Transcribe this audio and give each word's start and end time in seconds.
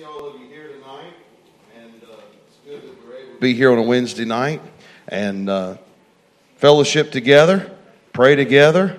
see 0.00 0.06
all 0.06 0.24
of 0.24 0.40
you 0.40 0.46
here 0.46 0.68
tonight, 0.68 1.12
and 1.76 2.02
uh, 2.04 2.16
it's 2.46 2.56
good 2.64 2.82
that 2.82 3.06
we're 3.06 3.16
able 3.16 3.34
to 3.34 3.40
be 3.40 3.52
here 3.52 3.70
on 3.70 3.76
a 3.76 3.82
Wednesday 3.82 4.24
night 4.24 4.62
and 5.08 5.50
uh, 5.50 5.76
fellowship 6.56 7.12
together, 7.12 7.70
pray 8.14 8.34
together, 8.34 8.98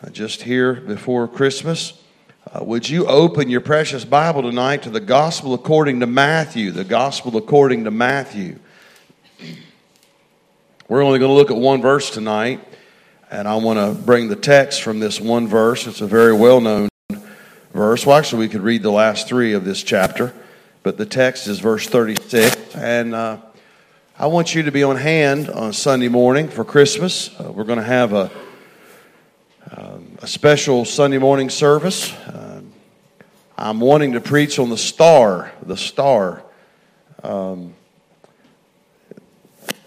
uh, 0.00 0.10
just 0.10 0.42
here 0.42 0.74
before 0.74 1.26
Christmas. 1.26 2.00
Uh, 2.52 2.62
would 2.62 2.88
you 2.88 3.06
open 3.06 3.50
your 3.50 3.60
precious 3.60 4.04
Bible 4.04 4.42
tonight 4.42 4.84
to 4.84 4.90
the 4.90 5.00
Gospel 5.00 5.52
according 5.52 5.98
to 5.98 6.06
Matthew? 6.06 6.70
The 6.70 6.84
Gospel 6.84 7.36
according 7.36 7.82
to 7.82 7.90
Matthew. 7.90 8.60
We're 10.86 11.02
only 11.02 11.18
going 11.18 11.30
to 11.30 11.34
look 11.34 11.50
at 11.50 11.56
one 11.56 11.82
verse 11.82 12.08
tonight, 12.10 12.60
and 13.32 13.48
I 13.48 13.56
want 13.56 13.80
to 13.80 14.00
bring 14.00 14.28
the 14.28 14.36
text 14.36 14.82
from 14.82 15.00
this 15.00 15.20
one 15.20 15.48
verse. 15.48 15.88
It's 15.88 16.02
a 16.02 16.06
very 16.06 16.34
well 16.34 16.60
known 16.60 16.88
verse. 17.76 18.06
Well, 18.06 18.16
actually, 18.16 18.40
we 18.40 18.48
could 18.48 18.62
read 18.62 18.82
the 18.82 18.90
last 18.90 19.28
three 19.28 19.52
of 19.52 19.64
this 19.64 19.82
chapter, 19.82 20.34
but 20.86 20.96
the 20.96 21.04
text 21.04 21.48
is 21.48 21.58
verse 21.58 21.88
36. 21.88 22.76
And 22.76 23.12
uh, 23.12 23.38
I 24.16 24.28
want 24.28 24.54
you 24.54 24.62
to 24.62 24.70
be 24.70 24.84
on 24.84 24.94
hand 24.94 25.50
on 25.50 25.72
Sunday 25.72 26.06
morning 26.06 26.46
for 26.46 26.64
Christmas. 26.64 27.28
Uh, 27.40 27.50
we're 27.50 27.64
going 27.64 27.80
to 27.80 27.84
have 27.84 28.12
a, 28.12 28.30
um, 29.76 30.16
a 30.22 30.28
special 30.28 30.84
Sunday 30.84 31.18
morning 31.18 31.50
service. 31.50 32.12
Uh, 32.12 32.60
I'm 33.58 33.80
wanting 33.80 34.12
to 34.12 34.20
preach 34.20 34.60
on 34.60 34.70
the 34.70 34.78
star, 34.78 35.50
the 35.60 35.76
star. 35.76 36.44
Um, 37.24 37.74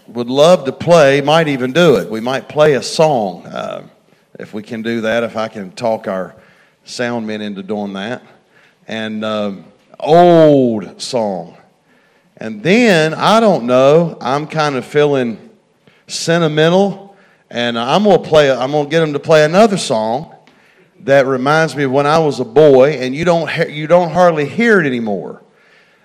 would 0.05 0.29
love 0.29 0.65
to 0.65 0.73
play, 0.73 1.21
might 1.21 1.47
even 1.47 1.71
do 1.71 1.95
it. 1.95 2.09
We 2.09 2.19
might 2.19 2.49
play 2.49 2.73
a 2.73 2.83
song 2.83 3.45
uh, 3.45 3.87
if 4.37 4.53
we 4.53 4.63
can 4.63 4.81
do 4.81 4.99
that, 4.99 5.23
if 5.23 5.37
I 5.37 5.47
can 5.47 5.71
talk 5.71 6.09
our 6.09 6.35
sound 6.83 7.25
men 7.25 7.39
into 7.39 7.63
doing 7.63 7.93
that. 7.93 8.21
And 8.85 9.23
um, 9.23 9.63
old 9.99 11.01
song. 11.01 11.57
And 12.37 12.63
then, 12.63 13.13
I 13.13 13.39
don't 13.39 13.65
know, 13.65 14.17
I'm 14.21 14.47
kind 14.47 14.75
of 14.75 14.85
feeling 14.85 15.49
sentimental. 16.07 17.17
And 17.49 17.77
I'm 17.77 18.03
going 18.03 18.21
to 18.21 18.29
play, 18.29 18.51
I'm 18.51 18.71
going 18.71 18.85
to 18.85 18.89
get 18.89 18.99
them 18.99 19.13
to 19.13 19.19
play 19.19 19.43
another 19.43 19.77
song 19.77 20.35
that 21.01 21.25
reminds 21.25 21.75
me 21.75 21.83
of 21.83 21.91
when 21.91 22.05
I 22.05 22.19
was 22.19 22.39
a 22.39 22.45
boy, 22.45 22.91
and 22.93 23.15
you 23.15 23.25
don't, 23.25 23.69
you 23.69 23.87
don't 23.87 24.11
hardly 24.11 24.45
hear 24.45 24.79
it 24.81 24.85
anymore. 24.85 25.41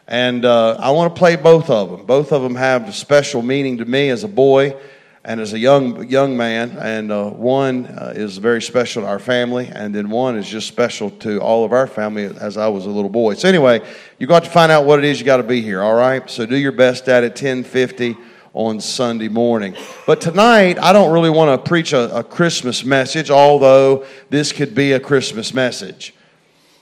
And 0.06 0.44
uh, 0.44 0.76
I 0.78 0.90
want 0.90 1.14
to 1.14 1.18
play 1.18 1.36
both 1.36 1.70
of 1.70 1.90
them. 1.90 2.06
Both 2.06 2.32
of 2.32 2.42
them 2.42 2.54
have 2.54 2.88
a 2.88 2.92
special 2.92 3.42
meaning 3.42 3.78
to 3.78 3.84
me 3.84 4.10
as 4.10 4.22
a 4.22 4.28
boy 4.28 4.76
and 5.24 5.40
as 5.40 5.52
a 5.52 5.58
young 5.58 6.06
young 6.08 6.36
man, 6.36 6.76
and 6.78 7.10
uh, 7.10 7.30
one 7.30 7.86
uh, 7.86 8.12
is 8.14 8.36
very 8.38 8.60
special 8.60 9.02
to 9.02 9.08
our 9.08 9.18
family, 9.18 9.70
and 9.72 9.94
then 9.94 10.10
one 10.10 10.36
is 10.36 10.48
just 10.48 10.68
special 10.68 11.10
to 11.10 11.40
all 11.40 11.64
of 11.64 11.72
our 11.72 11.86
family 11.86 12.24
as 12.24 12.56
I 12.56 12.68
was 12.68 12.86
a 12.86 12.90
little 12.90 13.10
boy. 13.10 13.34
So 13.34 13.48
anyway, 13.48 13.80
you 14.18 14.26
got 14.26 14.44
to 14.44 14.50
find 14.50 14.70
out 14.70 14.84
what 14.84 14.98
it 14.98 15.04
is 15.04 15.18
you 15.18 15.24
got 15.24 15.38
to 15.38 15.42
be 15.42 15.62
here. 15.62 15.82
All 15.82 15.94
right, 15.94 16.28
so 16.28 16.46
do 16.46 16.56
your 16.56 16.72
best 16.72 17.08
at 17.08 17.24
it. 17.24 17.36
Ten 17.36 17.64
fifty 17.64 18.16
on 18.52 18.80
Sunday 18.80 19.28
morning. 19.28 19.74
But 20.06 20.20
tonight, 20.20 20.78
I 20.78 20.92
don't 20.92 21.12
really 21.12 21.30
want 21.30 21.50
to 21.50 21.68
preach 21.68 21.92
a, 21.92 22.18
a 22.18 22.22
Christmas 22.22 22.84
message, 22.84 23.28
although 23.28 24.04
this 24.30 24.52
could 24.52 24.74
be 24.74 24.92
a 24.92 25.00
Christmas 25.00 25.52
message. 25.52 26.14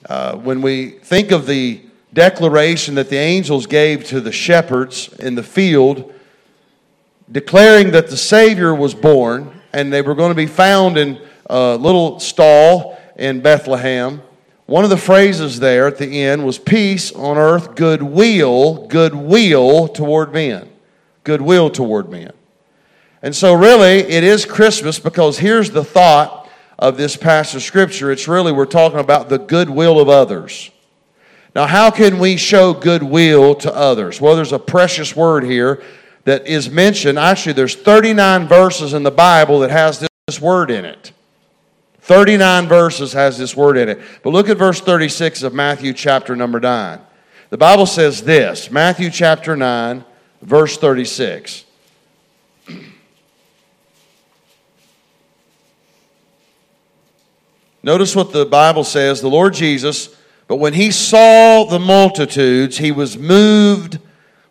Uh, 0.05 0.37
when 0.37 0.61
we 0.61 0.91
think 0.91 1.31
of 1.31 1.47
the 1.47 1.81
declaration 2.13 2.97
that 2.97 3.09
the 3.09 3.17
angels 3.17 3.67
gave 3.67 4.05
to 4.05 4.21
the 4.21 4.33
shepherds 4.33 5.13
in 5.21 5.35
the 5.35 5.43
field 5.43 6.12
declaring 7.33 7.93
that 7.93 8.09
the 8.09 8.17
Savior 8.17 8.75
was 8.75 8.95
born 8.95 9.61
and 9.73 9.93
they 9.93 10.03
were 10.03 10.15
going 10.15 10.31
to 10.31 10.37
be 10.37 10.47
found 10.47 10.99
in 10.99 11.21
a 11.47 11.77
little 11.77 12.21
stall 12.21 12.99
in 13.17 13.41
Bethlehem. 13.41 14.23
One 14.67 14.85
of 14.85 14.91
the 14.91 14.97
phrases 14.97 15.59
there 15.59 15.87
at 15.87 15.99
the 15.99 16.23
end 16.23 16.45
was 16.45 16.59
peace 16.59 17.11
on 17.13 17.39
earth, 17.39 17.75
goodwill, 17.75 18.87
goodwill 18.87 19.89
toward 19.89 20.33
men. 20.33 20.69
Goodwill 21.25 21.71
toward 21.71 22.11
men. 22.11 22.33
And 23.23 23.35
so, 23.35 23.55
really, 23.55 24.01
it 24.01 24.25
is 24.25 24.45
Christmas 24.45 24.99
because 24.99 25.39
here's 25.39 25.71
the 25.71 25.85
thought 25.85 26.51
of 26.79 26.97
this 26.97 27.17
passage 27.17 27.57
of 27.57 27.63
Scripture. 27.63 28.11
It's 28.11 28.27
really, 28.27 28.51
we're 28.51 28.67
talking 28.67 28.99
about 28.99 29.29
the 29.29 29.39
goodwill 29.39 30.01
of 30.01 30.09
others. 30.09 30.71
Now, 31.55 31.67
how 31.67 31.91
can 31.91 32.19
we 32.19 32.37
show 32.37 32.73
goodwill 32.73 33.55
to 33.57 33.73
others? 33.73 34.21
Well, 34.21 34.35
there's 34.35 34.53
a 34.53 34.59
precious 34.59 35.15
word 35.15 35.45
here 35.45 35.83
that 36.25 36.47
is 36.47 36.71
mentioned. 36.71 37.19
Actually, 37.19 37.55
there's 37.55 37.75
39 37.75 38.47
verses 38.47 38.95
in 38.95 39.03
the 39.03 39.11
Bible 39.11 39.61
that 39.61 39.71
has 39.71 40.07
this 40.27 40.41
word 40.41 40.71
in 40.71 40.85
it. 40.85 41.13
39 42.01 42.69
verses 42.69 43.13
has 43.13 43.39
this 43.39 43.57
word 43.57 43.77
in 43.77 43.89
it. 43.89 44.01
But 44.23 44.31
look 44.31 44.49
at 44.49 44.57
verse 44.57 44.81
36 44.81 45.43
of 45.43 45.55
Matthew 45.55 45.93
chapter 45.93 46.35
number 46.35 46.61
9. 46.61 47.01
The 47.51 47.59
Bible 47.59 47.87
says 47.87 48.23
this 48.23 48.71
Matthew 48.71 49.11
chapter 49.11 49.57
9, 49.57 50.05
verse 50.41 50.77
36. 50.79 51.65
Notice 57.85 58.15
what 58.15 58.33
the 58.33 58.47
Bible 58.47 58.85
says 58.85 59.21
the 59.21 59.29
Lord 59.29 59.55
Jesus, 59.55 60.15
but 60.47 60.57
when 60.57 60.73
he 60.73 60.93
saw 60.93 61.65
the 61.65 61.81
multitudes, 61.81 62.79
he 62.79 62.93
was 62.93 63.19
moved 63.19 63.99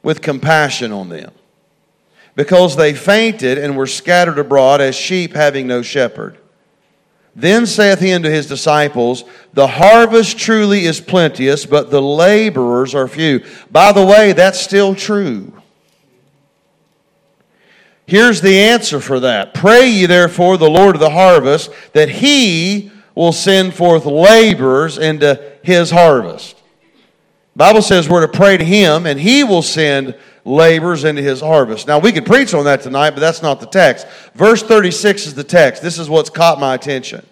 with 0.04 0.22
compassion 0.22 0.92
on 0.92 1.08
them 1.08 1.32
because 2.36 2.76
they 2.76 2.94
fainted 2.94 3.58
and 3.58 3.76
were 3.76 3.88
scattered 3.88 4.40
abroad 4.40 4.82
as 4.82 4.96
sheep 4.96 5.34
having 5.34 5.68
no 5.68 5.82
shepherd. 5.82 6.38
Then 7.36 7.66
saith 7.66 8.00
he 8.00 8.12
unto 8.12 8.30
his 8.30 8.48
disciples, 8.48 9.24
The 9.54 9.68
harvest 9.68 10.38
truly 10.38 10.86
is 10.86 11.00
plenteous, 11.00 11.66
but 11.66 11.90
the 11.90 12.02
laborers 12.02 12.94
are 12.94 13.08
few. 13.08 13.44
By 13.72 13.92
the 13.94 14.06
way, 14.06 14.34
that's 14.34 14.60
still 14.60 14.96
true. 14.96 15.54
Here's 18.06 18.42
the 18.42 18.60
answer 18.60 19.00
for 19.00 19.22
that. 19.22 19.54
Pray 19.54 19.88
ye 19.88 20.06
therefore 20.06 20.58
the 20.58 20.70
Lord 20.70 20.96
of 20.96 21.02
the 21.02 21.12
harvest 21.12 21.72
that 21.94 22.10
he 22.10 22.92
will 23.16 23.32
send 23.32 23.74
forth 23.74 24.06
laborers 24.06 24.98
into 24.98 25.42
his 25.64 25.92
harvest. 25.92 26.61
Bible 27.56 27.82
says 27.82 28.08
we're 28.08 28.26
to 28.26 28.32
pray 28.32 28.58
to 28.58 28.64
him 28.64 29.06
and 29.06 29.20
he 29.20 29.44
will 29.44 29.62
send 29.62 30.16
labors 30.46 31.04
into 31.04 31.22
his 31.22 31.42
harvest. 31.42 31.88
Now, 31.88 32.00
we 32.00 32.12
could 32.12 32.26
preach 32.26 32.54
on 32.54 32.66
that 32.66 32.82
tonight, 32.82 33.12
but 33.12 33.20
that's 33.20 33.42
not 33.42 33.60
the 33.60 33.66
text. 33.66 34.08
Verse 34.34 34.64
36 34.64 35.28
is 35.28 35.36
the 35.36 35.44
text. 35.44 35.84
This 35.84 36.00
is 36.00 36.10
what's 36.10 36.30
caught 36.30 36.60
my 36.60 36.74
attention. 36.74 37.26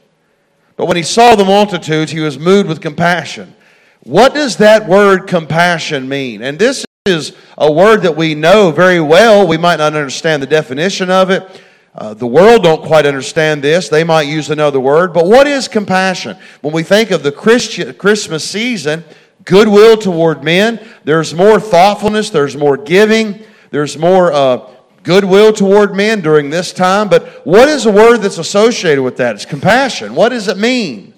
But 0.76 0.86
when 0.86 0.98
he 0.98 1.04
saw 1.04 1.36
the 1.36 1.46
multitudes, 1.46 2.12
he 2.12 2.20
was 2.20 2.38
moved 2.38 2.70
with 2.70 2.82
compassion. 2.82 3.56
What 4.04 4.34
does 4.34 4.58
that 4.58 4.88
word 4.88 5.28
compassion 5.28 6.08
mean? 6.08 6.42
And 6.42 6.58
this 6.58 6.86
is 7.06 7.36
a 7.58 7.72
word 7.72 8.04
that 8.04 8.16
we 8.16 8.36
know 8.36 8.72
very 8.72 9.02
well. 9.02 9.48
We 9.48 9.58
might 9.58 9.78
not 9.78 9.94
understand 9.94 10.42
the 10.42 10.48
definition 10.48 11.10
of 11.10 11.30
it. 11.32 11.62
Uh, 11.96 12.14
the 12.14 12.28
world 12.28 12.64
don't 12.64 12.86
quite 12.86 13.06
understand 13.06 13.64
this. 13.64 13.90
They 13.90 14.04
might 14.04 14.28
use 14.28 14.50
another 14.50 14.80
word. 14.80 15.14
But 15.14 15.26
what 15.26 15.48
is 15.48 15.68
compassion? 15.68 16.38
When 16.62 16.74
we 16.74 16.84
think 16.84 17.12
of 17.12 17.24
the 17.24 17.32
Christmas 17.32 18.50
season, 18.50 19.04
goodwill 19.46 19.98
toward 19.98 20.44
men. 20.44 20.86
There's 21.04 21.34
more 21.34 21.60
thoughtfulness, 21.60 22.30
there's 22.30 22.56
more 22.56 22.78
giving, 22.78 23.44
there's 23.72 23.98
more 23.98 24.32
uh, 24.32 24.70
goodwill 25.04 25.54
toward 25.54 25.96
men 25.96 26.22
during 26.22 26.50
this 26.50 26.74
time. 26.74 27.10
But 27.10 27.46
what 27.46 27.70
is 27.70 27.84
the 27.84 27.92
word 27.92 28.18
that's 28.18 28.38
associated 28.38 29.04
with 29.04 29.18
that? 29.18 29.36
It's 29.36 29.46
compassion. 29.46 30.16
What 30.16 30.30
does 30.30 30.48
it 30.48 30.58
mean? 30.58 31.14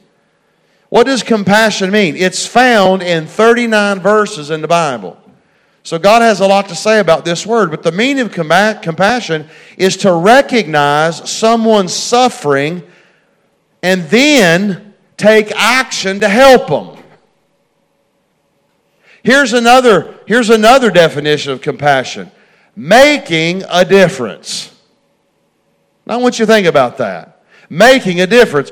What 0.89 1.05
does 1.05 1.23
compassion 1.23 1.89
mean? 1.91 2.15
It's 2.17 2.45
found 2.45 3.01
in 3.01 3.25
39 3.25 3.99
verses 4.01 4.49
in 4.49 4.61
the 4.61 4.67
Bible. 4.67 5.17
So 5.83 5.97
God 5.97 6.21
has 6.21 6.41
a 6.41 6.47
lot 6.47 6.69
to 6.69 6.75
say 6.75 6.99
about 6.99 7.25
this 7.25 7.45
word, 7.45 7.71
but 7.71 7.81
the 7.81 7.91
meaning 7.91 8.25
of 8.25 8.31
compassion 8.31 9.47
is 9.77 9.97
to 9.97 10.13
recognize 10.13 11.29
someone's 11.29 11.93
suffering 11.93 12.83
and 13.81 14.03
then 14.03 14.93
take 15.17 15.51
action 15.53 16.19
to 16.19 16.29
help 16.29 16.67
them. 16.67 17.00
Here's 19.23 19.53
another, 19.53 20.19
here's 20.25 20.49
another 20.49 20.89
definition 20.89 21.51
of 21.51 21.61
compassion 21.61 22.31
making 22.75 23.63
a 23.69 23.83
difference. 23.83 24.73
Now, 26.05 26.15
I 26.15 26.17
want 26.17 26.39
you 26.39 26.45
to 26.45 26.51
think 26.51 26.67
about 26.67 26.97
that. 26.97 27.43
Making 27.69 28.21
a 28.21 28.27
difference. 28.27 28.71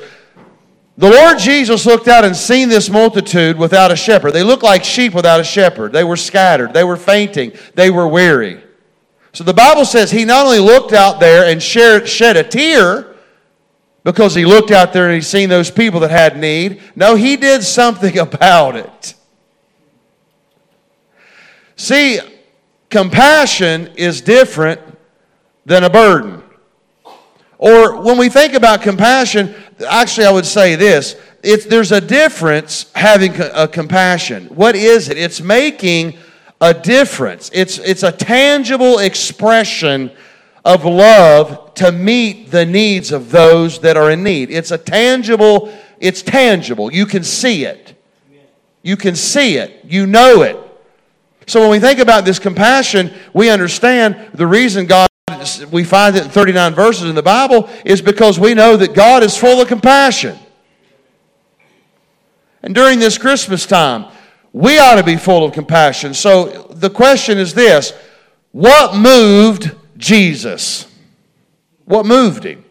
The 0.98 1.10
Lord 1.10 1.40
Jesus 1.40 1.86
looked 1.86 2.08
out 2.08 2.26
and 2.26 2.36
seen 2.36 2.68
this 2.68 2.90
multitude 2.90 3.58
without 3.58 3.92
a 3.92 3.96
shepherd. 3.96 4.32
They 4.32 4.44
looked 4.44 4.64
like 4.64 4.84
sheep 4.84 5.14
without 5.14 5.40
a 5.40 5.44
shepherd. 5.44 5.94
They 5.94 6.04
were 6.04 6.18
scattered, 6.18 6.74
they 6.74 6.84
were 6.84 6.98
fainting, 6.98 7.54
they 7.76 7.90
were 7.90 8.08
weary. 8.08 8.62
So 9.32 9.44
the 9.44 9.54
Bible 9.54 9.86
says 9.86 10.12
he 10.12 10.26
not 10.26 10.46
only 10.46 10.60
looked 10.60 10.92
out 10.92 11.20
there 11.20 11.46
and 11.46 11.62
shed 11.62 12.36
a 12.36 12.44
tear 12.44 13.16
because 14.04 14.34
he 14.34 14.46
looked 14.46 14.72
out 14.72 14.92
there 14.92 15.06
and 15.06 15.14
he 15.14 15.22
seen 15.22 15.50
those 15.50 15.70
people 15.72 16.00
that 16.02 16.12
had 16.12 16.38
need. 16.38 16.82
No, 16.96 17.16
he 17.16 17.38
did 17.38 17.64
something 17.64 18.18
about 18.18 18.76
it. 18.76 19.14
See, 21.90 22.20
compassion 22.92 23.90
is 23.96 24.22
different 24.22 24.80
than 25.66 25.84
a 25.84 25.90
burden. 25.90 26.44
Or 27.58 28.00
when 28.04 28.20
we 28.20 28.30
think 28.30 28.54
about 28.54 28.84
compassion, 28.84 29.56
actually, 29.90 30.28
I 30.28 30.32
would 30.32 30.46
say 30.46 30.76
this 30.76 31.16
it's, 31.42 31.66
there's 31.66 31.92
a 31.92 32.00
difference 32.00 32.92
having 32.94 33.34
a 33.42 33.68
compassion. 33.68 34.50
What 34.50 34.76
is 34.76 35.10
it? 35.10 35.18
It's 35.18 35.42
making 35.42 36.20
a 36.62 36.76
difference. 36.76 37.50
It's, 37.56 37.80
it's 37.80 38.04
a 38.04 38.12
tangible 38.12 39.00
expression 39.00 40.12
of 40.64 40.86
love 40.86 41.74
to 41.74 41.92
meet 41.92 42.52
the 42.52 42.68
needs 42.68 43.12
of 43.12 43.32
those 43.32 43.80
that 43.80 43.98
are 43.98 44.12
in 44.12 44.22
need. 44.22 44.52
It's 44.52 44.70
a 44.70 44.78
tangible, 44.78 45.76
it's 46.00 46.22
tangible. 46.22 46.94
You 46.94 47.08
can 47.08 47.24
see 47.24 47.66
it. 47.66 48.00
You 48.84 48.96
can 48.96 49.16
see 49.16 49.58
it. 49.58 49.84
You 49.86 50.06
know 50.06 50.44
it. 50.44 50.69
So 51.50 51.62
when 51.62 51.72
we 51.72 51.80
think 51.80 51.98
about 51.98 52.26
this 52.26 52.38
compassion, 52.38 53.12
we 53.34 53.50
understand 53.50 54.30
the 54.36 54.46
reason 54.46 54.86
God 54.86 55.10
we 55.72 55.84
find 55.84 56.16
it 56.16 56.24
in 56.24 56.30
39 56.30 56.76
verses 56.76 57.10
in 57.10 57.16
the 57.16 57.24
Bible 57.24 57.70
is 57.84 58.04
because 58.04 58.40
we 58.40 58.54
know 58.54 58.78
that 58.78 58.94
God 58.94 59.24
is 59.24 59.36
full 59.36 59.60
of 59.60 59.68
compassion. 59.68 60.38
And 62.62 62.76
during 62.76 63.00
this 63.00 63.18
Christmas 63.18 63.66
time, 63.66 64.12
we 64.54 64.78
ought 64.78 64.96
to 64.96 65.04
be 65.04 65.16
full 65.16 65.44
of 65.44 65.54
compassion. 65.54 66.14
So 66.14 66.68
the 66.72 66.90
question 66.90 67.40
is 67.40 67.56
this 67.56 67.94
what 68.52 68.96
moved 68.96 69.72
Jesus? 69.98 70.88
What 71.86 72.06
moved 72.06 72.44
him? 72.44 72.64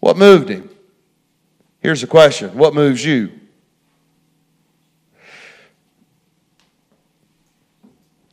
What 0.00 0.16
moved 0.16 0.48
him? 0.48 0.70
Here's 1.80 2.00
the 2.00 2.06
question 2.06 2.56
What 2.56 2.74
moves 2.74 3.04
you? 3.04 3.32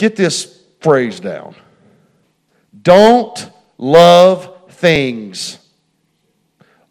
Get 0.04 0.18
this 0.18 0.62
phrase 0.82 1.22
down. 1.22 1.56
Don't 2.82 3.50
love 3.78 4.70
things, 4.72 5.58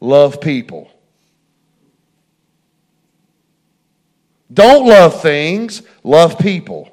love 0.00 0.40
people. 0.40 0.90
Don't 4.50 4.86
love 4.86 5.20
things, 5.20 5.82
love 6.02 6.38
people. 6.38 6.90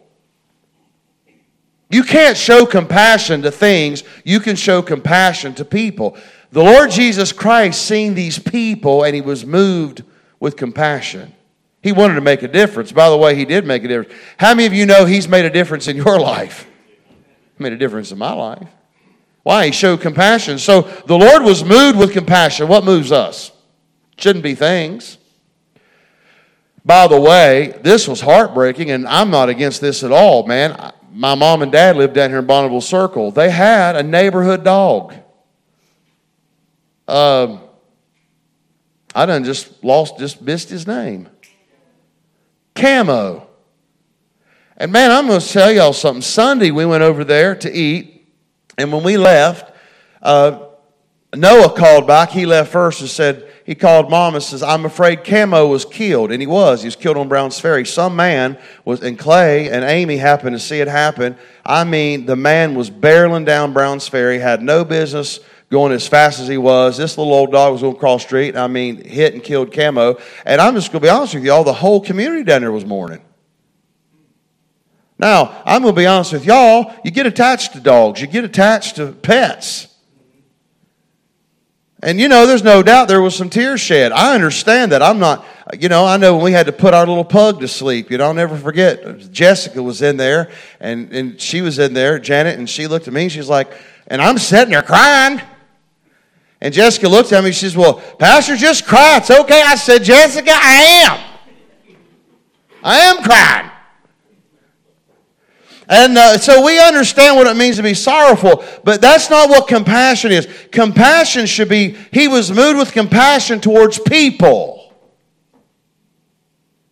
You 1.89 2.04
can't 2.04 2.36
show 2.36 2.65
compassion 2.65 3.42
to 3.44 3.50
things, 3.50 4.04
you 4.25 4.42
can 4.42 4.57
show 4.57 4.81
compassion 4.81 5.54
to 5.54 5.63
people. 5.63 6.18
The 6.51 6.62
Lord 6.62 6.92
Jesus 6.92 7.31
Christ 7.31 7.86
seen 7.86 8.13
these 8.13 8.38
people 8.38 9.06
and 9.06 9.15
he 9.15 9.22
was 9.22 9.45
moved 9.45 10.04
with 10.38 10.57
compassion. 10.57 11.33
He 11.81 11.91
wanted 11.91 12.15
to 12.15 12.21
make 12.21 12.43
a 12.43 12.47
difference. 12.47 12.91
By 12.91 13.09
the 13.09 13.17
way, 13.17 13.35
he 13.35 13.45
did 13.45 13.65
make 13.65 13.83
a 13.83 13.87
difference. 13.87 14.19
How 14.37 14.53
many 14.53 14.65
of 14.65 14.73
you 14.73 14.85
know 14.85 15.05
he's 15.05 15.27
made 15.27 15.45
a 15.45 15.49
difference 15.49 15.87
in 15.87 15.95
your 15.95 16.19
life? 16.21 16.67
He 17.57 17.63
made 17.63 17.73
a 17.73 17.77
difference 17.77 18.11
in 18.11 18.17
my 18.17 18.33
life. 18.33 18.67
Why? 19.43 19.67
He 19.67 19.71
showed 19.71 20.01
compassion. 20.01 20.59
So 20.59 20.81
the 20.81 21.17
Lord 21.17 21.43
was 21.43 21.63
moved 21.63 21.97
with 21.97 22.11
compassion. 22.11 22.67
What 22.67 22.83
moves 22.83 23.11
us? 23.11 23.51
Shouldn't 24.17 24.43
be 24.43 24.55
things. 24.55 25.17
By 26.83 27.07
the 27.07 27.19
way, 27.19 27.79
this 27.81 28.07
was 28.07 28.21
heartbreaking, 28.21 28.91
and 28.91 29.07
I'm 29.07 29.29
not 29.29 29.49
against 29.49 29.79
this 29.79 30.03
at 30.03 30.11
all, 30.11 30.45
man. 30.45 30.93
My 31.11 31.35
mom 31.35 31.61
and 31.61 31.71
dad 31.71 31.95
lived 31.95 32.13
down 32.13 32.29
here 32.29 32.39
in 32.39 32.45
Bonneville 32.45 32.81
Circle. 32.81 33.31
They 33.31 33.49
had 33.49 33.95
a 33.95 34.03
neighborhood 34.03 34.63
dog. 34.63 35.13
Um, 37.07 37.61
I 39.15 39.25
done 39.25 39.43
just 39.43 39.83
lost, 39.83 40.19
just 40.19 40.41
missed 40.41 40.69
his 40.69 40.85
name. 40.85 41.29
Camo. 42.79 43.47
And 44.77 44.91
man, 44.91 45.11
I'm 45.11 45.27
going 45.27 45.41
to 45.41 45.47
tell 45.47 45.71
y'all 45.71 45.93
something. 45.93 46.21
Sunday, 46.21 46.71
we 46.71 46.85
went 46.85 47.03
over 47.03 47.23
there 47.23 47.55
to 47.55 47.71
eat, 47.71 48.27
and 48.77 48.93
when 48.93 49.03
we 49.03 49.17
left, 49.17 49.75
uh, 50.21 50.67
Noah 51.35 51.75
called 51.75 52.07
back. 52.07 52.29
He 52.29 52.45
left 52.45 52.71
first 52.71 53.01
and 53.01 53.09
said, 53.09 53.45
he 53.65 53.75
called 53.75 54.09
mom 54.09 54.33
and 54.33 54.43
says, 54.43 54.63
I'm 54.63 54.85
afraid 54.85 55.23
Camo 55.23 55.67
was 55.67 55.85
killed. 55.85 56.31
And 56.31 56.41
he 56.41 56.47
was. 56.47 56.81
He 56.81 56.87
was 56.87 56.95
killed 56.95 57.17
on 57.17 57.27
Browns 57.27 57.59
Ferry. 57.59 57.85
Some 57.85 58.15
man 58.15 58.57
was, 58.83 59.03
and 59.03 59.19
Clay 59.19 59.69
and 59.69 59.83
Amy 59.83 60.17
happened 60.17 60.55
to 60.55 60.59
see 60.59 60.79
it 60.79 60.87
happen. 60.87 61.37
I 61.63 61.83
mean, 61.83 62.25
the 62.25 62.35
man 62.35 62.73
was 62.73 62.89
barreling 62.89 63.45
down 63.45 63.73
Browns 63.73 64.07
Ferry, 64.07 64.39
had 64.39 64.63
no 64.63 64.83
business 64.83 65.39
going 65.69 65.92
as 65.92 66.07
fast 66.07 66.39
as 66.39 66.48
he 66.48 66.57
was. 66.57 66.98
This 66.98 67.18
little 67.18 67.33
old 67.33 67.51
dog 67.51 67.74
was 67.74 67.81
going 67.81 67.95
across 67.95 68.24
the 68.24 68.27
street. 68.27 68.56
I 68.56 68.68
mean, 68.68 69.04
hit 69.04 69.33
and 69.33 69.44
killed 69.44 69.71
Camo. 69.71 70.18
And 70.45 70.60
I'm 70.60 70.74
just 70.74 70.92
going 70.92 71.01
to 71.01 71.06
be 71.06 71.10
honest 71.10 71.36
with 71.36 71.44
you, 71.44 71.51
all 71.51 71.63
the 71.63 71.74
whole 71.74 72.01
community 72.01 72.44
down 72.44 72.62
there 72.62 72.71
was 72.71 72.86
mourning. 72.86 73.21
Now, 75.19 75.62
I'm 75.66 75.81
going 75.81 75.94
to 75.94 76.00
be 76.00 76.07
honest 76.07 76.33
with 76.33 76.45
y'all. 76.45 76.94
You 77.04 77.12
get 77.12 77.25
attached 77.25 77.74
to 77.74 77.80
dogs, 77.80 78.21
you 78.21 78.27
get 78.27 78.44
attached 78.45 78.95
to 78.95 79.12
pets. 79.12 79.88
And 82.01 82.18
you 82.18 82.30
know, 82.30 82.48
there's 82.48 82.63
no 82.63 82.81
doubt 82.81 83.10
there 83.10 83.22
was 83.22 83.36
some 83.36 83.50
tears 83.50 83.81
shed. 83.81 84.13
I 84.13 84.33
understand 84.33 84.94
that. 84.94 85.01
I'm 85.01 85.19
not, 85.19 85.45
you 85.77 85.89
know, 85.89 86.06
I 86.06 86.15
know 86.15 86.36
when 86.36 86.45
we 86.45 86.54
had 86.54 86.68
to 86.68 86.72
put 86.72 86.94
our 86.94 87.06
little 87.06 87.25
pug 87.25 87.60
to 87.60 87.68
sleep, 87.68 88.10
you 88.10 88.18
know, 88.18 88.24
I'll 88.24 88.33
never 88.33 88.56
forget. 88.56 89.30
Jessica 89.33 89.83
was 89.83 90.01
in 90.01 90.15
there 90.15 90.50
and, 90.80 91.12
and 91.12 91.42
she 91.42 91.62
was 91.62 91.77
in 91.77 91.94
there, 91.94 92.18
Janet, 92.18 92.57
and 92.57 92.69
she 92.69 92.88
looked 92.88 93.10
at 93.10 93.13
me, 93.13 93.24
and 93.24 93.31
she's 93.31 93.50
like, 93.50 93.69
and 94.07 94.22
I'm 94.22 94.38
sitting 94.38 94.72
there 94.72 94.81
crying. 94.81 95.42
And 96.61 96.73
Jessica 96.73 97.07
looked 97.07 97.31
at 97.31 97.44
me, 97.44 97.51
she 97.51 97.61
says, 97.61 97.77
Well, 97.77 97.95
Pastor, 97.95 98.56
just 98.57 98.85
cry. 98.85 99.17
It's 99.17 99.31
okay. 99.31 99.61
I 99.61 99.75
said, 99.75 100.03
Jessica, 100.03 100.51
I 100.51 101.06
am. 101.06 101.97
I 102.83 102.97
am 103.00 103.23
crying. 103.23 103.71
And 105.91 106.17
uh, 106.19 106.38
so 106.38 106.63
we 106.63 106.79
understand 106.79 107.35
what 107.35 107.47
it 107.47 107.57
means 107.57 107.77
to 107.77 107.83
be 107.83 107.95
sorrowful, 107.95 108.63
but 108.83 109.01
that's 109.01 109.31
not 109.31 109.50
what 109.50 109.67
compassion 109.67 110.31
is. 110.31 110.47
Compassion 110.71 111.47
should 111.47 111.67
be, 111.67 111.97
he 112.11 112.27
was 112.27 112.51
moved 112.51 112.77
with 112.77 112.91
compassion 112.91 113.59
towards 113.59 113.97
people. 113.97 114.94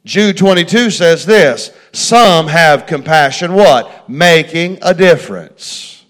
Jude 0.03 0.37
22 0.37 0.89
says 0.89 1.25
this 1.25 1.71
Some 1.91 2.47
have 2.47 2.87
compassion, 2.87 3.53
what? 3.53 4.09
Making 4.09 4.79
a 4.81 4.95
difference. 4.95 6.05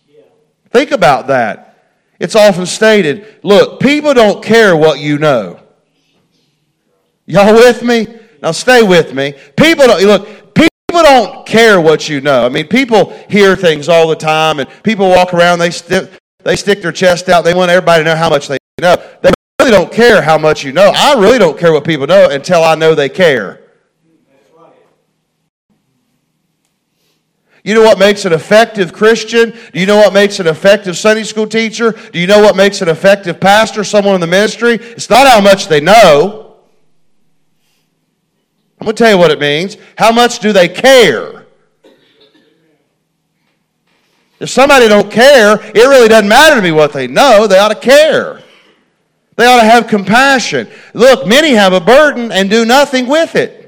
Think 0.69 0.92
about 0.92 1.27
that. 1.27 1.67
It's 2.19 2.36
often 2.36 2.66
stated 2.66 3.40
look, 3.44 3.80
people 3.80 4.14
don't 4.14 4.44
care 4.44 4.75
what 4.75 5.00
you 5.00 5.18
know. 5.18 5.60
Y'all 7.25 7.54
with 7.54 7.84
me? 7.84 8.08
Now 8.42 8.52
stay 8.52 8.84
with 8.84 9.14
me. 9.14 9.34
People 9.58 9.88
don't, 9.88 10.02
look, 10.04 10.54
people 10.56 10.69
don't 10.90 11.46
care 11.46 11.81
what 11.81 12.08
you 12.08 12.22
know. 12.22 12.46
I 12.46 12.50
mean, 12.50 12.68
people 12.68 13.12
hear 13.30 13.56
things 13.56 13.90
all 13.90 14.08
the 14.08 14.16
time, 14.16 14.60
and 14.60 14.69
people 14.84 15.10
walk 15.10 15.34
around, 15.34 15.60
they, 15.60 15.72
st- 15.72 16.10
they 16.44 16.56
stick 16.56 16.81
their 16.81 16.92
chest 16.92 17.28
out, 17.28 17.44
they 17.44 17.54
want 17.54 17.69
everybody 17.69 18.04
to 18.04 18.10
know 18.10 18.16
how 18.16 18.30
much 18.30 18.48
they 18.48 18.58
know. 18.80 18.96
They 19.22 19.31
really 19.60 19.72
don't 19.72 19.92
care 19.92 20.22
how 20.22 20.38
much 20.38 20.63
you 20.63 20.72
know. 20.72 20.92
I 20.96 21.16
really 21.16 21.39
don't 21.39 21.58
care 21.58 21.74
what 21.74 21.84
people 21.84 22.08
know 22.08 22.30
until 22.30 22.63
I 22.63 22.75
know 22.75 22.96
they 22.96 23.10
care. 23.10 23.66
You 27.67 27.74
know 27.74 27.81
what 27.81 28.00
makes 28.00 28.24
an 28.24 28.31
effective 28.31 28.93
Christian? 28.93 29.50
Do 29.50 29.79
you 29.81 29.86
know 29.86 29.97
what 29.97 30.13
makes 30.13 30.39
an 30.39 30.47
effective 30.47 30.95
Sunday 30.95 31.24
school 31.24 31.45
teacher? 31.45 31.91
Do 32.13 32.17
you 32.17 32.25
know 32.25 32.39
what 32.39 32.55
makes 32.55 32.81
an 32.81 32.88
effective 32.88 33.41
pastor, 33.41 33.83
someone 33.83 34.15
in 34.15 34.21
the 34.21 34.27
ministry? 34.27 34.75
It's 34.75 35.09
not 35.09 35.27
how 35.27 35.41
much 35.41 35.67
they 35.67 35.81
know. 35.81 36.55
I'm 38.79 38.86
going 38.86 38.95
to 38.95 39.03
tell 39.03 39.12
you 39.12 39.17
what 39.17 39.31
it 39.31 39.39
means. 39.41 39.75
How 39.97 40.13
much 40.13 40.39
do 40.39 40.53
they 40.53 40.69
care? 40.69 41.45
If 44.39 44.50
somebody 44.50 44.88
don't 44.88 45.12
care, 45.12 45.55
it 45.55 45.75
really 45.75 46.07
doesn't 46.07 46.29
matter 46.29 46.55
to 46.55 46.62
me 46.62 46.71
what 46.71 46.93
they 46.93 47.07
know. 47.07 47.47
They 47.47 47.59
ought 47.59 47.67
to 47.67 47.75
care. 47.75 48.43
They 49.36 49.45
ought 49.45 49.59
to 49.59 49.67
have 49.67 49.88
compassion. 49.88 50.69
Look, 50.93 51.27
many 51.27 51.51
have 51.51 51.74
a 51.74 51.81
burden 51.81 52.31
and 52.31 52.50
do 52.50 52.63
nothing 52.63 53.07
with 53.07 53.36
it. 53.36 53.66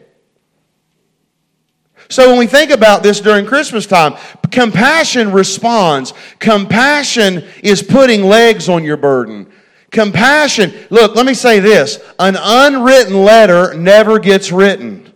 So 2.10 2.28
when 2.30 2.40
we 2.40 2.48
think 2.48 2.72
about 2.72 3.04
this 3.04 3.22
during 3.22 3.46
Christmas 3.46 3.86
time, 3.86 4.16
compassion 4.52 5.32
responds. 5.32 6.14
Compassion 6.40 7.46
is 7.64 7.84
putting 7.84 8.24
legs 8.24 8.68
on 8.68 8.84
your 8.84 8.98
burden. 8.98 9.52
Compassion, 9.92 10.74
look, 10.90 11.16
let 11.16 11.26
me 11.26 11.36
say 11.36 11.60
this 11.60 12.00
an 12.20 12.36
unwritten 12.40 13.24
letter 13.24 13.76
never 13.76 14.18
gets 14.18 14.52
written. 14.52 15.14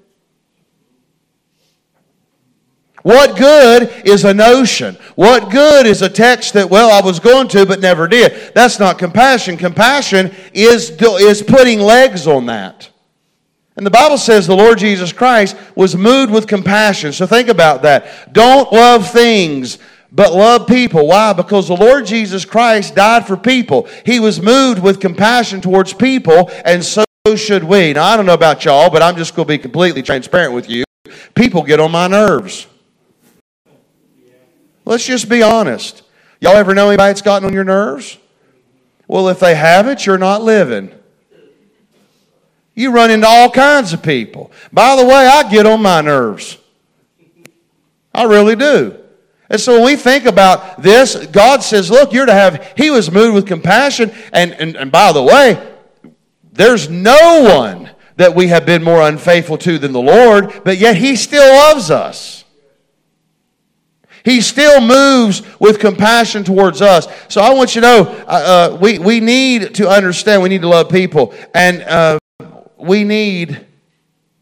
What 3.02 3.38
good 3.38 3.92
is 4.06 4.24
a 4.24 4.34
notion? 4.34 4.96
What 5.16 5.52
good 5.52 5.86
is 5.86 6.02
a 6.02 6.10
text 6.10 6.54
that, 6.54 6.70
well, 6.70 6.90
I 6.90 7.06
was 7.06 7.20
going 7.20 7.50
to 7.50 7.66
but 7.66 7.82
never 7.82 8.08
did? 8.08 8.54
That's 8.56 8.80
not 8.80 8.98
compassion. 8.98 9.58
Compassion 9.58 10.34
is, 10.54 10.90
is 10.92 11.42
putting 11.42 11.80
legs 11.82 12.28
on 12.28 12.46
that. 12.46 12.90
And 13.76 13.86
the 13.86 13.92
Bible 13.92 14.18
says 14.18 14.46
the 14.46 14.56
Lord 14.56 14.78
Jesus 14.78 15.12
Christ 15.12 15.58
was 15.76 15.96
moved 15.96 16.32
with 16.32 16.48
compassion. 16.48 17.12
So 17.12 17.26
think 17.26 17.50
about 17.50 17.82
that. 17.82 18.34
Don't 18.34 18.72
love 18.72 19.10
things 19.10 19.80
but 20.14 20.32
love 20.32 20.68
people. 20.68 21.08
Why? 21.08 21.34
Because 21.34 21.68
the 21.68 21.76
Lord 21.76 22.06
Jesus 22.06 22.46
Christ 22.46 22.96
died 22.96 23.26
for 23.26 23.36
people. 23.36 23.88
He 24.06 24.20
was 24.20 24.40
moved 24.40 24.80
with 24.80 25.00
compassion 25.00 25.60
towards 25.60 25.92
people, 25.92 26.52
and 26.64 26.84
so 26.84 27.04
should 27.36 27.64
we. 27.64 27.94
Now, 27.94 28.04
I 28.06 28.16
don't 28.16 28.28
know 28.28 28.36
about 28.36 28.64
y'all, 28.64 28.92
but 28.92 29.02
I'm 29.02 29.16
just 29.16 29.36
going 29.36 29.48
to 29.48 29.54
be 29.54 29.58
completely 29.58 30.04
transparent 30.04 30.54
with 30.54 30.70
you. 30.70 30.84
People 31.34 31.64
get 31.64 31.80
on 31.80 31.92
my 31.92 32.08
nerves. 32.08 32.68
Let's 34.86 35.06
just 35.06 35.30
be 35.30 35.42
honest. 35.42 36.04
Y'all 36.40 36.58
ever 36.58 36.76
know 36.76 36.90
anybody 36.90 37.10
that's 37.10 37.22
gotten 37.22 37.48
on 37.48 37.54
your 37.54 37.64
nerves? 37.64 38.18
Well, 39.08 39.30
if 39.30 39.40
they 39.40 39.56
haven't, 39.56 40.06
you're 40.06 40.18
not 40.18 40.44
living. 40.44 40.94
You 42.76 42.92
run 42.92 43.12
into 43.12 43.28
all 43.28 43.50
kinds 43.50 43.94
of 43.94 44.02
people. 44.02 44.52
By 44.72 44.96
the 44.96 45.06
way, 45.06 45.28
I 45.28 45.50
get 45.50 45.66
on 45.66 45.82
my 45.82 46.02
nerves. 46.02 46.58
I 48.14 48.24
really 48.24 48.56
do. 48.56 49.00
And 49.50 49.62
so 49.62 49.76
when 49.76 49.86
we 49.86 49.96
think 49.96 50.26
about 50.26 50.82
this, 50.82 51.28
God 51.28 51.62
says, 51.62 51.92
look, 51.92 52.14
you're 52.14 52.26
to 52.26 52.34
have, 52.34 52.74
He 52.76 52.90
was 52.90 53.12
moved 53.12 53.36
with 53.36 53.48
compassion. 53.48 54.12
And, 54.32 54.54
and, 54.54 54.76
and 54.76 54.92
by 54.92 55.12
the 55.12 55.22
way, 55.22 55.72
there's 56.52 56.90
no 56.90 57.44
one 57.44 57.92
that 58.16 58.36
we 58.36 58.48
have 58.48 58.66
been 58.66 58.84
more 58.84 59.02
unfaithful 59.02 59.58
to 59.60 59.78
than 59.78 59.92
the 59.92 60.02
Lord, 60.02 60.62
but 60.64 60.78
yet 60.78 60.96
He 60.96 61.16
still 61.16 61.54
loves 61.54 61.92
us. 61.92 62.44
He 64.24 64.40
still 64.42 64.80
moves 64.80 65.44
with 65.60 65.80
compassion 65.80 66.44
towards 66.44 66.82
us. 66.82 67.08
So 67.28 67.42
I 67.42 67.54
want 67.54 67.76
you 67.76 67.82
to 67.82 67.88
know 67.88 68.04
uh, 68.26 68.72
uh, 68.74 68.78
we, 68.80 68.98
we 68.98 69.20
need 69.20 69.76
to 69.76 69.90
understand, 69.90 70.42
we 70.42 70.50
need 70.50 70.62
to 70.62 70.70
love 70.70 70.90
people, 70.90 71.34
and 71.54 71.82
uh, 71.82 72.20
we 72.84 73.04
need 73.04 73.66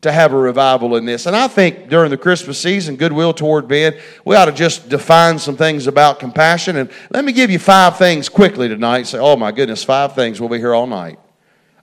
to 0.01 0.11
have 0.11 0.33
a 0.33 0.37
revival 0.37 0.95
in 0.95 1.05
this. 1.05 1.27
And 1.27 1.35
I 1.35 1.47
think 1.47 1.87
during 1.87 2.09
the 2.09 2.17
Christmas 2.17 2.59
season, 2.59 2.95
goodwill 2.95 3.33
toward 3.33 3.69
men, 3.69 3.99
we 4.25 4.35
ought 4.35 4.45
to 4.45 4.51
just 4.51 4.89
define 4.89 5.37
some 5.37 5.55
things 5.55 5.85
about 5.85 6.19
compassion. 6.19 6.77
And 6.77 6.89
let 7.11 7.23
me 7.23 7.31
give 7.31 7.51
you 7.51 7.59
five 7.59 7.97
things 7.97 8.27
quickly 8.27 8.67
tonight. 8.67 9.05
Say, 9.07 9.19
oh 9.19 9.35
my 9.35 9.51
goodness, 9.51 9.83
five 9.83 10.15
things. 10.15 10.39
We'll 10.39 10.49
be 10.49 10.57
here 10.57 10.73
all 10.73 10.87
night. 10.87 11.19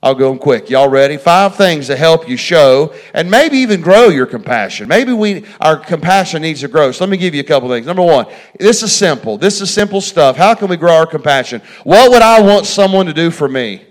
I'll 0.01 0.15
go 0.15 0.29
them 0.29 0.39
quick. 0.39 0.69
Y'all 0.69 0.89
ready? 0.89 1.17
Five 1.17 1.55
things 1.55 1.87
to 1.87 1.95
help 1.95 2.27
you 2.29 2.37
show 2.37 2.93
and 3.13 3.29
maybe 3.29 3.57
even 3.57 3.81
grow 3.81 4.07
your 4.07 4.25
compassion. 4.25 4.87
Maybe 4.87 5.11
we 5.11 5.45
our 5.59 5.75
compassion 5.75 6.41
needs 6.41 6.61
to 6.61 6.69
grow. 6.69 6.91
So 6.93 7.03
let 7.03 7.09
me 7.09 7.17
give 7.17 7.35
you 7.35 7.41
a 7.41 7.45
couple 7.45 7.67
things. 7.67 7.85
Number 7.85 8.03
one, 8.03 8.25
this 8.57 8.81
is 8.81 8.95
simple. 8.95 9.37
This 9.37 9.59
is 9.59 9.73
simple 9.73 9.99
stuff. 9.99 10.37
How 10.37 10.55
can 10.55 10.69
we 10.69 10.77
grow 10.77 10.93
our 10.93 11.05
compassion? 11.05 11.61
What 11.83 12.11
would 12.11 12.21
I 12.21 12.41
want 12.41 12.65
someone 12.65 13.07
to 13.07 13.13
do 13.13 13.29
for 13.29 13.49
me? 13.49 13.88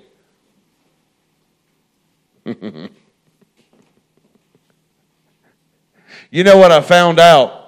you 6.30 6.44
know 6.44 6.56
what 6.56 6.72
I 6.72 6.80
found 6.80 7.20
out? 7.20 7.58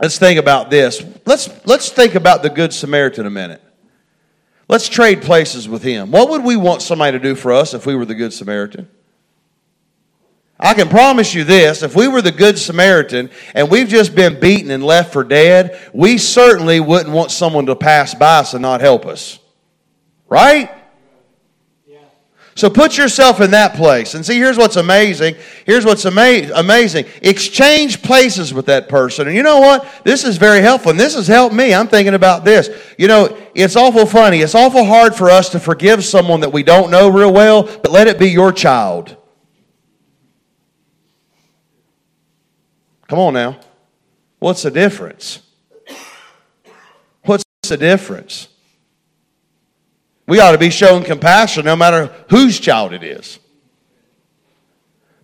Let's 0.00 0.18
think 0.18 0.38
about 0.38 0.70
this. 0.70 1.04
Let's 1.26 1.50
let's 1.66 1.90
think 1.90 2.14
about 2.14 2.42
the 2.42 2.50
Good 2.50 2.72
Samaritan 2.72 3.26
a 3.26 3.30
minute. 3.30 3.62
Let's 4.68 4.88
trade 4.88 5.22
places 5.22 5.68
with 5.68 5.82
him. 5.82 6.12
What 6.12 6.30
would 6.30 6.44
we 6.44 6.56
want 6.56 6.82
somebody 6.82 7.18
to 7.18 7.22
do 7.22 7.34
for 7.34 7.52
us 7.52 7.74
if 7.74 7.86
we 7.86 7.96
were 7.96 8.04
the 8.04 8.14
Good 8.14 8.32
Samaritan? 8.32 8.88
I 10.58 10.74
can 10.74 10.88
promise 10.88 11.34
you 11.34 11.42
this 11.42 11.82
if 11.82 11.96
we 11.96 12.06
were 12.06 12.22
the 12.22 12.32
Good 12.32 12.58
Samaritan 12.58 13.30
and 13.54 13.70
we've 13.70 13.88
just 13.88 14.14
been 14.14 14.38
beaten 14.38 14.70
and 14.70 14.84
left 14.84 15.12
for 15.12 15.24
dead, 15.24 15.80
we 15.92 16.18
certainly 16.18 16.78
wouldn't 16.78 17.14
want 17.14 17.30
someone 17.30 17.66
to 17.66 17.74
pass 17.74 18.14
by 18.14 18.38
us 18.38 18.54
and 18.54 18.62
not 18.62 18.80
help 18.80 19.06
us. 19.06 19.38
Right? 20.28 20.70
So 22.60 22.68
put 22.68 22.98
yourself 22.98 23.40
in 23.40 23.52
that 23.52 23.74
place. 23.74 24.12
And 24.12 24.26
see, 24.26 24.36
here's 24.36 24.58
what's 24.58 24.76
amazing. 24.76 25.34
Here's 25.64 25.86
what's 25.86 26.04
ama- 26.04 26.50
amazing. 26.54 27.06
Exchange 27.22 28.02
places 28.02 28.52
with 28.52 28.66
that 28.66 28.86
person. 28.86 29.26
And 29.26 29.34
you 29.34 29.42
know 29.42 29.60
what? 29.60 29.88
This 30.04 30.24
is 30.24 30.36
very 30.36 30.60
helpful. 30.60 30.90
And 30.90 31.00
this 31.00 31.14
has 31.14 31.26
helped 31.26 31.54
me. 31.54 31.72
I'm 31.72 31.88
thinking 31.88 32.12
about 32.12 32.44
this. 32.44 32.68
You 32.98 33.08
know, 33.08 33.34
it's 33.54 33.76
awful 33.76 34.04
funny. 34.04 34.40
It's 34.40 34.54
awful 34.54 34.84
hard 34.84 35.14
for 35.14 35.30
us 35.30 35.48
to 35.52 35.58
forgive 35.58 36.04
someone 36.04 36.40
that 36.40 36.52
we 36.52 36.62
don't 36.62 36.90
know 36.90 37.08
real 37.08 37.32
well, 37.32 37.62
but 37.62 37.92
let 37.92 38.08
it 38.08 38.18
be 38.18 38.28
your 38.28 38.52
child. 38.52 39.16
Come 43.08 43.20
on 43.20 43.32
now. 43.32 43.58
What's 44.38 44.64
the 44.64 44.70
difference? 44.70 45.40
What's 47.22 47.44
the 47.66 47.78
difference? 47.78 48.49
We 50.30 50.38
ought 50.38 50.52
to 50.52 50.58
be 50.58 50.70
showing 50.70 51.02
compassion 51.02 51.64
no 51.64 51.74
matter 51.74 52.06
whose 52.28 52.60
child 52.60 52.92
it 52.92 53.02
is. 53.02 53.40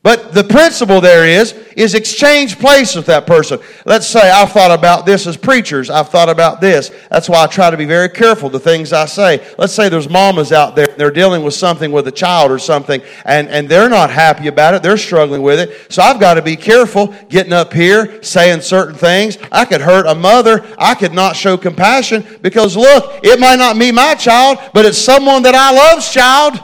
But 0.07 0.35
the 0.35 0.45
principle 0.45 1.01
there 1.01 1.27
is, 1.27 1.53
is 1.77 1.95
exchange 1.95 2.61
place 2.61 2.95
with 2.95 3.07
that 3.07 3.27
person. 3.27 3.59
Let's 3.85 4.07
say 4.07 4.31
I've 4.31 4.53
thought 4.53 4.71
about 4.71 5.05
this 5.05 5.27
as 5.27 5.37
preachers. 5.37 5.91
I've 5.91 6.11
thought 6.11 6.29
about 6.29 6.61
this. 6.61 6.93
That's 7.11 7.29
why 7.29 7.43
I 7.43 7.49
try 7.49 7.71
to 7.71 7.77
be 7.77 7.87
very 7.87 8.09
careful 8.09 8.49
the 8.49 8.61
things 8.61 8.93
I 8.93 9.07
say. 9.07 9.45
Let's 9.59 9.73
say 9.73 9.89
there's 9.89 10.09
mamas 10.09 10.53
out 10.53 10.77
there, 10.77 10.87
they're 10.97 11.11
dealing 11.11 11.43
with 11.43 11.55
something 11.55 11.91
with 11.91 12.07
a 12.07 12.13
child 12.13 12.53
or 12.53 12.61
something, 12.61 13.03
and, 13.25 13.49
and 13.49 13.69
they're 13.69 13.89
not 13.89 14.11
happy 14.11 14.47
about 14.47 14.75
it. 14.75 14.83
They're 14.85 14.97
struggling 14.97 15.43
with 15.43 15.59
it. 15.59 15.93
So 15.93 16.03
I've 16.03 16.21
got 16.21 16.35
to 16.35 16.43
be 16.43 16.55
careful 16.55 17.13
getting 17.29 17.53
up 17.53 17.73
here, 17.73 18.23
saying 18.23 18.61
certain 18.61 18.95
things. 18.95 19.39
I 19.51 19.65
could 19.65 19.81
hurt 19.81 20.07
a 20.07 20.15
mother. 20.15 20.65
I 20.79 20.95
could 20.95 21.15
not 21.15 21.35
show 21.35 21.57
compassion 21.57 22.25
because 22.43 22.77
look, 22.77 23.25
it 23.25 23.41
might 23.41 23.57
not 23.57 23.77
be 23.77 23.91
my 23.91 24.15
child, 24.15 24.59
but 24.73 24.87
it's 24.87 24.99
someone 24.99 25.43
that 25.43 25.57
I 25.57 25.73
love's 25.73 26.13
child. 26.13 26.61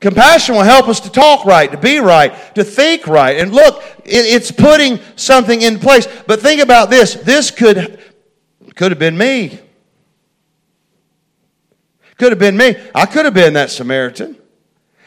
Compassion 0.00 0.54
will 0.54 0.62
help 0.62 0.88
us 0.88 1.00
to 1.00 1.10
talk 1.10 1.44
right, 1.44 1.70
to 1.72 1.76
be 1.76 1.98
right, 1.98 2.54
to 2.54 2.62
think 2.62 3.08
right. 3.08 3.36
And 3.36 3.52
look, 3.52 3.82
it's 4.04 4.52
putting 4.52 5.00
something 5.16 5.60
in 5.62 5.80
place. 5.80 6.06
But 6.26 6.40
think 6.40 6.62
about 6.62 6.88
this. 6.88 7.14
This 7.14 7.50
could, 7.50 8.00
could 8.76 8.92
have 8.92 8.98
been 8.98 9.18
me. 9.18 9.58
Could 12.16 12.30
have 12.30 12.38
been 12.38 12.56
me. 12.56 12.76
I 12.94 13.06
could 13.06 13.24
have 13.24 13.34
been 13.34 13.54
that 13.54 13.70
Samaritan. 13.70 14.36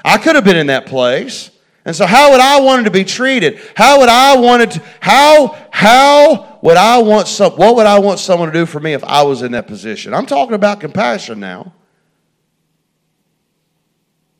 I 0.03 0.17
could 0.17 0.35
have 0.35 0.43
been 0.43 0.57
in 0.57 0.67
that 0.67 0.87
place. 0.87 1.51
And 1.85 1.95
so 1.95 2.05
how 2.05 2.31
would 2.31 2.41
I 2.41 2.59
want 2.59 2.85
to 2.85 2.91
be 2.91 3.03
treated? 3.03 3.59
How 3.75 3.99
would 3.99 4.09
I 4.09 4.37
want 4.37 4.71
to, 4.71 4.83
how, 4.99 5.57
how 5.71 6.59
would 6.61 6.77
I 6.77 7.01
want 7.01 7.27
some, 7.27 7.53
what 7.53 7.75
would 7.75 7.85
I 7.85 7.99
want 7.99 8.19
someone 8.19 8.51
to 8.51 8.53
do 8.53 8.65
for 8.65 8.79
me 8.79 8.93
if 8.93 9.03
I 9.03 9.23
was 9.23 9.41
in 9.41 9.53
that 9.53 9.67
position? 9.67 10.13
I'm 10.13 10.25
talking 10.25 10.53
about 10.53 10.79
compassion 10.79 11.39
now. 11.39 11.73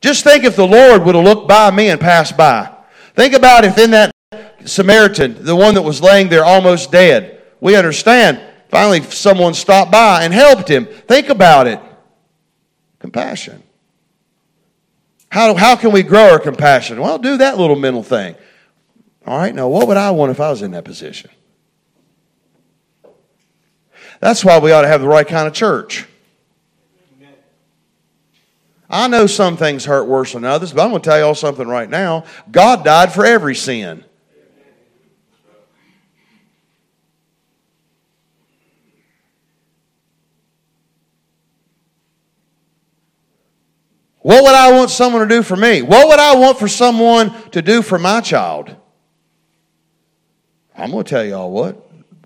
Just 0.02 0.24
think 0.24 0.44
if 0.44 0.56
the 0.56 0.66
Lord 0.66 1.04
would 1.04 1.14
have 1.14 1.24
looked 1.24 1.48
by 1.48 1.70
me 1.70 1.88
and 1.88 2.00
passed 2.00 2.36
by. 2.36 2.70
Think 3.14 3.34
about 3.34 3.64
if 3.64 3.78
in 3.78 3.92
that 3.92 4.12
Samaritan, 4.64 5.44
the 5.44 5.56
one 5.56 5.74
that 5.74 5.82
was 5.82 6.02
laying 6.02 6.28
there 6.28 6.44
almost 6.44 6.90
dead, 6.90 7.40
we 7.60 7.76
understand. 7.76 8.40
Finally, 8.68 9.02
someone 9.02 9.54
stopped 9.54 9.92
by 9.92 10.24
and 10.24 10.34
helped 10.34 10.68
him. 10.68 10.86
Think 10.86 11.28
about 11.28 11.66
it. 11.66 11.80
Compassion. 12.98 13.62
How, 15.28 15.54
how 15.54 15.76
can 15.76 15.92
we 15.92 16.02
grow 16.02 16.30
our 16.30 16.38
compassion? 16.38 17.00
Well, 17.00 17.18
do 17.18 17.36
that 17.38 17.56
little 17.56 17.76
mental 17.76 18.02
thing. 18.02 18.34
All 19.26 19.38
right, 19.38 19.54
now 19.54 19.68
what 19.68 19.86
would 19.86 19.96
I 19.96 20.10
want 20.10 20.30
if 20.30 20.40
I 20.40 20.50
was 20.50 20.62
in 20.62 20.72
that 20.72 20.84
position? 20.84 21.30
That's 24.20 24.44
why 24.44 24.58
we 24.58 24.72
ought 24.72 24.82
to 24.82 24.88
have 24.88 25.00
the 25.00 25.08
right 25.08 25.26
kind 25.26 25.46
of 25.46 25.54
church. 25.54 26.06
I 28.92 29.08
know 29.08 29.26
some 29.26 29.56
things 29.56 29.86
hurt 29.86 30.04
worse 30.04 30.34
than 30.34 30.44
others, 30.44 30.74
but 30.74 30.82
I'm 30.82 30.90
going 30.90 31.00
to 31.00 31.08
tell 31.08 31.18
y'all 31.18 31.34
something 31.34 31.66
right 31.66 31.88
now. 31.88 32.24
God 32.50 32.84
died 32.84 33.10
for 33.10 33.24
every 33.24 33.54
sin. 33.54 34.04
What 44.20 44.44
would 44.44 44.54
I 44.54 44.70
want 44.72 44.90
someone 44.90 45.26
to 45.26 45.34
do 45.34 45.42
for 45.42 45.56
me? 45.56 45.80
What 45.80 46.06
would 46.08 46.20
I 46.20 46.36
want 46.36 46.58
for 46.58 46.68
someone 46.68 47.50
to 47.50 47.62
do 47.62 47.80
for 47.80 47.98
my 47.98 48.20
child? 48.20 48.76
I'm 50.76 50.90
going 50.90 51.02
to 51.02 51.10
tell 51.10 51.24
y'all 51.24 51.50
what. 51.50 51.76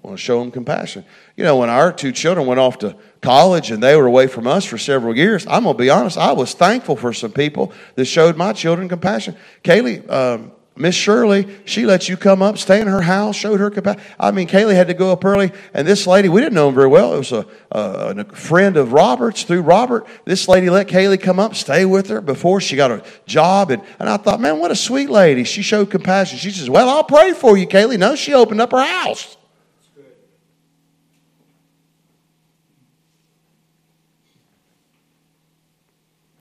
I 0.03 0.07
want 0.07 0.19
to 0.19 0.23
show 0.23 0.41
them 0.41 0.51
compassion. 0.51 1.05
You 1.37 1.45
know, 1.45 1.57
when 1.57 1.71
our 1.71 1.93
two 1.93 2.13
children 2.13 2.47
went 2.47 2.61
off 2.61 2.79
to 2.79 2.97
college 3.27 3.73
and 3.73 3.83
they 3.83 3.97
were 3.97 4.07
away 4.07 4.29
from 4.29 4.47
us 4.47 4.65
for 4.65 4.79
several 4.79 5.17
years, 5.17 5.45
I'm 5.49 5.65
going 5.65 5.77
to 5.77 5.83
be 5.83 5.91
honest, 5.91 6.17
I 6.17 6.31
was 6.31 6.55
thankful 6.55 6.95
for 6.95 7.13
some 7.13 7.33
people 7.33 7.73
that 7.97 8.05
showed 8.05 8.37
my 8.37 8.53
children 8.53 8.89
compassion. 8.89 9.35
Kaylee, 9.65 10.09
um, 10.09 10.53
Miss 10.77 10.95
Shirley, 10.95 11.49
she 11.65 11.87
let 11.87 12.09
you 12.09 12.17
come 12.17 12.41
up, 12.41 12.57
stay 12.57 12.81
in 12.81 12.87
her 12.87 13.01
house, 13.01 13.35
showed 13.35 13.59
her 13.59 13.69
compassion. 13.69 14.01
I 14.21 14.31
mean, 14.31 14.47
Kaylee 14.47 14.77
had 14.77 14.87
to 14.87 14.95
go 14.95 15.11
up 15.11 15.25
early, 15.25 15.51
and 15.75 15.89
this 15.89 16.07
lady, 16.07 16.29
we 16.29 16.41
didn't 16.41 16.55
know 16.55 16.69
him 16.69 16.77
very 16.77 16.87
well. 16.87 17.15
It 17.15 17.19
was 17.19 17.33
a, 17.33 17.47
a, 17.73 18.15
a, 18.17 18.25
friend 18.27 18.77
of 18.77 18.93
Robert's 18.93 19.43
through 19.43 19.63
Robert. 19.63 20.07
This 20.25 20.47
lady 20.47 20.71
let 20.71 20.87
Kaylee 20.87 21.21
come 21.21 21.41
up, 21.41 21.57
stay 21.57 21.85
with 21.85 22.09
her 22.11 22.21
before 22.21 22.61
she 22.61 22.77
got 22.77 22.93
a 22.93 23.03
job. 23.27 23.73
And, 23.73 23.83
and 23.99 24.09
I 24.09 24.19
thought, 24.19 24.41
man, 24.41 24.61
what 24.61 24.71
a 24.71 24.77
sweet 24.77 25.11
lady. 25.11 25.43
She 25.43 25.63
showed 25.63 25.91
compassion. 25.91 26.39
She 26.39 26.53
says, 26.53 26.71
Well, 26.71 26.89
I'll 26.89 27.03
pray 27.03 27.33
for 27.33 27.59
you, 27.59 27.67
Kaylee. 27.67 27.99
No, 27.99 28.15
she 28.15 28.35
opened 28.35 28.61
up 28.61 28.71
her 28.71 28.85
house. 28.85 29.36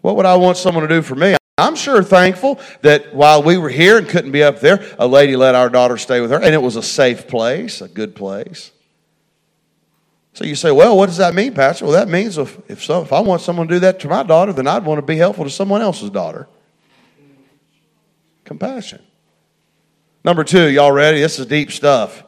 What 0.05 0.17
would 0.17 0.27
I 0.27 0.35
want 0.35 0.57
someone 0.57 0.83
to 0.83 0.88
do 0.88 1.01
for 1.01 1.15
me? 1.15 1.35
I'm 1.57 1.75
sure 1.75 2.03
thankful 2.03 2.59
that 2.83 3.15
while 3.15 3.41
we 3.41 3.57
were 3.57 3.69
here 3.69 3.97
and 3.97 4.07
couldn't 4.07 4.31
be 4.31 4.43
up 4.43 4.59
there, 4.59 4.85
a 5.00 5.07
lady 5.07 5.35
let 5.35 5.55
our 5.55 5.67
daughter 5.67 5.97
stay 5.97 6.21
with 6.21 6.29
her, 6.29 6.39
and 6.39 6.53
it 6.53 6.62
was 6.62 6.75
a 6.75 6.83
safe 6.83 7.27
place, 7.27 7.81
a 7.81 7.88
good 7.88 8.13
place. 8.13 8.71
So 10.33 10.45
you 10.45 10.53
say, 10.53 10.69
well, 10.71 10.95
what 10.95 11.07
does 11.07 11.17
that 11.17 11.33
mean, 11.33 11.55
Pastor? 11.55 11.85
Well, 11.85 11.95
that 11.95 12.07
means 12.07 12.38
if, 12.38 12.55
if, 12.69 12.83
so, 12.83 13.01
if 13.01 13.12
I 13.12 13.19
want 13.21 13.41
someone 13.41 13.67
to 13.67 13.74
do 13.74 13.79
that 13.79 14.00
to 14.01 14.07
my 14.07 14.21
daughter, 14.21 14.53
then 14.53 14.67
I'd 14.67 14.85
want 14.85 15.00
to 15.00 15.01
be 15.01 15.17
helpful 15.17 15.43
to 15.43 15.50
someone 15.50 15.81
else's 15.81 16.12
daughter. 16.12 16.47
Compassion. 18.43 19.01
Number 20.24 20.43
two, 20.43 20.69
y'all 20.69 20.91
ready? 20.91 21.19
This 21.19 21.39
is 21.39 21.47
deep 21.47 21.71
stuff. 21.71 22.24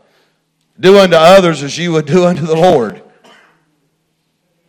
Do 0.79 0.97
unto 0.97 1.15
others 1.15 1.61
as 1.61 1.77
you 1.77 1.91
would 1.91 2.07
do 2.07 2.25
unto 2.25 2.47
the 2.47 2.55
Lord. 2.55 3.03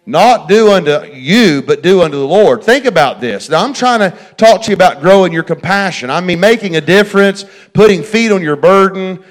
Not 0.09 0.49
do 0.49 0.71
unto 0.71 1.05
you, 1.13 1.61
but 1.61 1.83
do 1.83 2.01
unto 2.01 2.17
the 2.17 2.27
Lord. 2.27 2.65
Think 2.65 2.87
about 2.87 3.21
this. 3.21 3.51
Now, 3.51 3.63
I'm 3.63 3.75
trying 3.75 4.01
to 4.01 4.17
talk 4.39 4.63
to 4.63 4.71
you 4.71 4.75
about 4.75 5.03
growing 5.03 5.35
your 5.35 5.43
compassion. 5.43 6.09
I 6.09 6.23
mean, 6.23 6.41
making 6.41 6.77
a 6.77 6.81
difference, 6.81 7.45
putting 7.75 8.03
feet 8.03 8.33
on 8.33 8.41
your 8.41 8.57
burden, 8.57 9.23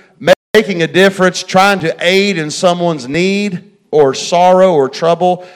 making 0.53 0.83
a 0.83 0.87
difference, 0.87 1.41
trying 1.41 1.79
to 1.79 1.97
aid 1.99 2.37
in 2.37 2.51
someone's 2.51 3.07
need 3.07 3.75
or 3.89 4.13
sorrow 4.13 4.71
or 4.71 4.87
trouble. 4.87 5.47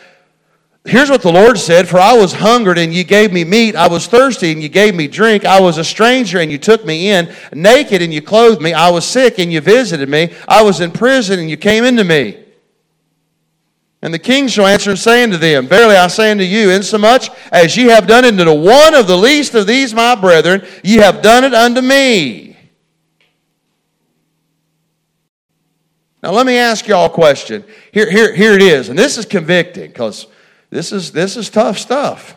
Here's 0.85 1.11
what 1.11 1.21
the 1.21 1.31
Lord 1.31 1.59
said 1.59 1.87
For 1.87 1.99
I 1.99 2.17
was 2.17 2.33
hungered 2.33 2.79
and 2.79 2.91
you 2.91 3.03
gave 3.03 3.31
me 3.31 3.43
meat. 3.43 3.75
I 3.75 3.89
was 3.89 4.07
thirsty 4.07 4.51
and 4.51 4.63
you 4.63 4.69
gave 4.69 4.95
me 4.95 5.07
drink. 5.07 5.45
I 5.45 5.61
was 5.61 5.77
a 5.77 5.83
stranger 5.83 6.39
and 6.39 6.51
you 6.51 6.57
took 6.57 6.83
me 6.83 7.11
in. 7.11 7.31
Naked 7.53 8.01
and 8.01 8.11
you 8.11 8.23
clothed 8.23 8.59
me. 8.59 8.73
I 8.73 8.89
was 8.89 9.05
sick 9.05 9.37
and 9.37 9.53
you 9.53 9.61
visited 9.61 10.09
me. 10.09 10.33
I 10.47 10.63
was 10.63 10.81
in 10.81 10.89
prison 10.89 11.39
and 11.39 11.47
you 11.47 11.57
came 11.57 11.83
into 11.83 12.03
me. 12.03 12.40
And 14.01 14.13
the 14.13 14.19
king 14.19 14.47
shall 14.47 14.65
answer 14.65 14.89
and 14.89 14.97
say 14.97 15.23
unto 15.23 15.37
them, 15.37 15.67
Verily 15.67 15.95
I 15.95 16.07
say 16.07 16.31
unto 16.31 16.43
you, 16.43 16.71
insomuch 16.71 17.29
as 17.51 17.77
ye 17.77 17.85
have 17.85 18.07
done 18.07 18.25
it 18.25 18.39
unto 18.39 18.53
one 18.53 18.95
of 18.95 19.05
the 19.05 19.17
least 19.17 19.53
of 19.53 19.67
these 19.67 19.93
my 19.93 20.15
brethren, 20.15 20.65
ye 20.83 20.97
have 20.97 21.21
done 21.21 21.43
it 21.43 21.53
unto 21.53 21.81
me. 21.81 22.57
Now 26.23 26.31
let 26.31 26.45
me 26.45 26.57
ask 26.57 26.87
y'all 26.87 27.07
a 27.07 27.09
question. 27.09 27.63
Here, 27.91 28.09
here, 28.09 28.33
here 28.33 28.53
it 28.53 28.61
is, 28.61 28.89
and 28.89 28.97
this 28.97 29.17
is 29.17 29.25
convicting 29.25 29.87
because 29.87 30.27
this 30.71 30.91
is, 30.91 31.11
this 31.11 31.37
is 31.37 31.49
tough 31.49 31.77
stuff. 31.77 32.35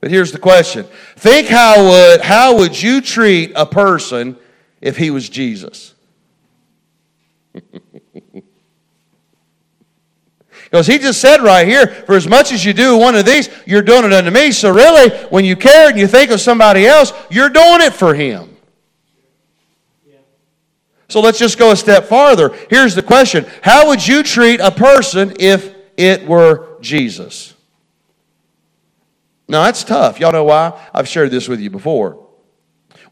But 0.00 0.10
here's 0.10 0.32
the 0.32 0.38
question. 0.38 0.84
Think 1.16 1.48
how 1.48 1.88
would, 1.88 2.20
how 2.20 2.58
would 2.58 2.80
you 2.80 3.00
treat 3.00 3.52
a 3.56 3.66
person 3.66 4.36
if 4.80 4.96
he 4.96 5.10
was 5.10 5.28
Jesus? 5.28 5.94
Because 10.74 10.88
he 10.88 10.98
just 10.98 11.20
said 11.20 11.40
right 11.40 11.68
here, 11.68 11.86
for 11.86 12.16
as 12.16 12.26
much 12.26 12.50
as 12.50 12.64
you 12.64 12.72
do 12.72 12.98
one 12.98 13.14
of 13.14 13.24
these, 13.24 13.48
you're 13.64 13.80
doing 13.80 14.06
it 14.06 14.12
unto 14.12 14.32
me. 14.32 14.50
So 14.50 14.74
really, 14.74 15.08
when 15.28 15.44
you 15.44 15.54
care 15.54 15.88
and 15.88 15.96
you 15.96 16.08
think 16.08 16.32
of 16.32 16.40
somebody 16.40 16.84
else, 16.84 17.12
you're 17.30 17.48
doing 17.48 17.80
it 17.80 17.92
for 17.92 18.12
him. 18.12 18.56
So 21.06 21.20
let's 21.20 21.38
just 21.38 21.58
go 21.58 21.70
a 21.70 21.76
step 21.76 22.06
farther. 22.06 22.52
Here's 22.70 22.96
the 22.96 23.04
question 23.04 23.46
How 23.62 23.86
would 23.86 24.04
you 24.04 24.24
treat 24.24 24.58
a 24.58 24.72
person 24.72 25.34
if 25.38 25.72
it 25.96 26.26
were 26.26 26.76
Jesus? 26.80 27.54
Now, 29.46 29.62
that's 29.62 29.84
tough. 29.84 30.18
Y'all 30.18 30.32
know 30.32 30.42
why? 30.42 30.90
I've 30.92 31.06
shared 31.06 31.30
this 31.30 31.46
with 31.46 31.60
you 31.60 31.70
before. 31.70 32.23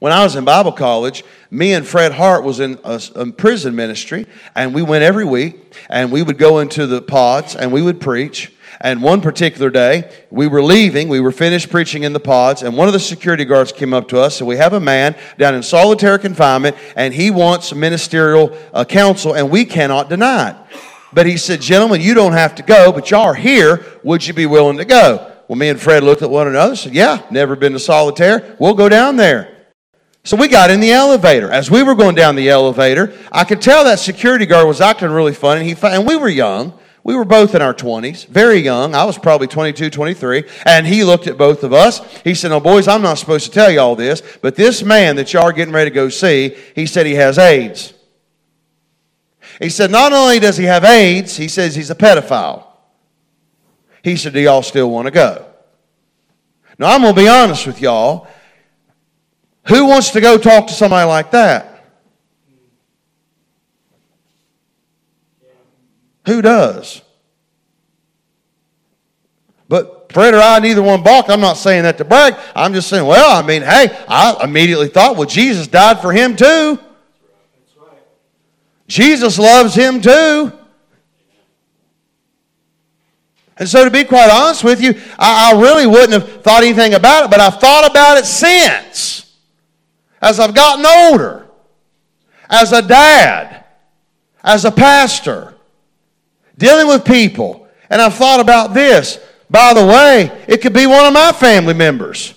When 0.02 0.10
I 0.10 0.24
was 0.24 0.34
in 0.34 0.44
Bible 0.44 0.72
college, 0.72 1.22
me 1.48 1.74
and 1.74 1.86
Fred 1.86 2.10
Hart 2.10 2.42
was 2.42 2.58
in 2.58 2.76
a, 2.82 3.00
a, 3.14 3.30
prison 3.30 3.76
ministry, 3.76 4.26
and 4.56 4.74
we 4.74 4.82
went 4.82 5.04
every 5.04 5.24
week, 5.24 5.76
and 5.88 6.10
we 6.10 6.24
would 6.24 6.38
go 6.38 6.58
into 6.58 6.88
the 6.88 7.00
pods, 7.00 7.54
and 7.54 7.72
we 7.72 7.82
would 7.82 8.00
preach. 8.00 8.52
And 8.80 9.00
one 9.00 9.20
particular 9.20 9.70
day, 9.70 10.12
we 10.28 10.48
were 10.48 10.60
leaving, 10.60 11.08
we 11.08 11.20
were 11.20 11.30
finished 11.30 11.70
preaching 11.70 12.02
in 12.02 12.14
the 12.14 12.18
pods, 12.18 12.64
and 12.64 12.76
one 12.76 12.88
of 12.88 12.94
the 12.94 12.98
security 12.98 13.44
guards 13.44 13.70
came 13.70 13.94
up 13.94 14.08
to 14.08 14.18
us. 14.18 14.34
So 14.34 14.44
we 14.44 14.56
have 14.56 14.72
a 14.72 14.80
man 14.80 15.14
down 15.38 15.54
in 15.54 15.62
solitary 15.62 16.18
confinement, 16.18 16.76
and 16.96 17.14
he 17.14 17.30
wants 17.30 17.72
ministerial 17.72 18.58
uh, 18.74 18.84
counsel, 18.84 19.36
and 19.36 19.52
we 19.52 19.64
cannot 19.64 20.08
deny 20.08 20.50
it. 20.50 20.56
But 21.12 21.26
he 21.26 21.36
said, 21.36 21.60
Gentlemen, 21.60 22.00
you 22.00 22.14
don't 22.14 22.32
have 22.32 22.56
to 22.56 22.64
go, 22.64 22.90
but 22.90 23.08
y'all 23.12 23.20
are 23.20 23.34
here. 23.34 23.86
Would 24.02 24.26
you 24.26 24.34
be 24.34 24.46
willing 24.46 24.78
to 24.78 24.84
go? 24.84 25.32
Well, 25.46 25.54
me 25.54 25.68
and 25.68 25.80
Fred 25.80 26.02
looked 26.02 26.22
at 26.22 26.30
one 26.30 26.48
another 26.48 26.70
and 26.70 26.78
said, 26.78 26.92
Yeah, 26.92 27.24
never 27.30 27.54
been 27.54 27.74
to 27.74 27.78
solitaire. 27.78 28.56
We'll 28.58 28.74
go 28.74 28.88
down 28.88 29.14
there. 29.14 29.61
So 30.24 30.36
we 30.36 30.48
got 30.48 30.70
in 30.70 30.80
the 30.80 30.92
elevator. 30.92 31.50
As 31.50 31.70
we 31.70 31.82
were 31.82 31.94
going 31.94 32.14
down 32.14 32.36
the 32.36 32.48
elevator, 32.48 33.12
I 33.32 33.44
could 33.44 33.60
tell 33.60 33.84
that 33.84 33.98
security 33.98 34.46
guard 34.46 34.68
was 34.68 34.80
acting 34.80 35.10
really 35.10 35.34
funny. 35.34 35.64
He, 35.64 35.76
and 35.82 36.06
we 36.06 36.16
were 36.16 36.28
young. 36.28 36.78
We 37.04 37.16
were 37.16 37.24
both 37.24 37.56
in 37.56 37.62
our 37.62 37.74
20s, 37.74 38.28
very 38.28 38.58
young. 38.58 38.94
I 38.94 39.04
was 39.04 39.18
probably 39.18 39.48
22, 39.48 39.90
23. 39.90 40.44
And 40.64 40.86
he 40.86 41.02
looked 41.02 41.26
at 41.26 41.36
both 41.36 41.64
of 41.64 41.72
us. 41.72 42.00
He 42.22 42.34
said, 42.34 42.50
No, 42.50 42.60
boys, 42.60 42.86
I'm 42.86 43.02
not 43.02 43.18
supposed 43.18 43.46
to 43.46 43.50
tell 43.50 43.70
you 43.72 43.80
all 43.80 43.96
this, 43.96 44.22
but 44.40 44.54
this 44.54 44.84
man 44.84 45.16
that 45.16 45.32
y'all 45.32 45.42
are 45.42 45.52
getting 45.52 45.74
ready 45.74 45.90
to 45.90 45.94
go 45.94 46.08
see, 46.08 46.56
he 46.76 46.86
said 46.86 47.06
he 47.06 47.14
has 47.14 47.38
AIDS. 47.38 47.92
He 49.60 49.68
said, 49.68 49.90
Not 49.90 50.12
only 50.12 50.38
does 50.38 50.56
he 50.56 50.64
have 50.64 50.84
AIDS, 50.84 51.36
he 51.36 51.48
says 51.48 51.74
he's 51.74 51.90
a 51.90 51.96
pedophile. 51.96 52.68
He 54.04 54.14
said, 54.14 54.32
Do 54.32 54.40
y'all 54.40 54.62
still 54.62 54.88
want 54.88 55.06
to 55.06 55.10
go? 55.10 55.44
Now, 56.78 56.94
I'm 56.94 57.02
going 57.02 57.14
to 57.16 57.20
be 57.20 57.28
honest 57.28 57.66
with 57.66 57.80
y'all. 57.80 58.28
Who 59.68 59.86
wants 59.86 60.10
to 60.10 60.20
go 60.20 60.38
talk 60.38 60.66
to 60.68 60.72
somebody 60.72 61.08
like 61.08 61.30
that? 61.30 61.72
Who 66.26 66.42
does? 66.42 67.02
But 69.68 70.12
Fred 70.12 70.34
or 70.34 70.40
I, 70.40 70.58
neither 70.58 70.82
one 70.82 71.02
balked. 71.02 71.30
I'm 71.30 71.40
not 71.40 71.56
saying 71.56 71.84
that 71.84 71.98
to 71.98 72.04
brag. 72.04 72.34
I'm 72.54 72.74
just 72.74 72.88
saying, 72.88 73.06
well, 73.06 73.42
I 73.42 73.46
mean, 73.46 73.62
hey, 73.62 73.88
I 74.08 74.44
immediately 74.44 74.88
thought, 74.88 75.16
well, 75.16 75.26
Jesus 75.26 75.66
died 75.66 76.00
for 76.00 76.12
him 76.12 76.36
too. 76.36 76.78
Jesus 78.86 79.38
loves 79.38 79.74
him 79.74 80.00
too. 80.00 80.52
And 83.56 83.68
so, 83.68 83.84
to 83.84 83.90
be 83.90 84.04
quite 84.04 84.30
honest 84.30 84.64
with 84.64 84.80
you, 84.80 85.00
I, 85.18 85.52
I 85.52 85.60
really 85.60 85.86
wouldn't 85.86 86.12
have 86.12 86.42
thought 86.42 86.62
anything 86.62 86.94
about 86.94 87.24
it, 87.24 87.30
but 87.30 87.40
I've 87.40 87.60
thought 87.60 87.88
about 87.90 88.18
it 88.18 88.24
since 88.24 89.31
as 90.22 90.38
I've 90.38 90.54
gotten 90.54 90.86
older, 90.86 91.48
as 92.48 92.72
a 92.72 92.80
dad, 92.80 93.64
as 94.42 94.64
a 94.64 94.70
pastor, 94.70 95.54
dealing 96.56 96.86
with 96.86 97.04
people. 97.04 97.68
And 97.90 98.00
I've 98.00 98.14
thought 98.14 98.40
about 98.40 98.72
this. 98.72 99.18
By 99.50 99.74
the 99.74 99.84
way, 99.84 100.44
it 100.48 100.62
could 100.62 100.72
be 100.72 100.86
one 100.86 101.04
of 101.04 101.12
my 101.12 101.32
family 101.32 101.74
members. 101.74 102.34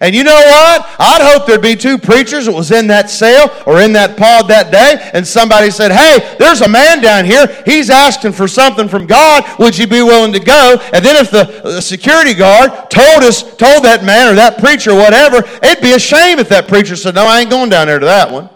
And 0.00 0.14
you 0.14 0.24
know 0.24 0.34
what? 0.34 0.86
I'd 0.98 1.22
hope 1.22 1.46
there'd 1.46 1.62
be 1.62 1.76
two 1.76 1.98
preachers 1.98 2.46
that 2.46 2.52
was 2.52 2.70
in 2.70 2.88
that 2.88 3.10
cell 3.10 3.62
or 3.66 3.80
in 3.80 3.92
that 3.92 4.16
pod 4.16 4.48
that 4.48 4.72
day, 4.72 5.10
and 5.12 5.26
somebody 5.26 5.70
said, 5.70 5.92
Hey, 5.92 6.36
there's 6.38 6.62
a 6.62 6.68
man 6.68 7.00
down 7.00 7.24
here. 7.24 7.46
He's 7.64 7.90
asking 7.90 8.32
for 8.32 8.48
something 8.48 8.88
from 8.88 9.06
God. 9.06 9.44
Would 9.58 9.78
you 9.78 9.86
be 9.86 10.02
willing 10.02 10.32
to 10.32 10.40
go? 10.40 10.78
And 10.92 11.04
then 11.04 11.16
if 11.16 11.30
the, 11.30 11.80
security 11.80 12.34
guard 12.34 12.70
told 12.90 13.22
us, 13.22 13.42
told 13.56 13.84
that 13.84 14.04
man 14.04 14.32
or 14.32 14.34
that 14.36 14.58
preacher 14.58 14.92
or 14.92 14.98
whatever, 14.98 15.38
it'd 15.62 15.82
be 15.82 15.92
a 15.92 15.98
shame 15.98 16.38
if 16.38 16.48
that 16.48 16.66
preacher 16.66 16.96
said, 16.96 17.14
No, 17.14 17.24
I 17.24 17.40
ain't 17.40 17.50
going 17.50 17.70
down 17.70 17.86
there 17.86 17.98
to 17.98 18.06
that 18.06 18.30
one. 18.30 18.48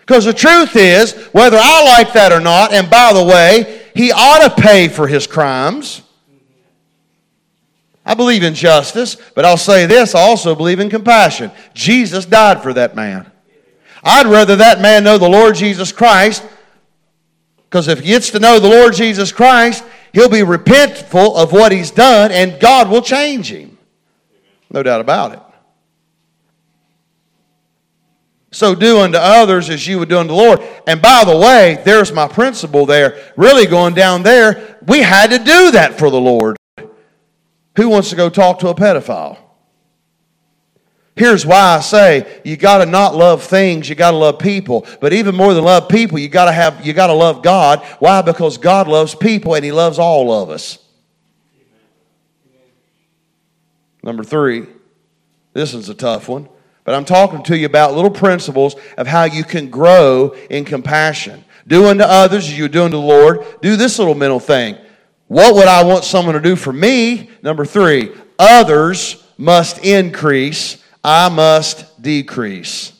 Because 0.00 0.24
the 0.24 0.32
truth 0.32 0.74
is, 0.74 1.12
whether 1.32 1.58
I 1.60 1.84
like 1.84 2.14
that 2.14 2.32
or 2.32 2.40
not, 2.40 2.72
and 2.72 2.88
by 2.88 3.12
the 3.12 3.22
way, 3.22 3.90
he 3.94 4.10
ought 4.10 4.48
to 4.48 4.62
pay 4.62 4.88
for 4.88 5.06
his 5.06 5.26
crimes. 5.26 6.02
I 8.08 8.14
believe 8.14 8.42
in 8.42 8.54
justice, 8.54 9.18
but 9.34 9.44
I'll 9.44 9.58
say 9.58 9.84
this 9.84 10.14
I 10.14 10.20
also 10.20 10.54
believe 10.54 10.80
in 10.80 10.88
compassion. 10.88 11.50
Jesus 11.74 12.24
died 12.24 12.62
for 12.62 12.72
that 12.72 12.96
man. 12.96 13.30
I'd 14.02 14.26
rather 14.26 14.56
that 14.56 14.80
man 14.80 15.04
know 15.04 15.18
the 15.18 15.28
Lord 15.28 15.56
Jesus 15.56 15.92
Christ, 15.92 16.42
because 17.68 17.86
if 17.86 18.00
he 18.00 18.06
gets 18.06 18.30
to 18.30 18.38
know 18.38 18.58
the 18.58 18.68
Lord 18.68 18.94
Jesus 18.94 19.30
Christ, 19.30 19.84
he'll 20.14 20.30
be 20.30 20.38
repentful 20.38 21.36
of 21.36 21.52
what 21.52 21.70
he's 21.70 21.90
done, 21.90 22.32
and 22.32 22.58
God 22.58 22.88
will 22.88 23.02
change 23.02 23.52
him. 23.52 23.76
No 24.70 24.82
doubt 24.82 25.02
about 25.02 25.32
it. 25.34 25.40
So 28.50 28.74
do 28.74 29.00
unto 29.00 29.18
others 29.18 29.68
as 29.68 29.86
you 29.86 29.98
would 29.98 30.08
do 30.08 30.16
unto 30.16 30.28
the 30.28 30.34
Lord. 30.34 30.62
And 30.86 31.02
by 31.02 31.24
the 31.26 31.36
way, 31.36 31.82
there's 31.84 32.10
my 32.10 32.26
principle 32.26 32.86
there. 32.86 33.32
Really 33.36 33.66
going 33.66 33.92
down 33.92 34.22
there, 34.22 34.78
we 34.86 35.00
had 35.00 35.28
to 35.28 35.38
do 35.38 35.72
that 35.72 35.98
for 35.98 36.08
the 36.08 36.18
Lord. 36.18 36.57
Who 37.78 37.88
wants 37.88 38.10
to 38.10 38.16
go 38.16 38.28
talk 38.28 38.58
to 38.58 38.68
a 38.70 38.74
pedophile? 38.74 39.38
Here's 41.14 41.46
why 41.46 41.76
I 41.76 41.80
say 41.80 42.40
you 42.44 42.56
got 42.56 42.78
to 42.78 42.86
not 42.86 43.14
love 43.14 43.44
things, 43.44 43.88
you 43.88 43.94
got 43.94 44.10
to 44.10 44.16
love 44.16 44.40
people. 44.40 44.84
But 45.00 45.12
even 45.12 45.36
more 45.36 45.54
than 45.54 45.62
love 45.62 45.88
people, 45.88 46.18
you 46.18 46.28
got 46.28 46.46
to 46.46 46.52
have 46.52 46.84
you 46.84 46.92
got 46.92 47.06
to 47.06 47.12
love 47.12 47.40
God. 47.40 47.84
Why? 48.00 48.20
Because 48.22 48.58
God 48.58 48.88
loves 48.88 49.14
people 49.14 49.54
and 49.54 49.64
he 49.64 49.70
loves 49.70 50.00
all 50.00 50.32
of 50.32 50.50
us. 50.50 50.80
Number 54.02 54.24
3. 54.24 54.66
This 55.52 55.72
is 55.72 55.88
a 55.88 55.94
tough 55.94 56.28
one, 56.28 56.48
but 56.82 56.96
I'm 56.96 57.04
talking 57.04 57.44
to 57.44 57.56
you 57.56 57.66
about 57.66 57.94
little 57.94 58.10
principles 58.10 58.74
of 58.96 59.06
how 59.06 59.22
you 59.22 59.44
can 59.44 59.70
grow 59.70 60.34
in 60.50 60.64
compassion. 60.64 61.44
Do 61.64 61.86
unto 61.86 62.02
others 62.02 62.48
as 62.48 62.58
you 62.58 62.66
do 62.66 62.82
unto 62.82 62.96
the 62.96 63.02
Lord. 63.02 63.44
Do 63.62 63.76
this 63.76 64.00
little 64.00 64.16
mental 64.16 64.40
thing. 64.40 64.78
What 65.28 65.54
would 65.54 65.68
I 65.68 65.84
want 65.84 66.04
someone 66.04 66.34
to 66.34 66.40
do 66.40 66.56
for 66.56 66.72
me? 66.72 67.30
Number 67.42 67.64
three, 67.64 68.12
others 68.38 69.22
must 69.36 69.84
increase, 69.84 70.82
I 71.04 71.28
must 71.28 72.02
decrease. 72.02 72.92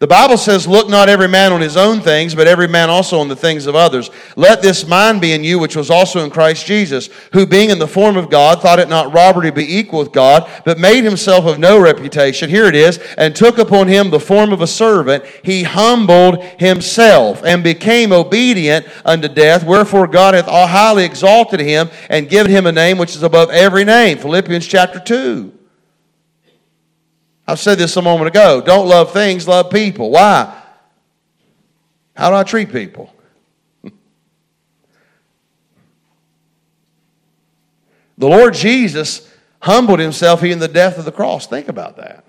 The 0.00 0.06
Bible 0.06 0.36
says, 0.36 0.68
Look 0.68 0.88
not 0.88 1.08
every 1.08 1.26
man 1.26 1.52
on 1.52 1.60
his 1.60 1.76
own 1.76 2.00
things, 2.00 2.32
but 2.32 2.46
every 2.46 2.68
man 2.68 2.88
also 2.88 3.18
on 3.18 3.26
the 3.26 3.34
things 3.34 3.66
of 3.66 3.74
others. 3.74 4.10
Let 4.36 4.62
this 4.62 4.86
mind 4.86 5.20
be 5.20 5.32
in 5.32 5.42
you, 5.42 5.58
which 5.58 5.74
was 5.74 5.90
also 5.90 6.22
in 6.22 6.30
Christ 6.30 6.66
Jesus, 6.66 7.10
who 7.32 7.46
being 7.46 7.70
in 7.70 7.80
the 7.80 7.88
form 7.88 8.16
of 8.16 8.30
God, 8.30 8.62
thought 8.62 8.78
it 8.78 8.88
not 8.88 9.12
robbery 9.12 9.50
to 9.50 9.56
be 9.56 9.76
equal 9.76 9.98
with 9.98 10.12
God, 10.12 10.48
but 10.64 10.78
made 10.78 11.02
himself 11.02 11.46
of 11.46 11.58
no 11.58 11.80
reputation. 11.80 12.48
Here 12.48 12.66
it 12.66 12.76
is, 12.76 12.98
and 13.18 13.34
took 13.34 13.58
upon 13.58 13.88
him 13.88 14.10
the 14.10 14.20
form 14.20 14.52
of 14.52 14.60
a 14.60 14.68
servant. 14.68 15.24
He 15.42 15.64
humbled 15.64 16.44
himself 16.60 17.42
and 17.44 17.64
became 17.64 18.12
obedient 18.12 18.86
unto 19.04 19.26
death. 19.26 19.64
Wherefore 19.64 20.06
God 20.06 20.34
hath 20.34 20.46
highly 20.46 21.04
exalted 21.04 21.58
him 21.58 21.90
and 22.08 22.28
given 22.28 22.52
him 22.52 22.66
a 22.66 22.72
name 22.72 22.98
which 22.98 23.16
is 23.16 23.24
above 23.24 23.50
every 23.50 23.84
name. 23.84 24.18
Philippians 24.18 24.66
chapter 24.66 25.00
2. 25.00 25.57
I 27.48 27.54
said 27.54 27.78
this 27.78 27.96
a 27.96 28.02
moment 28.02 28.28
ago. 28.28 28.60
Don't 28.60 28.86
love 28.86 29.10
things, 29.14 29.48
love 29.48 29.70
people. 29.70 30.10
Why? 30.10 30.54
How 32.14 32.28
do 32.28 32.36
I 32.36 32.42
treat 32.42 32.70
people? 32.70 33.10
the 33.82 33.92
Lord 38.18 38.52
Jesus 38.52 39.32
humbled 39.60 39.98
himself 39.98 40.42
in 40.44 40.58
the 40.58 40.68
death 40.68 40.98
of 40.98 41.06
the 41.06 41.12
cross. 41.12 41.46
Think 41.46 41.68
about 41.68 41.96
that. 41.96 42.26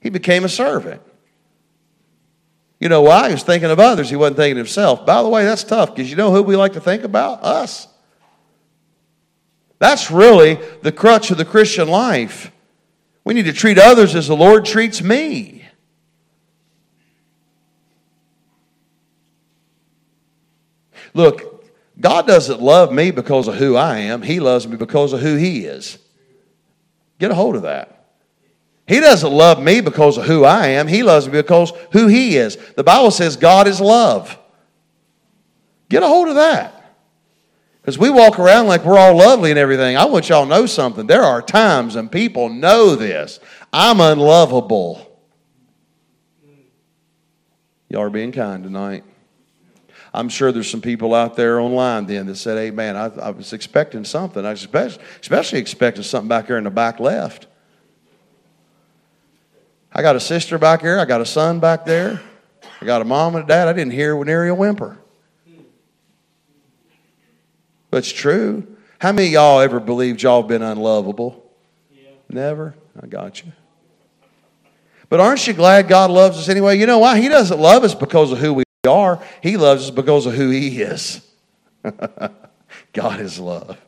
He 0.00 0.10
became 0.10 0.44
a 0.44 0.48
servant. 0.48 1.00
You 2.80 2.88
know 2.88 3.02
why? 3.02 3.28
He 3.28 3.34
was 3.34 3.44
thinking 3.44 3.70
of 3.70 3.78
others. 3.78 4.10
He 4.10 4.16
wasn't 4.16 4.38
thinking 4.38 4.58
of 4.58 4.66
himself. 4.66 5.06
By 5.06 5.22
the 5.22 5.28
way, 5.28 5.44
that's 5.44 5.62
tough 5.62 5.94
because 5.94 6.10
you 6.10 6.16
know 6.16 6.32
who 6.32 6.42
we 6.42 6.56
like 6.56 6.72
to 6.72 6.80
think 6.80 7.04
about? 7.04 7.44
Us. 7.44 7.86
That's 9.78 10.10
really 10.10 10.58
the 10.82 10.90
crutch 10.90 11.30
of 11.30 11.38
the 11.38 11.44
Christian 11.44 11.86
life. 11.86 12.50
We 13.24 13.32
need 13.32 13.46
to 13.46 13.52
treat 13.52 13.78
others 13.78 14.14
as 14.14 14.28
the 14.28 14.36
Lord 14.36 14.66
treats 14.66 15.02
me. 15.02 15.64
Look, 21.14 21.64
God 21.98 22.26
doesn't 22.26 22.60
love 22.60 22.92
me 22.92 23.10
because 23.10 23.48
of 23.48 23.54
who 23.54 23.76
I 23.76 23.98
am, 23.98 24.20
He 24.20 24.40
loves 24.40 24.66
me 24.66 24.76
because 24.76 25.12
of 25.12 25.20
who 25.20 25.36
He 25.36 25.64
is. 25.64 25.98
Get 27.18 27.30
a 27.30 27.34
hold 27.34 27.56
of 27.56 27.62
that. 27.62 27.90
He 28.86 29.00
doesn't 29.00 29.32
love 29.32 29.62
me 29.62 29.80
because 29.80 30.18
of 30.18 30.26
who 30.26 30.44
I 30.44 30.68
am, 30.68 30.86
He 30.88 31.02
loves 31.02 31.26
me 31.26 31.32
because 31.32 31.72
who 31.92 32.08
He 32.08 32.36
is. 32.36 32.58
The 32.76 32.84
Bible 32.84 33.10
says 33.10 33.36
God 33.36 33.66
is 33.68 33.80
love. 33.80 34.38
Get 35.88 36.02
a 36.02 36.08
hold 36.08 36.28
of 36.28 36.34
that. 36.34 36.73
Because 37.84 37.98
we 37.98 38.08
walk 38.08 38.38
around 38.38 38.66
like 38.66 38.82
we're 38.82 38.96
all 38.96 39.14
lovely 39.14 39.50
and 39.50 39.58
everything. 39.58 39.94
I 39.98 40.06
want 40.06 40.30
y'all 40.30 40.44
to 40.44 40.48
know 40.48 40.64
something. 40.64 41.06
There 41.06 41.22
are 41.22 41.42
times, 41.42 41.96
and 41.96 42.10
people 42.10 42.48
know 42.48 42.96
this, 42.96 43.40
I'm 43.74 44.00
unlovable. 44.00 45.20
Y'all 47.90 48.00
are 48.00 48.08
being 48.10 48.32
kind 48.32 48.64
tonight. 48.64 49.04
I'm 50.14 50.30
sure 50.30 50.50
there's 50.50 50.70
some 50.70 50.80
people 50.80 51.14
out 51.14 51.36
there 51.36 51.60
online 51.60 52.06
then 52.06 52.24
that 52.26 52.36
said, 52.36 52.56
hey, 52.56 52.70
man, 52.70 52.96
I, 52.96 53.06
I 53.16 53.30
was 53.30 53.52
expecting 53.52 54.04
something. 54.04 54.46
I 54.46 54.50
was 54.52 54.60
especially, 54.60 55.04
especially 55.20 55.58
expecting 55.58 56.04
something 56.04 56.28
back 56.28 56.46
here 56.46 56.56
in 56.56 56.64
the 56.64 56.70
back 56.70 57.00
left. 57.00 57.48
I 59.92 60.00
got 60.00 60.16
a 60.16 60.20
sister 60.20 60.56
back 60.56 60.80
here. 60.80 60.98
I 60.98 61.04
got 61.04 61.20
a 61.20 61.26
son 61.26 61.60
back 61.60 61.84
there. 61.84 62.22
I 62.80 62.86
got 62.86 63.02
a 63.02 63.04
mom 63.04 63.34
and 63.34 63.44
a 63.44 63.46
dad. 63.46 63.68
I 63.68 63.74
didn't 63.74 63.92
hear 63.92 64.24
nary 64.24 64.48
a 64.48 64.54
whimper. 64.54 64.98
But 67.94 67.98
it's 67.98 68.12
true. 68.12 68.66
How 68.98 69.12
many 69.12 69.28
y'all 69.28 69.60
ever 69.60 69.78
believed 69.78 70.20
y'all 70.20 70.42
been 70.42 70.62
unlovable? 70.62 71.48
Yeah. 71.94 72.10
Never? 72.28 72.74
I 73.00 73.06
got 73.06 73.44
you. 73.44 73.52
But 75.08 75.20
aren't 75.20 75.46
you 75.46 75.52
glad 75.52 75.86
God 75.86 76.10
loves 76.10 76.36
us 76.36 76.48
anyway? 76.48 76.76
You 76.76 76.86
know 76.86 76.98
why? 76.98 77.20
He 77.20 77.28
doesn't 77.28 77.60
love 77.60 77.84
us 77.84 77.94
because 77.94 78.32
of 78.32 78.38
who 78.38 78.52
we 78.52 78.64
are, 78.88 79.22
He 79.44 79.56
loves 79.56 79.84
us 79.84 79.90
because 79.90 80.26
of 80.26 80.34
who 80.34 80.50
He 80.50 80.82
is. 80.82 81.24
God 82.92 83.20
is 83.20 83.38
love. 83.38 83.80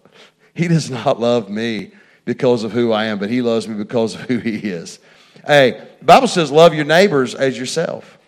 He 0.54 0.68
does 0.68 0.88
not 0.88 1.18
love 1.18 1.50
me 1.50 1.90
because 2.24 2.62
of 2.62 2.70
who 2.70 2.92
I 2.92 3.06
am, 3.06 3.18
but 3.18 3.28
He 3.28 3.42
loves 3.42 3.66
me 3.66 3.74
because 3.74 4.14
of 4.14 4.20
who 4.20 4.38
He 4.38 4.58
is. 4.58 5.00
Hey, 5.44 5.84
the 5.98 6.04
Bible 6.04 6.28
says, 6.28 6.52
love 6.52 6.74
your 6.74 6.84
neighbors 6.84 7.34
as 7.34 7.58
yourself. 7.58 8.18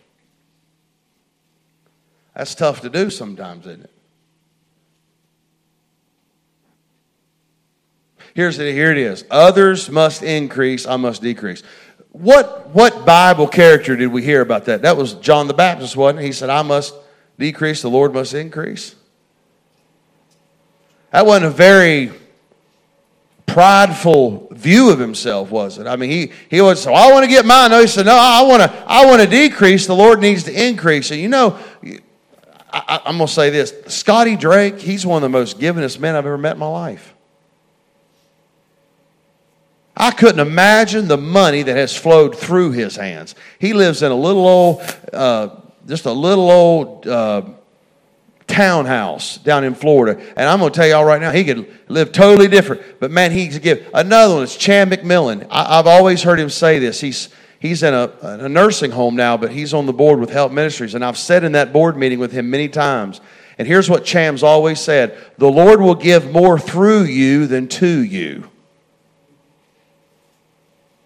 That's 2.35 2.57
tough 2.57 2.81
to 2.81 2.91
do 2.91 3.11
sometimes, 3.11 3.65
isn't 3.69 3.85
it? 3.85 3.91
Here's 8.39 8.57
it, 8.61 8.73
here 8.73 8.93
it 8.93 8.99
is. 8.99 9.25
Others 9.33 9.91
must 9.91 10.23
increase, 10.23 10.87
I 10.87 10.95
must 10.95 11.23
decrease. 11.23 11.65
What, 12.13 12.69
what 12.69 13.05
Bible 13.05 13.49
character 13.49 13.97
did 13.97 14.13
we 14.13 14.23
hear 14.23 14.43
about 14.43 14.67
that? 14.67 14.83
That 14.83 14.97
was 14.97 15.15
John 15.15 15.49
the 15.49 15.55
Baptist, 15.55 15.97
wasn't 15.97 16.21
it? 16.21 16.27
He 16.27 16.31
said, 16.31 16.49
I 16.49 16.63
must 16.63 16.95
decrease, 17.37 17.83
the 17.83 17.91
Lord 17.91 18.15
must 18.15 18.35
increase. 18.35 18.95
That 21.11 21.27
wasn't 21.27 21.47
a 21.47 21.51
very 21.51 22.13
prideful 23.45 24.47
view 24.53 24.91
of 24.91 25.01
himself, 25.01 25.51
was 25.51 25.79
it? 25.79 25.89
I 25.89 25.97
mean, 25.97 26.11
he, 26.11 26.31
he 26.49 26.61
was, 26.61 26.81
so 26.81 26.95
I 26.95 27.11
want 27.11 27.25
to 27.25 27.29
get 27.29 27.45
mine. 27.45 27.73
No, 27.73 27.81
he 27.81 27.89
said, 27.89 28.07
no, 28.07 28.17
I 28.17 28.43
want 28.43 28.63
to, 28.63 28.85
I 28.87 29.05
want 29.07 29.21
to 29.21 29.27
decrease. 29.27 29.89
The 29.89 29.97
Lord 29.97 30.21
needs 30.21 30.45
to 30.45 30.69
increase. 30.69 31.11
And 31.11 31.21
you 31.21 31.29
know, 31.29 31.59
I, 32.71 33.01
I'm 33.05 33.17
going 33.17 33.27
to 33.27 33.35
say 33.35 33.51
this. 33.51 33.75
Scotty 33.89 34.37
Drake, 34.37 34.79
he's 34.79 35.05
one 35.05 35.17
of 35.17 35.23
the 35.23 35.37
most 35.37 35.59
givenest 35.59 35.99
men 35.99 36.15
I've 36.15 36.25
ever 36.25 36.39
met 36.39 36.53
in 36.53 36.61
my 36.61 36.69
life. 36.69 37.17
I 39.99 40.13
couldn't 40.13 40.39
imagine 40.39 41.09
the 41.09 41.17
money 41.19 41.63
that 41.63 41.77
has 41.77 41.95
flowed 41.95 42.39
through 42.39 42.71
his 42.71 42.95
hands. 42.95 43.35
He 43.59 43.73
lives 43.73 44.01
in 44.03 44.13
a 44.13 44.15
little 44.15 44.47
old, 44.47 44.81
uh, 45.13 45.57
just 45.87 46.07
a 46.07 46.13
little 46.13 46.49
old 46.49 47.09
uh, 47.09 47.43
townhouse 48.47 49.39
down 49.39 49.65
in 49.65 49.75
Florida. 49.75 50.23
And 50.37 50.49
I'm 50.49 50.61
going 50.61 50.73
to 50.73 50.77
tell 50.77 50.89
y'all 50.89 51.05
right 51.05 51.21
now, 51.21 51.33
he 51.33 51.45
could 51.45 51.69
live 51.89 52.13
totally 52.13 52.47
different. 52.47 53.01
But 53.01 53.11
man, 53.11 53.33
he 53.33 53.49
could 53.49 53.61
give. 53.61 53.91
Another 53.93 54.35
one 54.35 54.45
is 54.45 54.57
Chan 54.57 54.89
McMillan. 54.89 55.49
I, 55.51 55.77
have 55.79 55.89
always 55.89 56.23
heard 56.23 56.39
him 56.39 56.49
say 56.49 56.79
this. 56.79 57.01
He's, 57.01 57.31
he's 57.59 57.83
in 57.83 57.93
a, 57.93 58.13
a 58.23 58.49
nursing 58.49 58.93
home 58.93 59.17
now, 59.17 59.37
but 59.37 59.51
he's 59.51 59.75
on 59.75 59.87
the 59.87 59.93
board 59.93 60.21
with 60.21 60.31
Help 60.31 60.53
Ministries. 60.53 60.95
And 60.95 61.05
I've 61.05 61.19
said 61.19 61.43
in 61.43 61.53
that 61.53 61.73
board 61.73 61.97
meeting 61.97 62.21
with 62.21 62.31
him 62.31 62.49
many 62.51 62.69
times. 62.69 63.21
And 63.59 63.67
here's 63.67 63.91
what 63.91 64.05
Cham's 64.05 64.45
always 64.45 64.79
said 64.79 65.19
The 65.39 65.51
Lord 65.51 65.81
will 65.81 65.97
give 65.97 66.31
more 66.31 66.57
through 66.57 67.05
you 67.05 67.49
than 67.49 67.67
to 67.69 68.05
you. 68.05 68.49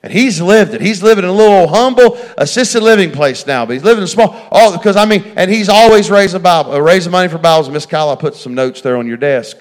And 0.02 0.12
he's 0.12 0.40
lived 0.40 0.74
it. 0.74 0.80
He's 0.80 1.02
living 1.02 1.22
in 1.24 1.30
a 1.30 1.32
little 1.32 1.68
humble 1.68 2.18
assisted 2.36 2.82
living 2.82 3.12
place 3.12 3.46
now, 3.46 3.64
but 3.64 3.74
he's 3.74 3.84
living 3.84 3.98
in 3.98 4.04
a 4.04 4.08
small. 4.08 4.48
Oh, 4.50 4.76
because 4.76 4.96
I 4.96 5.04
mean, 5.04 5.22
and 5.36 5.48
he's 5.50 5.68
always 5.68 6.10
raising 6.10 6.42
Bible, 6.42 6.72
uh, 6.72 6.78
raising 6.80 7.12
money 7.12 7.28
for 7.28 7.38
Bibles. 7.38 7.70
Miss 7.70 7.86
Kyle, 7.86 8.10
I 8.10 8.16
put 8.16 8.34
some 8.34 8.54
notes 8.54 8.80
there 8.80 8.96
on 8.96 9.06
your 9.06 9.16
desk. 9.16 9.58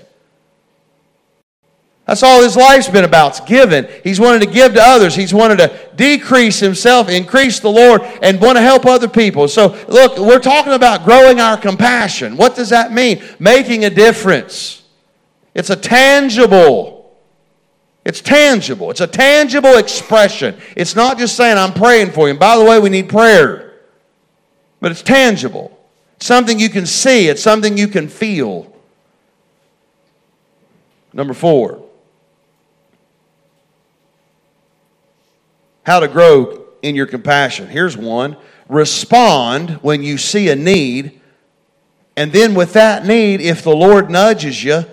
That's 2.07 2.23
all 2.23 2.41
his 2.41 2.57
life's 2.57 2.89
been 2.89 3.05
about. 3.05 3.37
It's 3.37 3.39
giving. 3.41 3.87
He's 4.03 4.19
wanted 4.19 4.39
to 4.39 4.47
give 4.47 4.73
to 4.73 4.81
others. 4.81 5.15
He's 5.15 5.33
wanted 5.33 5.59
to 5.59 5.89
decrease 5.95 6.59
himself, 6.59 7.07
increase 7.07 7.59
the 7.59 7.69
Lord, 7.69 8.01
and 8.23 8.41
want 8.41 8.57
to 8.57 8.61
help 8.61 8.87
other 8.87 9.07
people. 9.07 9.47
So, 9.47 9.77
look, 9.87 10.17
we're 10.17 10.39
talking 10.39 10.73
about 10.73 11.05
growing 11.05 11.39
our 11.39 11.55
compassion. 11.55 12.35
What 12.35 12.55
does 12.55 12.69
that 12.71 12.91
mean? 12.91 13.23
Making 13.39 13.85
a 13.85 13.89
difference. 13.89 14.81
It's 15.53 15.69
a 15.69 15.75
tangible 15.75 17.00
it's 18.03 18.21
tangible. 18.21 18.89
It's 18.89 19.01
a 19.01 19.07
tangible 19.07 19.77
expression. 19.77 20.57
It's 20.75 20.95
not 20.95 21.19
just 21.19 21.35
saying, 21.35 21.57
I'm 21.57 21.73
praying 21.73 22.11
for 22.11 22.27
you. 22.27 22.31
And 22.31 22.39
by 22.39 22.57
the 22.57 22.65
way, 22.65 22.79
we 22.79 22.89
need 22.89 23.09
prayer. 23.09 23.79
But 24.79 24.91
it's 24.91 25.03
tangible. 25.03 25.77
It's 26.15 26.25
something 26.25 26.59
you 26.59 26.69
can 26.69 26.85
see, 26.85 27.27
it's 27.27 27.41
something 27.41 27.77
you 27.77 27.87
can 27.87 28.07
feel. 28.07 28.71
Number 31.13 31.33
four, 31.33 31.83
how 35.83 35.99
to 35.99 36.07
grow 36.07 36.65
in 36.81 36.95
your 36.95 37.05
compassion. 37.05 37.67
Here's 37.67 37.97
one 37.97 38.37
respond 38.69 39.71
when 39.81 40.01
you 40.01 40.17
see 40.17 40.49
a 40.49 40.55
need. 40.55 41.19
And 42.15 42.31
then, 42.31 42.55
with 42.55 42.73
that 42.73 43.05
need, 43.05 43.41
if 43.41 43.63
the 43.63 43.75
Lord 43.75 44.09
nudges 44.09 44.63
you, 44.63 44.85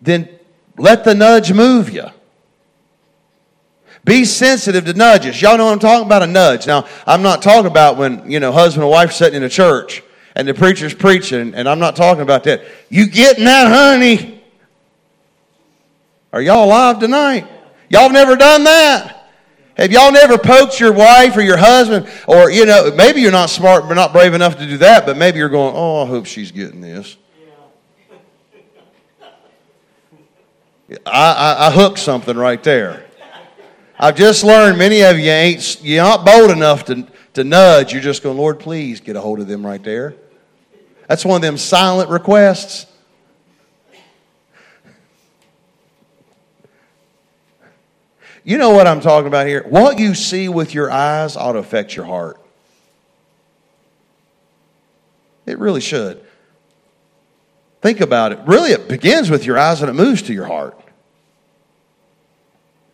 then 0.00 0.28
let 0.80 1.04
the 1.04 1.14
nudge 1.14 1.52
move 1.52 1.90
you. 1.90 2.06
Be 4.04 4.24
sensitive 4.24 4.86
to 4.86 4.94
nudges. 4.94 5.40
Y'all 5.42 5.58
know 5.58 5.66
what 5.66 5.72
I'm 5.72 5.78
talking 5.78 6.06
about? 6.06 6.22
A 6.22 6.26
nudge. 6.26 6.66
Now, 6.66 6.86
I'm 7.06 7.22
not 7.22 7.42
talking 7.42 7.70
about 7.70 7.98
when, 7.98 8.30
you 8.30 8.40
know, 8.40 8.50
husband 8.50 8.84
and 8.84 8.90
wife 8.90 9.12
sitting 9.12 9.36
in 9.36 9.42
a 9.42 9.48
church 9.48 10.02
and 10.34 10.48
the 10.48 10.54
preacher's 10.54 10.94
preaching, 10.94 11.54
and 11.54 11.68
I'm 11.68 11.78
not 11.78 11.96
talking 11.96 12.22
about 12.22 12.44
that. 12.44 12.62
You 12.88 13.06
getting 13.06 13.44
that, 13.44 13.68
honey? 13.68 14.42
Are 16.32 16.40
y'all 16.40 16.64
alive 16.64 16.98
tonight? 16.98 17.46
Y'all 17.88 18.10
never 18.10 18.36
done 18.36 18.64
that? 18.64 19.16
Have 19.76 19.92
y'all 19.92 20.12
never 20.12 20.38
poked 20.38 20.78
your 20.78 20.92
wife 20.92 21.36
or 21.36 21.40
your 21.40 21.56
husband? 21.56 22.08
Or, 22.26 22.50
you 22.50 22.66
know, 22.66 22.92
maybe 22.94 23.20
you're 23.20 23.32
not 23.32 23.50
smart, 23.50 23.88
but 23.88 23.94
not 23.94 24.12
brave 24.12 24.34
enough 24.34 24.56
to 24.58 24.66
do 24.66 24.78
that, 24.78 25.06
but 25.06 25.16
maybe 25.16 25.38
you're 25.38 25.48
going, 25.48 25.74
oh, 25.74 26.04
I 26.04 26.06
hope 26.06 26.26
she's 26.26 26.52
getting 26.52 26.80
this. 26.80 27.16
I, 30.90 30.96
I, 31.06 31.66
I 31.68 31.70
hooked 31.70 31.98
something 31.98 32.36
right 32.36 32.62
there. 32.62 33.04
I've 33.98 34.16
just 34.16 34.42
learned 34.42 34.78
many 34.78 35.02
of 35.02 35.18
you 35.18 35.30
ain't 35.30 35.82
you're 35.82 36.02
not 36.02 36.24
bold 36.24 36.50
enough 36.50 36.86
to, 36.86 37.06
to 37.34 37.44
nudge, 37.44 37.92
you're 37.92 38.02
just 38.02 38.22
going, 38.22 38.36
Lord, 38.36 38.58
please 38.58 39.00
get 39.00 39.14
a 39.14 39.20
hold 39.20 39.40
of 39.40 39.46
them 39.46 39.64
right 39.64 39.82
there. 39.82 40.14
That's 41.06 41.24
one 41.24 41.36
of 41.36 41.42
them 41.42 41.58
silent 41.58 42.08
requests. 42.08 42.86
You 48.42 48.56
know 48.56 48.70
what 48.70 48.86
I'm 48.86 49.00
talking 49.00 49.26
about 49.26 49.46
here? 49.46 49.64
What 49.68 49.98
you 49.98 50.14
see 50.14 50.48
with 50.48 50.74
your 50.74 50.90
eyes 50.90 51.36
ought 51.36 51.52
to 51.52 51.58
affect 51.58 51.94
your 51.94 52.06
heart. 52.06 52.40
It 55.44 55.58
really 55.58 55.80
should. 55.82 56.24
Think 57.82 58.00
about 58.00 58.32
it. 58.32 58.38
Really, 58.46 58.70
it 58.72 58.88
begins 58.88 59.30
with 59.30 59.44
your 59.44 59.58
eyes 59.58 59.82
and 59.82 59.90
it 59.90 59.94
moves 59.94 60.22
to 60.22 60.32
your 60.32 60.46
heart. 60.46 60.79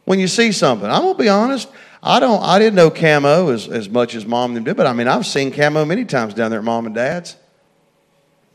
When 0.07 0.21
you 0.21 0.29
see 0.29 0.53
something, 0.53 0.89
I'm 0.89 1.03
gonna 1.03 1.19
be 1.19 1.29
honest. 1.29 1.69
I 2.03 2.21
don't. 2.21 2.41
I 2.41 2.59
didn't 2.61 2.77
know 2.77 2.91
camo 2.91 3.51
as, 3.51 3.69
as 3.69 3.89
much 3.89 4.15
as 4.15 4.25
mom 4.25 4.51
and 4.51 4.59
them 4.59 4.65
did, 4.65 4.77
but 4.77 4.87
I 4.87 4.93
mean, 4.93 5.09
I've 5.09 5.27
seen 5.27 5.53
camo 5.53 5.85
many 5.85 6.05
times 6.05 6.33
down 6.33 6.51
there 6.51 6.61
at 6.61 6.65
mom 6.65 6.87
and 6.87 6.95
dad's. 6.95 7.37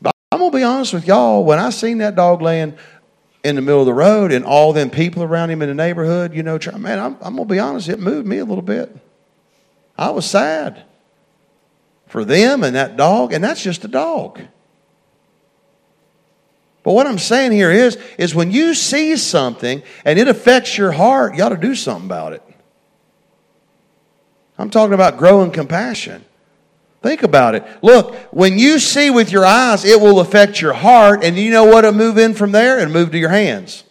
But 0.00 0.14
I'm 0.32 0.38
gonna 0.38 0.50
be 0.50 0.62
honest 0.62 0.94
with 0.94 1.06
y'all. 1.06 1.44
When 1.44 1.58
I 1.58 1.68
seen 1.68 1.98
that 1.98 2.16
dog 2.16 2.40
laying 2.40 2.74
in 3.44 3.56
the 3.56 3.60
middle 3.60 3.80
of 3.80 3.86
the 3.86 3.92
road 3.92 4.32
and 4.32 4.46
all 4.46 4.72
them 4.72 4.88
people 4.88 5.22
around 5.22 5.50
him 5.50 5.60
in 5.60 5.68
the 5.68 5.74
neighborhood, 5.74 6.34
you 6.34 6.42
know, 6.42 6.58
man, 6.78 6.98
I'm, 6.98 7.18
I'm 7.20 7.36
gonna 7.36 7.44
be 7.44 7.58
honest. 7.58 7.90
It 7.90 8.00
moved 8.00 8.26
me 8.26 8.38
a 8.38 8.46
little 8.46 8.62
bit. 8.62 8.96
I 9.98 10.08
was 10.10 10.24
sad 10.24 10.84
for 12.06 12.24
them 12.24 12.64
and 12.64 12.74
that 12.76 12.96
dog, 12.96 13.34
and 13.34 13.44
that's 13.44 13.62
just 13.62 13.84
a 13.84 13.88
dog. 13.88 14.40
But 16.82 16.92
what 16.92 17.06
I'm 17.06 17.18
saying 17.18 17.52
here 17.52 17.70
is, 17.70 17.96
is 18.18 18.34
when 18.34 18.50
you 18.50 18.74
see 18.74 19.16
something 19.16 19.82
and 20.04 20.18
it 20.18 20.28
affects 20.28 20.76
your 20.76 20.92
heart, 20.92 21.36
you 21.36 21.42
ought 21.42 21.50
to 21.50 21.56
do 21.56 21.74
something 21.74 22.06
about 22.06 22.32
it. 22.32 22.42
I'm 24.58 24.70
talking 24.70 24.94
about 24.94 25.16
growing 25.16 25.50
compassion. 25.50 26.24
Think 27.02 27.22
about 27.22 27.54
it. 27.54 27.64
Look, 27.82 28.14
when 28.32 28.58
you 28.58 28.78
see 28.78 29.10
with 29.10 29.32
your 29.32 29.44
eyes, 29.44 29.84
it 29.84 30.00
will 30.00 30.20
affect 30.20 30.60
your 30.60 30.72
heart, 30.72 31.24
and 31.24 31.36
you 31.36 31.50
know 31.50 31.64
what? 31.64 31.84
It'll 31.84 31.96
move 31.96 32.16
in 32.16 32.32
from 32.32 32.52
there 32.52 32.78
and 32.78 32.92
move 32.92 33.10
to 33.10 33.18
your 33.18 33.30
hands. 33.30 33.82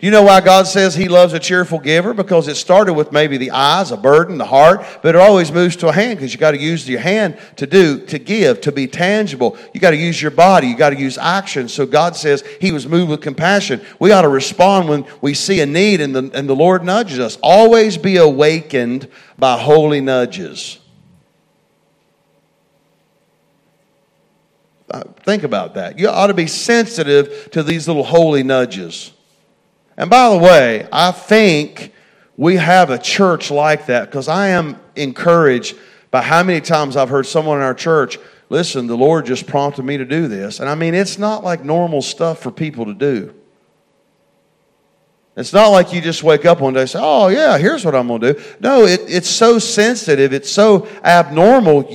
Do 0.00 0.06
you 0.06 0.12
know 0.12 0.22
why 0.22 0.40
God 0.40 0.66
says 0.66 0.94
He 0.94 1.08
loves 1.08 1.34
a 1.34 1.38
cheerful 1.38 1.78
giver? 1.78 2.14
Because 2.14 2.48
it 2.48 2.54
started 2.54 2.94
with 2.94 3.12
maybe 3.12 3.36
the 3.36 3.50
eyes, 3.50 3.90
a 3.90 3.98
burden, 3.98 4.38
the 4.38 4.46
heart, 4.46 4.82
but 5.02 5.14
it 5.14 5.20
always 5.20 5.52
moves 5.52 5.76
to 5.76 5.88
a 5.88 5.92
hand 5.92 6.16
because 6.18 6.32
you 6.32 6.38
got 6.38 6.52
to 6.52 6.58
use 6.58 6.88
your 6.88 7.00
hand 7.00 7.38
to 7.56 7.66
do, 7.66 8.06
to 8.06 8.18
give, 8.18 8.62
to 8.62 8.72
be 8.72 8.86
tangible. 8.86 9.58
You 9.74 9.80
got 9.80 9.90
to 9.90 9.98
use 9.98 10.20
your 10.22 10.30
body. 10.30 10.68
You 10.68 10.76
got 10.76 10.90
to 10.90 10.98
use 10.98 11.18
action. 11.18 11.68
So 11.68 11.84
God 11.84 12.16
says 12.16 12.42
He 12.62 12.72
was 12.72 12.88
moved 12.88 13.10
with 13.10 13.20
compassion. 13.20 13.82
We 13.98 14.10
ought 14.10 14.22
to 14.22 14.30
respond 14.30 14.88
when 14.88 15.04
we 15.20 15.34
see 15.34 15.60
a 15.60 15.66
need 15.66 16.00
and 16.00 16.16
the, 16.16 16.30
and 16.32 16.48
the 16.48 16.56
Lord 16.56 16.82
nudges 16.82 17.18
us. 17.18 17.36
Always 17.42 17.98
be 17.98 18.16
awakened 18.16 19.06
by 19.38 19.58
holy 19.58 20.00
nudges. 20.00 20.78
Uh, 24.90 25.02
think 25.24 25.42
about 25.42 25.74
that. 25.74 25.98
You 25.98 26.08
ought 26.08 26.28
to 26.28 26.34
be 26.34 26.46
sensitive 26.46 27.50
to 27.50 27.62
these 27.62 27.86
little 27.86 28.02
holy 28.02 28.42
nudges. 28.42 29.12
And 29.96 30.08
by 30.08 30.30
the 30.30 30.38
way, 30.38 30.88
I 30.92 31.12
think 31.12 31.92
we 32.36 32.56
have 32.56 32.88
a 32.88 32.98
church 32.98 33.50
like 33.50 33.86
that 33.86 34.06
because 34.06 34.26
I 34.26 34.48
am 34.48 34.80
encouraged 34.96 35.76
by 36.10 36.22
how 36.22 36.42
many 36.42 36.62
times 36.62 36.96
I've 36.96 37.10
heard 37.10 37.26
someone 37.26 37.58
in 37.58 37.62
our 37.62 37.74
church, 37.74 38.18
listen, 38.48 38.86
the 38.86 38.96
Lord 38.96 39.26
just 39.26 39.46
prompted 39.46 39.84
me 39.84 39.98
to 39.98 40.06
do 40.06 40.26
this. 40.26 40.58
And 40.58 40.68
I 40.68 40.74
mean, 40.74 40.94
it's 40.94 41.18
not 41.18 41.44
like 41.44 41.64
normal 41.64 42.00
stuff 42.00 42.38
for 42.38 42.50
people 42.50 42.86
to 42.86 42.94
do. 42.94 43.34
It's 45.36 45.52
not 45.52 45.68
like 45.68 45.92
you 45.92 46.00
just 46.00 46.22
wake 46.22 46.46
up 46.46 46.60
one 46.60 46.74
day 46.74 46.80
and 46.80 46.90
say, 46.90 46.98
oh, 47.00 47.28
yeah, 47.28 47.56
here's 47.58 47.84
what 47.84 47.94
I'm 47.94 48.08
going 48.08 48.20
to 48.22 48.32
do. 48.32 48.42
No, 48.58 48.84
it, 48.84 49.02
it's 49.06 49.28
so 49.28 49.58
sensitive, 49.58 50.32
it's 50.32 50.50
so 50.50 50.88
abnormal. 51.04 51.88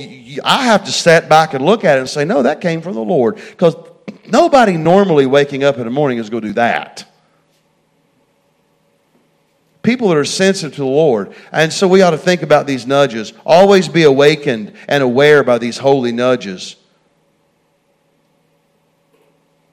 I 0.44 0.64
have 0.64 0.84
to 0.84 0.92
step 0.92 1.28
back 1.28 1.54
and 1.54 1.64
look 1.64 1.84
at 1.84 1.98
it 1.98 2.00
and 2.00 2.08
say, 2.08 2.24
no, 2.24 2.42
that 2.44 2.60
came 2.60 2.80
from 2.80 2.94
the 2.94 3.02
Lord. 3.02 3.34
Because 3.34 3.74
nobody 4.28 4.76
normally 4.76 5.26
waking 5.26 5.64
up 5.64 5.76
in 5.76 5.84
the 5.84 5.90
morning 5.90 6.18
is 6.18 6.30
going 6.30 6.42
to 6.42 6.48
do 6.50 6.54
that 6.54 7.04
people 9.86 10.08
that 10.08 10.16
are 10.16 10.24
sensitive 10.24 10.74
to 10.74 10.80
the 10.82 10.86
Lord. 10.86 11.32
And 11.52 11.72
so 11.72 11.88
we 11.88 12.02
ought 12.02 12.10
to 12.10 12.18
think 12.18 12.42
about 12.42 12.66
these 12.66 12.86
nudges. 12.86 13.32
Always 13.46 13.88
be 13.88 14.02
awakened 14.02 14.74
and 14.88 15.02
aware 15.02 15.42
by 15.44 15.58
these 15.58 15.78
holy 15.78 16.12
nudges. 16.12 16.76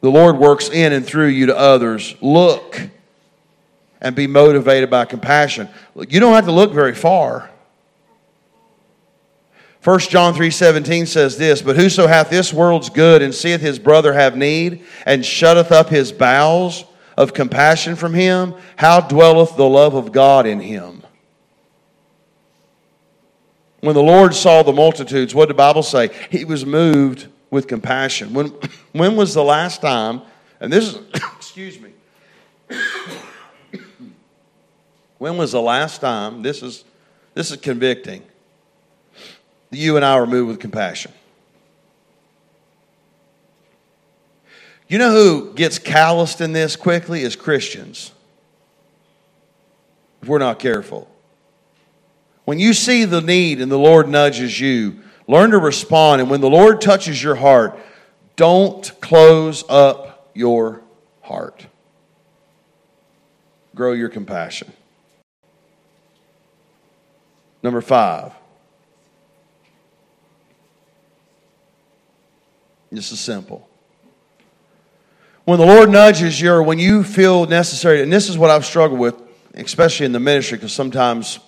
The 0.02 0.12
Lord 0.12 0.38
works 0.38 0.70
in 0.70 0.94
and 0.94 1.06
through 1.06 1.28
you 1.28 1.48
to 1.48 1.58
others. 1.58 2.16
Look 2.22 2.80
and 4.00 4.16
be 4.16 4.28
motivated 4.28 4.90
by 4.90 5.06
compassion. 5.06 5.68
You 5.96 6.20
don't 6.20 6.36
have 6.36 6.46
to 6.46 6.52
look 6.52 6.74
very 6.74 6.94
far. 6.94 7.50
1 9.84 10.00
John 10.10 10.34
3:17 10.34 11.08
says 11.08 11.38
this, 11.38 11.62
but 11.62 11.76
whoso 11.76 12.08
hath 12.08 12.30
this 12.30 12.54
world's 12.54 12.90
good 12.90 13.22
and 13.22 13.34
seeth 13.34 13.62
his 13.62 13.80
brother 13.80 14.14
have 14.14 14.38
need 14.38 14.84
and 15.06 15.26
shutteth 15.26 15.72
up 15.72 15.90
his 15.90 16.12
bowels 16.12 16.86
of 17.18 17.34
compassion 17.34 17.96
from 17.96 18.14
him, 18.14 18.54
how 18.76 19.02
dwelleth 19.02 19.56
the 19.56 19.68
love 19.68 19.94
of 19.94 20.12
God 20.12 20.46
in 20.46 20.60
him? 20.60 21.04
When 23.82 23.96
the 23.96 24.04
Lord 24.04 24.34
saw 24.34 24.64
the 24.64 24.72
multitudes, 24.72 25.36
what 25.36 25.48
did 25.48 25.56
the 25.56 25.58
Bible 25.58 25.84
say? 25.84 26.10
He 26.30 26.46
was 26.46 26.66
moved 26.66 27.28
with 27.50 27.68
compassion. 27.68 28.34
When, 28.34 28.48
when 28.94 29.16
was 29.16 29.34
the 29.34 29.44
last 29.44 29.82
time, 29.82 30.22
and 30.60 30.72
this 30.72 30.86
is, 30.86 31.00
excuse 31.36 31.80
me, 31.80 31.92
when 35.18 35.38
was 35.38 35.52
the 35.52 35.62
last 35.62 36.00
time, 36.00 36.42
this 36.42 36.64
is, 36.64 36.86
this 37.34 37.52
is 37.52 37.58
convicting, 37.58 38.24
that 39.70 39.78
you 39.78 39.98
and 39.98 40.06
I 40.06 40.18
were 40.20 40.28
moved 40.28 40.48
with 40.48 40.60
compassion? 40.60 41.12
You 44.88 44.98
know 44.98 45.12
who 45.12 45.54
gets 45.54 45.80
calloused 45.80 46.42
in 46.42 46.54
this 46.54 46.76
quickly 46.76 47.22
is 47.22 47.36
Christians. 47.36 48.12
If 50.22 50.28
we're 50.28 50.40
not 50.40 50.60
careful. 50.60 51.10
When 52.46 52.60
you 52.60 52.74
see 52.74 53.06
the 53.06 53.22
need 53.22 53.62
and 53.62 53.72
the 53.72 53.80
Lord 53.80 54.10
nudges 54.10 54.60
you, 54.60 55.00
learn 55.28 55.52
to 55.52 55.58
respond. 55.58 56.22
And 56.22 56.30
when 56.30 56.42
the 56.42 56.50
Lord 56.50 56.82
touches 56.82 57.22
your 57.22 57.36
heart, 57.36 57.78
don't 58.36 58.92
close 59.02 59.64
up 59.70 60.30
your 60.34 60.82
heart. 61.22 61.66
Grow 63.76 63.94
your 63.94 64.10
compassion. 64.10 64.72
Number 67.62 67.82
five. 67.82 68.34
This 72.92 73.12
is 73.12 73.20
simple 73.20 73.68
when 75.46 75.60
the 75.60 75.66
Lord 75.66 75.90
nudges 75.90 76.40
you, 76.40 76.52
or 76.52 76.64
when 76.64 76.80
you 76.80 77.04
feel 77.04 77.46
necessary, 77.46 78.02
and 78.02 78.12
this 78.12 78.30
is 78.30 78.38
what 78.38 78.50
I've 78.50 78.66
struggled 78.66 79.00
with, 79.00 79.16
especially 79.54 80.06
in 80.06 80.14
the 80.14 80.20
ministry, 80.20 80.58
because 80.58 80.74
sometimes 80.74 81.40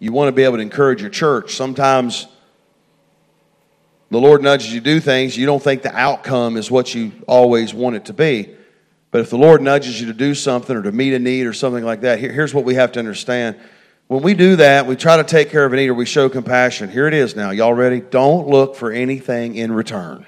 you 0.00 0.12
want 0.12 0.28
to 0.28 0.32
be 0.32 0.42
able 0.42 0.56
to 0.56 0.62
encourage 0.62 1.00
your 1.00 1.10
church. 1.10 1.54
Sometimes 1.54 2.26
the 4.10 4.18
Lord 4.18 4.42
nudges 4.42 4.72
you 4.72 4.80
to 4.80 4.84
do 4.84 4.98
things, 4.98 5.36
you 5.36 5.46
don't 5.46 5.62
think 5.62 5.82
the 5.82 5.94
outcome 5.96 6.56
is 6.56 6.70
what 6.70 6.94
you 6.94 7.12
always 7.28 7.72
want 7.72 7.94
it 7.94 8.06
to 8.06 8.12
be. 8.12 8.56
But 9.12 9.20
if 9.20 9.30
the 9.30 9.38
Lord 9.38 9.62
nudges 9.62 10.00
you 10.00 10.06
to 10.08 10.12
do 10.12 10.34
something 10.34 10.76
or 10.76 10.82
to 10.82 10.92
meet 10.92 11.14
a 11.14 11.18
need 11.18 11.46
or 11.46 11.52
something 11.52 11.84
like 11.84 12.00
that, 12.00 12.18
here, 12.18 12.32
here's 12.32 12.54
what 12.54 12.64
we 12.64 12.74
have 12.74 12.92
to 12.92 12.98
understand. 12.98 13.56
When 14.08 14.22
we 14.22 14.34
do 14.34 14.56
that, 14.56 14.86
we 14.86 14.96
try 14.96 15.16
to 15.16 15.24
take 15.24 15.50
care 15.50 15.64
of 15.64 15.72
a 15.72 15.76
need 15.76 15.88
or 15.88 15.94
we 15.94 16.06
show 16.06 16.28
compassion. 16.28 16.90
Here 16.90 17.06
it 17.06 17.14
is 17.14 17.36
now. 17.36 17.50
Y'all 17.50 17.74
ready? 17.74 18.00
Don't 18.00 18.48
look 18.48 18.74
for 18.74 18.90
anything 18.90 19.54
in 19.54 19.70
return. 19.70 20.26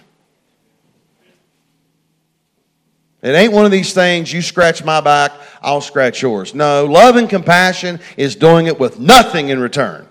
It 3.22 3.36
ain't 3.36 3.52
one 3.52 3.64
of 3.64 3.70
these 3.70 3.94
things, 3.94 4.32
you 4.32 4.42
scratch 4.42 4.84
my 4.84 5.00
back, 5.00 5.32
I'll 5.62 5.80
scratch 5.80 6.22
yours. 6.22 6.54
No, 6.54 6.84
love 6.86 7.14
and 7.14 7.30
compassion 7.30 8.00
is 8.16 8.34
doing 8.34 8.66
it 8.66 8.80
with 8.80 8.98
nothing 8.98 9.50
in 9.50 9.60
return. 9.60 10.08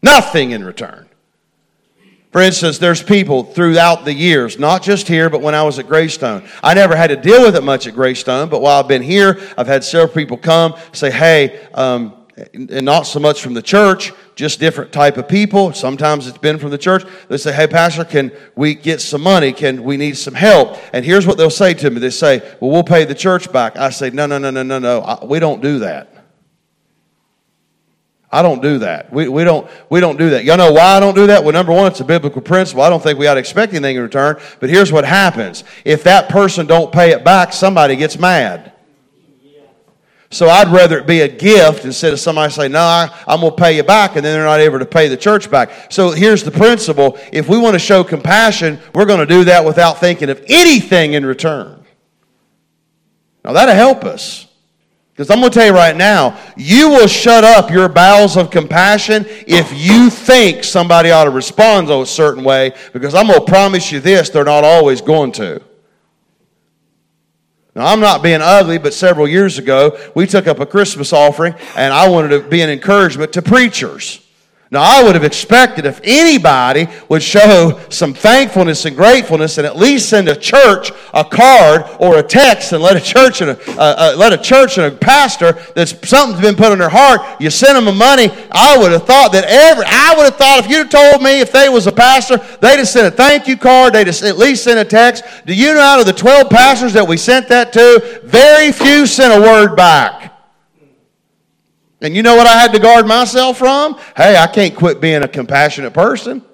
Nothing 0.00 0.52
in 0.52 0.62
return. 0.62 1.08
For 2.30 2.40
instance, 2.40 2.78
there's 2.78 3.02
people 3.02 3.42
throughout 3.42 4.04
the 4.04 4.12
years, 4.12 4.58
not 4.58 4.82
just 4.82 5.08
here, 5.08 5.30
but 5.30 5.40
when 5.40 5.54
I 5.54 5.62
was 5.62 5.78
at 5.78 5.88
Greystone. 5.88 6.46
I 6.62 6.74
never 6.74 6.94
had 6.94 7.08
to 7.08 7.16
deal 7.16 7.42
with 7.42 7.56
it 7.56 7.64
much 7.64 7.86
at 7.86 7.94
Greystone, 7.94 8.48
but 8.48 8.60
while 8.60 8.78
I've 8.78 8.88
been 8.88 9.02
here, 9.02 9.40
I've 9.56 9.66
had 9.66 9.82
several 9.82 10.14
people 10.14 10.36
come 10.36 10.74
say, 10.92 11.10
hey, 11.10 11.66
um, 11.74 12.14
and 12.52 12.84
not 12.84 13.02
so 13.02 13.18
much 13.18 13.40
from 13.40 13.54
the 13.54 13.62
church, 13.62 14.12
just 14.34 14.60
different 14.60 14.92
type 14.92 15.16
of 15.16 15.26
people. 15.26 15.72
Sometimes 15.72 16.26
it's 16.26 16.36
been 16.36 16.58
from 16.58 16.70
the 16.70 16.78
church. 16.78 17.04
They 17.28 17.38
say, 17.38 17.52
"Hey, 17.52 17.66
pastor, 17.66 18.04
can 18.04 18.30
we 18.54 18.74
get 18.74 19.00
some 19.00 19.22
money? 19.22 19.52
Can 19.52 19.82
we 19.84 19.96
need 19.96 20.18
some 20.18 20.34
help?" 20.34 20.76
And 20.92 21.04
here's 21.04 21.26
what 21.26 21.38
they'll 21.38 21.48
say 21.48 21.72
to 21.74 21.90
me. 21.90 21.98
They 21.98 22.10
say, 22.10 22.42
"Well, 22.60 22.70
we'll 22.70 22.84
pay 22.84 23.04
the 23.04 23.14
church 23.14 23.50
back." 23.50 23.78
I 23.78 23.88
say, 23.88 24.10
"No, 24.10 24.26
no, 24.26 24.36
no, 24.36 24.50
no, 24.50 24.62
no, 24.62 24.78
no. 24.78 25.00
I, 25.00 25.24
we 25.24 25.38
don't 25.38 25.62
do 25.62 25.78
that. 25.78 26.12
I 28.30 28.42
don't 28.42 28.60
do 28.60 28.80
that. 28.80 29.10
We, 29.10 29.28
we 29.28 29.44
don't 29.44 29.66
we 29.88 30.00
don't 30.00 30.18
do 30.18 30.30
that. 30.30 30.44
Y'all 30.44 30.58
know 30.58 30.72
why 30.72 30.96
I 30.96 31.00
don't 31.00 31.14
do 31.14 31.28
that? 31.28 31.42
Well, 31.42 31.54
number 31.54 31.72
one, 31.72 31.86
it's 31.86 32.00
a 32.00 32.04
biblical 32.04 32.42
principle. 32.42 32.82
I 32.82 32.90
don't 32.90 33.02
think 33.02 33.18
we 33.18 33.26
ought 33.28 33.34
to 33.34 33.40
expect 33.40 33.72
anything 33.72 33.96
in 33.96 34.02
return. 34.02 34.38
But 34.60 34.68
here's 34.68 34.92
what 34.92 35.06
happens: 35.06 35.64
if 35.86 36.04
that 36.04 36.28
person 36.28 36.66
don't 36.66 36.92
pay 36.92 37.12
it 37.12 37.24
back, 37.24 37.54
somebody 37.54 37.96
gets 37.96 38.18
mad. 38.18 38.72
So 40.30 40.48
I'd 40.48 40.68
rather 40.68 40.98
it 40.98 41.06
be 41.06 41.20
a 41.20 41.28
gift 41.28 41.84
instead 41.84 42.12
of 42.12 42.18
somebody 42.18 42.52
say, 42.52 42.68
No, 42.68 42.80
I, 42.80 43.08
am 43.28 43.40
going 43.40 43.52
to 43.52 43.56
pay 43.56 43.76
you 43.76 43.84
back, 43.84 44.16
and 44.16 44.24
then 44.24 44.34
they're 44.34 44.44
not 44.44 44.60
able 44.60 44.78
to 44.78 44.86
pay 44.86 45.08
the 45.08 45.16
church 45.16 45.50
back. 45.50 45.92
So 45.92 46.10
here's 46.10 46.42
the 46.42 46.50
principle 46.50 47.18
if 47.32 47.48
we 47.48 47.58
want 47.58 47.74
to 47.74 47.78
show 47.78 48.02
compassion, 48.02 48.80
we're 48.94 49.06
going 49.06 49.20
to 49.20 49.26
do 49.26 49.44
that 49.44 49.64
without 49.64 49.98
thinking 49.98 50.28
of 50.28 50.42
anything 50.48 51.12
in 51.12 51.24
return. 51.24 51.84
Now 53.44 53.52
that'll 53.52 53.74
help 53.74 54.04
us. 54.04 54.46
Because 55.12 55.30
I'm 55.30 55.40
going 55.40 55.50
to 55.50 55.58
tell 55.58 55.66
you 55.66 55.72
right 55.72 55.96
now, 55.96 56.38
you 56.58 56.90
will 56.90 57.06
shut 57.06 57.42
up 57.42 57.70
your 57.70 57.88
bowels 57.88 58.36
of 58.36 58.50
compassion 58.50 59.24
if 59.46 59.72
you 59.74 60.10
think 60.10 60.62
somebody 60.62 61.10
ought 61.10 61.24
to 61.24 61.30
respond 61.30 61.88
a 61.88 62.04
certain 62.04 62.44
way, 62.44 62.74
because 62.92 63.14
I'm 63.14 63.28
going 63.28 63.38
to 63.38 63.46
promise 63.46 63.90
you 63.90 64.00
this, 64.00 64.28
they're 64.28 64.44
not 64.44 64.62
always 64.62 65.00
going 65.00 65.32
to. 65.32 65.62
Now, 67.76 67.92
I'm 67.92 68.00
not 68.00 68.22
being 68.22 68.40
ugly, 68.40 68.78
but 68.78 68.94
several 68.94 69.28
years 69.28 69.58
ago, 69.58 69.98
we 70.14 70.26
took 70.26 70.46
up 70.46 70.60
a 70.60 70.66
Christmas 70.66 71.12
offering, 71.12 71.54
and 71.76 71.92
I 71.92 72.08
wanted 72.08 72.28
to 72.28 72.40
be 72.40 72.62
an 72.62 72.70
encouragement 72.70 73.34
to 73.34 73.42
preachers. 73.42 74.25
Now, 74.68 74.82
I 74.82 75.04
would 75.04 75.14
have 75.14 75.22
expected 75.22 75.86
if 75.86 76.00
anybody 76.02 76.88
would 77.08 77.22
show 77.22 77.80
some 77.88 78.12
thankfulness 78.12 78.84
and 78.84 78.96
gratefulness 78.96 79.58
and 79.58 79.66
at 79.66 79.76
least 79.76 80.08
send 80.08 80.28
a 80.28 80.34
church 80.34 80.90
a 81.14 81.22
card 81.22 81.84
or 82.00 82.18
a 82.18 82.22
text 82.22 82.72
and 82.72 82.82
let 82.82 82.96
a 82.96 83.00
church 83.00 83.42
and 83.42 83.50
a, 83.50 83.70
uh, 83.80 83.94
uh, 83.96 84.14
let 84.18 84.32
a 84.32 84.36
church 84.36 84.76
and 84.76 84.92
a 84.92 84.96
pastor 84.96 85.52
that's 85.76 86.08
something's 86.08 86.40
been 86.40 86.56
put 86.56 86.72
in 86.72 86.80
their 86.80 86.88
heart, 86.88 87.20
you 87.40 87.48
send 87.48 87.76
them 87.76 87.86
a 87.86 87.96
money. 87.96 88.28
I 88.50 88.76
would 88.76 88.90
have 88.90 89.06
thought 89.06 89.30
that 89.32 89.44
every, 89.44 89.84
I 89.86 90.14
would 90.16 90.24
have 90.24 90.36
thought 90.36 90.64
if 90.64 90.68
you'd 90.68 90.90
told 90.90 91.22
me 91.22 91.40
if 91.40 91.52
they 91.52 91.68
was 91.68 91.86
a 91.86 91.92
pastor, 91.92 92.38
they'd 92.60 92.78
have 92.78 92.88
sent 92.88 93.06
a 93.06 93.16
thank 93.16 93.46
you 93.46 93.56
card, 93.56 93.94
they'd 93.94 94.08
have 94.08 94.22
at 94.24 94.36
least 94.36 94.64
sent 94.64 94.80
a 94.80 94.84
text. 94.84 95.22
Do 95.46 95.54
you 95.54 95.74
know 95.74 95.80
out 95.80 96.00
of 96.00 96.06
the 96.06 96.12
12 96.12 96.50
pastors 96.50 96.92
that 96.94 97.06
we 97.06 97.16
sent 97.16 97.46
that 97.48 97.72
to, 97.74 98.20
very 98.24 98.72
few 98.72 99.06
sent 99.06 99.32
a 99.32 99.40
word 99.40 99.76
back. 99.76 100.35
And 102.00 102.14
you 102.14 102.22
know 102.22 102.36
what 102.36 102.46
I 102.46 102.60
had 102.60 102.72
to 102.72 102.78
guard 102.78 103.06
myself 103.06 103.58
from? 103.58 103.94
Hey, 104.16 104.36
I 104.36 104.46
can't 104.46 104.74
quit 104.74 105.00
being 105.00 105.22
a 105.22 105.28
compassionate 105.28 105.94
person. 105.94 106.44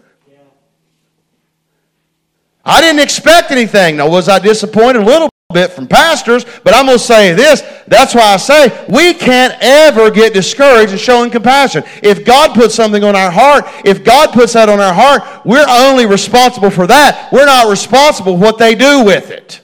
I 2.65 2.81
didn't 2.81 3.01
expect 3.01 3.51
anything. 3.51 3.97
Now, 3.97 4.09
was 4.09 4.29
I 4.29 4.39
disappointed 4.39 5.03
a 5.03 5.05
little 5.05 5.29
bit 5.53 5.73
from 5.73 5.89
pastors? 5.89 6.45
But 6.63 6.75
I'm 6.75 6.87
going 6.87 6.97
to 6.97 7.05
say 7.05 7.33
this. 7.33 7.63
That's 7.89 8.15
why 8.15 8.35
I 8.35 8.37
say 8.37 8.87
we 8.89 9.15
can't 9.15 9.57
ever 9.61 10.13
get 10.13 10.33
discouraged 10.33 10.93
in 10.93 10.99
showing 10.99 11.31
compassion. 11.31 11.83
If 12.05 12.25
God 12.25 12.55
puts 12.55 12.77
something 12.77 13.03
on 13.03 13.17
our 13.17 13.33
heart, 13.33 13.65
if 13.85 14.05
God 14.05 14.33
puts 14.33 14.53
that 14.53 14.69
on 14.69 14.79
our 14.79 14.95
heart, 14.95 15.45
we're 15.45 15.67
only 15.69 16.07
responsible 16.07 16.71
for 16.71 16.87
that. 16.87 17.31
We're 17.33 17.47
not 17.47 17.69
responsible 17.69 18.37
what 18.37 18.59
they 18.59 18.77
do 18.77 19.05
with 19.05 19.31
it. 19.31 19.61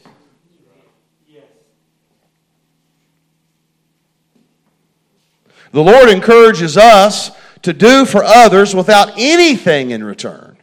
The 5.72 5.82
Lord 5.82 6.08
encourages 6.08 6.76
us 6.76 7.30
to 7.62 7.72
do 7.72 8.04
for 8.04 8.22
others 8.24 8.74
without 8.74 9.12
anything 9.18 9.90
in 9.90 10.02
return. 10.02 10.56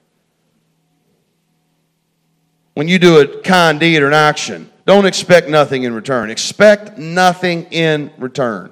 When 2.74 2.88
you 2.88 3.00
do 3.00 3.20
a 3.20 3.42
kind 3.42 3.80
deed 3.80 4.02
or 4.02 4.08
an 4.08 4.14
action, 4.14 4.70
don't 4.86 5.06
expect 5.06 5.50
nothing 5.50 5.84
in 5.84 5.94
return. 5.94 6.30
Expect 6.30 6.98
nothing 6.98 7.64
in 7.72 8.12
return. 8.18 8.72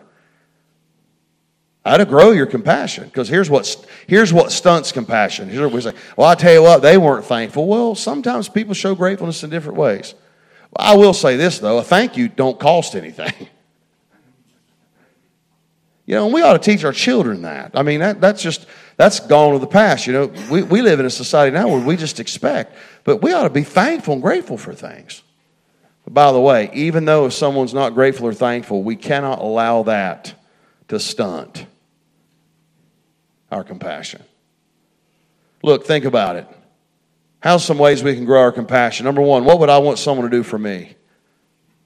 How 1.85 1.97
to 1.97 2.05
grow 2.05 2.31
your 2.31 2.45
compassion. 2.45 3.05
Because 3.05 3.27
here's 3.27 3.49
what, 3.49 3.85
here's 4.07 4.31
what 4.31 4.51
stunts 4.51 4.91
compassion. 4.91 5.49
Here's 5.49 5.61
what 5.61 5.73
we 5.73 5.81
say, 5.81 5.93
well, 6.15 6.27
I 6.27 6.35
tell 6.35 6.53
you 6.53 6.63
what, 6.63 6.81
they 6.81 6.97
weren't 6.97 7.25
thankful. 7.25 7.67
Well, 7.67 7.95
sometimes 7.95 8.47
people 8.47 8.73
show 8.73 8.95
gratefulness 8.95 9.43
in 9.43 9.49
different 9.49 9.77
ways. 9.77 10.15
Well, 10.77 10.93
I 10.93 10.95
will 10.95 11.13
say 11.13 11.35
this, 11.35 11.59
though 11.59 11.77
a 11.79 11.83
thank 11.83 12.15
you 12.15 12.29
don't 12.29 12.59
cost 12.59 12.95
anything. 12.95 13.49
You 16.05 16.15
know, 16.15 16.25
and 16.25 16.33
we 16.33 16.41
ought 16.41 16.53
to 16.53 16.59
teach 16.59 16.83
our 16.83 16.91
children 16.91 17.43
that. 17.43 17.71
I 17.75 17.83
mean, 17.83 18.01
that, 18.01 18.19
that's 18.19 18.41
just, 18.41 18.65
that's 18.97 19.21
gone 19.21 19.53
to 19.53 19.59
the 19.59 19.67
past. 19.67 20.05
You 20.05 20.13
know, 20.13 20.25
we, 20.51 20.61
we 20.63 20.81
live 20.81 20.99
in 20.99 21.05
a 21.05 21.09
society 21.09 21.53
now 21.53 21.69
where 21.69 21.79
we 21.79 21.95
just 21.95 22.19
expect, 22.19 22.75
but 23.03 23.21
we 23.21 23.31
ought 23.31 23.43
to 23.43 23.49
be 23.49 23.63
thankful 23.63 24.13
and 24.13 24.21
grateful 24.21 24.57
for 24.57 24.73
things. 24.73 25.23
But 26.03 26.13
by 26.13 26.31
the 26.33 26.41
way, 26.41 26.69
even 26.73 27.05
though 27.05 27.25
if 27.25 27.33
someone's 27.33 27.73
not 27.73 27.93
grateful 27.93 28.27
or 28.27 28.33
thankful, 28.33 28.83
we 28.83 28.97
cannot 28.97 29.39
allow 29.39 29.83
that 29.83 30.33
to 30.89 30.99
stunt 30.99 31.65
our 33.49 33.63
compassion. 33.63 34.21
Look, 35.61 35.85
think 35.85 36.03
about 36.03 36.35
it. 36.35 36.47
How's 37.39 37.63
some 37.63 37.77
ways 37.77 38.03
we 38.03 38.15
can 38.15 38.25
grow 38.25 38.41
our 38.41 38.51
compassion? 38.51 39.05
Number 39.05 39.21
one, 39.21 39.45
what 39.45 39.59
would 39.59 39.69
I 39.69 39.77
want 39.77 39.99
someone 39.99 40.29
to 40.29 40.35
do 40.35 40.43
for 40.43 40.57
me? 40.57 40.95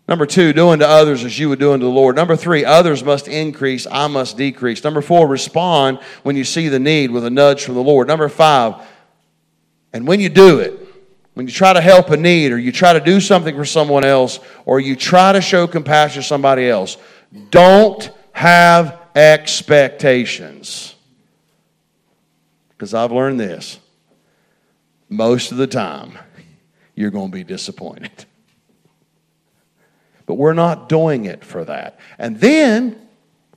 Number 0.08 0.26
two, 0.26 0.54
doing 0.54 0.80
to 0.80 0.88
others 0.88 1.26
as 1.26 1.38
you 1.38 1.50
would 1.50 1.60
do 1.60 1.74
unto 1.74 1.86
the 1.86 1.92
Lord. 1.92 2.16
Number 2.16 2.38
three, 2.38 2.64
others 2.64 3.04
must 3.04 3.28
increase, 3.28 3.86
I 3.92 4.08
must 4.08 4.38
decrease. 4.38 4.84
Number 4.84 5.02
four, 5.02 5.28
respond 5.28 6.00
when 6.24 6.38
you 6.38 6.46
see 6.46 6.70
the 6.70 6.80
need 6.80 7.12
with 7.12 7.26
a 7.26 7.30
nudge 7.30 7.66
from 7.66 7.76
the 7.76 7.84
Lord. 7.84 8.08
Number 8.08 8.30
five, 8.30 8.76
and 9.92 10.08
when 10.08 10.22
you 10.22 10.30
do 10.30 10.60
it, 10.60 10.80
when 11.34 11.46
you 11.46 11.52
try 11.52 11.74
to 11.74 11.82
help 11.82 12.10
a 12.10 12.18
need 12.18 12.52
or 12.52 12.58
you 12.58 12.72
try 12.72 12.94
to 12.94 13.02
do 13.02 13.20
something 13.20 13.56
for 13.56 13.66
someone 13.66 14.06
else 14.06 14.40
or 14.66 14.80
you 14.80 14.96
try 14.96 15.34
to 15.34 15.42
show 15.42 15.68
compassion 15.68 16.22
to 16.22 16.28
somebody 16.28 16.70
else, 16.70 16.98
don't 17.52 18.10
have 18.32 19.00
expectations. 19.14 20.96
Because 22.70 22.94
I've 22.94 23.12
learned 23.12 23.40
this 23.40 23.80
most 25.10 25.52
of 25.52 25.58
the 25.58 25.68
time, 25.68 26.18
you're 26.96 27.12
going 27.12 27.30
to 27.30 27.36
be 27.36 27.44
disappointed. 27.44 28.26
But 30.28 30.36
we're 30.36 30.54
not 30.54 30.90
doing 30.90 31.26
it 31.26 31.44
for 31.44 31.66
that. 31.66 32.00
And 32.20 32.40
then, 32.40 33.02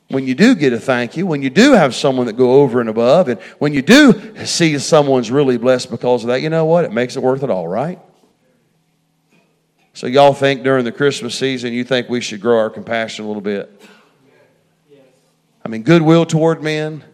when 0.09 0.27
you 0.27 0.35
do 0.35 0.55
get 0.55 0.73
a 0.73 0.81
thank 0.81 1.17
you, 1.17 1.27
when 1.27 1.43
you 1.43 1.51
do 1.51 1.73
have 1.73 1.95
someone 1.95 2.27
that 2.27 2.33
go 2.37 2.63
over 2.63 2.81
and 2.81 2.89
above, 2.89 3.29
and 3.29 3.39
when 3.59 3.75
you 3.75 3.83
do 3.83 4.35
see 4.47 4.79
someone's 4.79 5.31
really 5.31 5.59
blessed 5.59 5.91
because 5.91 6.25
of 6.25 6.29
that, 6.29 6.41
you 6.41 6.49
know 6.49 6.65
what? 6.65 6.85
It 6.85 6.93
makes 6.93 7.17
it 7.17 7.23
worth 7.23 7.43
it 7.43 7.51
all, 7.51 7.69
right? 7.69 7.99
So 9.93 10.07
y'all 10.07 10.33
think 10.33 10.63
during 10.63 10.85
the 10.85 10.93
Christmas 10.93 11.35
season 11.39 11.73
you 11.73 11.85
think 11.85 12.09
we 12.09 12.21
should 12.21 12.41
grow 12.41 12.59
our 12.59 12.71
compassion 12.71 13.25
a 13.25 13.29
little 13.29 13.43
bit? 13.43 13.83
I 15.65 15.69
mean, 15.69 15.83
goodwill 15.83 16.25
toward 16.25 16.63
men. 16.63 17.05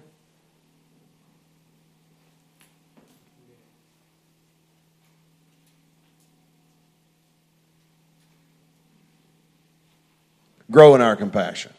Grow 10.70 10.94
in 10.94 11.00
our 11.00 11.16
compassion. 11.16 11.72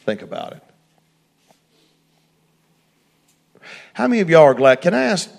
Think 0.00 0.22
about 0.22 0.52
it. 0.52 0.62
How 3.92 4.06
many 4.06 4.20
of 4.20 4.28
y'all 4.28 4.42
are 4.42 4.54
glad? 4.54 4.82
Can 4.82 4.94
I 4.94 5.04
ask, 5.04 5.30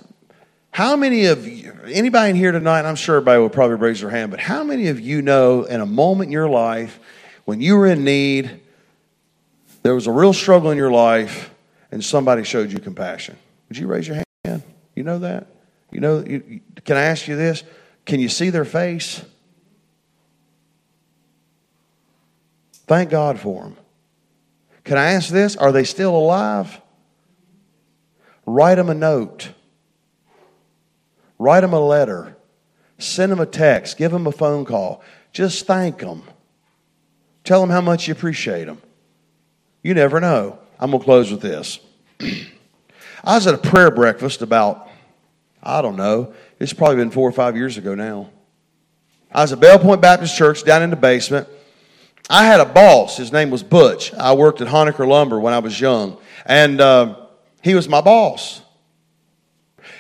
how 0.71 0.95
many 0.95 1.26
of 1.26 1.47
you, 1.47 1.73
anybody 1.86 2.32
in 2.32 2.36
here 2.36 2.52
tonight, 2.52 2.86
I'm 2.86 2.95
sure 2.95 3.17
everybody 3.17 3.39
will 3.39 3.50
probably 3.50 3.78
raise 3.78 4.02
their 4.02 4.10
hand, 4.10 4.32
but 4.32 4.39
how 4.39 4.63
many 4.63 4.88
of 4.88 5.00
you 5.00 5.21
know 5.21 5.63
in 5.63 5.80
a 5.80 5.86
moment 5.86 6.28
in 6.28 6.32
your 6.32 6.50
life 6.50 7.00
when 7.45 7.62
you 7.62 7.76
were 7.78 7.88
in 7.88 8.04
need, 8.04 8.60
there 9.84 9.95
was 9.95 10.08
a 10.08 10.12
real 10.12 10.34
struggle 10.34 10.71
in 10.71 10.78
your 10.78 10.91
life, 10.91 11.52
and 11.91 12.04
somebody 12.04 12.43
showed 12.43 12.71
you 12.71 12.80
compassion? 12.80 13.38
Would 13.69 13.78
you 13.78 13.88
raise 13.88 14.08
your 14.08 14.21
hand? 14.43 14.63
You 14.95 15.04
know 15.04 15.19
that? 15.19 15.47
You 15.91 16.00
know, 16.00 16.23
you, 16.26 16.62
can 16.84 16.97
I 16.97 17.04
ask 17.04 17.28
you 17.28 17.36
this? 17.36 17.63
Can 18.06 18.19
you 18.19 18.28
see 18.28 18.50
their 18.50 18.65
face? 18.65 19.23
Thank 22.88 23.10
God 23.10 23.39
for 23.39 23.63
them. 23.63 23.78
Can 24.84 24.97
I 24.97 25.12
ask 25.12 25.30
this? 25.30 25.56
Are 25.58 25.71
they 25.71 25.84
still 25.84 26.15
alive? 26.15 26.82
Write 28.45 28.76
them 28.76 28.89
a 28.89 28.93
note. 28.93 29.52
Write 31.38 31.62
them 31.62 31.73
a 31.73 31.80
letter. 31.80 32.38
Send 32.97 33.32
them 33.32 33.41
a 33.41 33.45
text. 33.45 33.97
Give 33.97 34.12
them 34.12 34.26
a 34.26 34.32
phone 34.32 34.63
call. 34.63 35.04
Just 35.34 35.67
thank 35.67 36.00
them. 36.00 36.23
Tell 37.43 37.62
them 37.62 37.69
how 37.69 37.82
much 37.82 38.08
you 38.08 38.13
appreciate 38.13 38.65
them. 38.65 38.82
You 39.84 39.93
never 39.93 40.19
know. 40.19 40.58
I'm 40.80 40.91
going 40.91 41.02
to 41.02 41.06
close 41.06 41.32
with 41.32 41.41
this. 41.41 41.80
I 43.23 43.36
was 43.36 43.45
at 43.45 43.54
a 43.54 43.58
prayer 43.58 43.91
breakfast 43.91 44.41
about, 44.41 44.88
I 45.62 45.82
don't 45.82 45.97
know, 45.97 46.34
it's 46.60 46.73
probably 46.73 46.97
been 46.97 47.12
four 47.12 47.28
or 47.28 47.34
five 47.34 47.56
years 47.56 47.78
ago 47.78 47.93
now. 47.93 48.30
I 49.32 49.41
was 49.41 49.52
at 49.52 49.60
Bell 49.60 49.78
Point 49.78 50.02
Baptist 50.02 50.38
Church 50.38 50.63
down 50.63 50.82
in 50.82 50.89
the 50.89 50.95
basement. 50.95 51.47
I 52.29 52.45
had 52.45 52.59
a 52.59 52.65
boss. 52.65 53.17
His 53.17 53.32
name 53.32 53.49
was 53.49 53.63
Butch. 53.63 54.13
I 54.13 54.34
worked 54.34 54.61
at 54.61 54.67
Honecker 54.67 55.07
Lumber 55.07 55.39
when 55.39 55.53
I 55.53 55.59
was 55.59 55.80
young, 55.80 56.17
and 56.45 56.82
uh, 56.82 57.15
he 57.61 57.73
was 57.73 57.88
my 57.88 58.01
boss. 58.01 58.61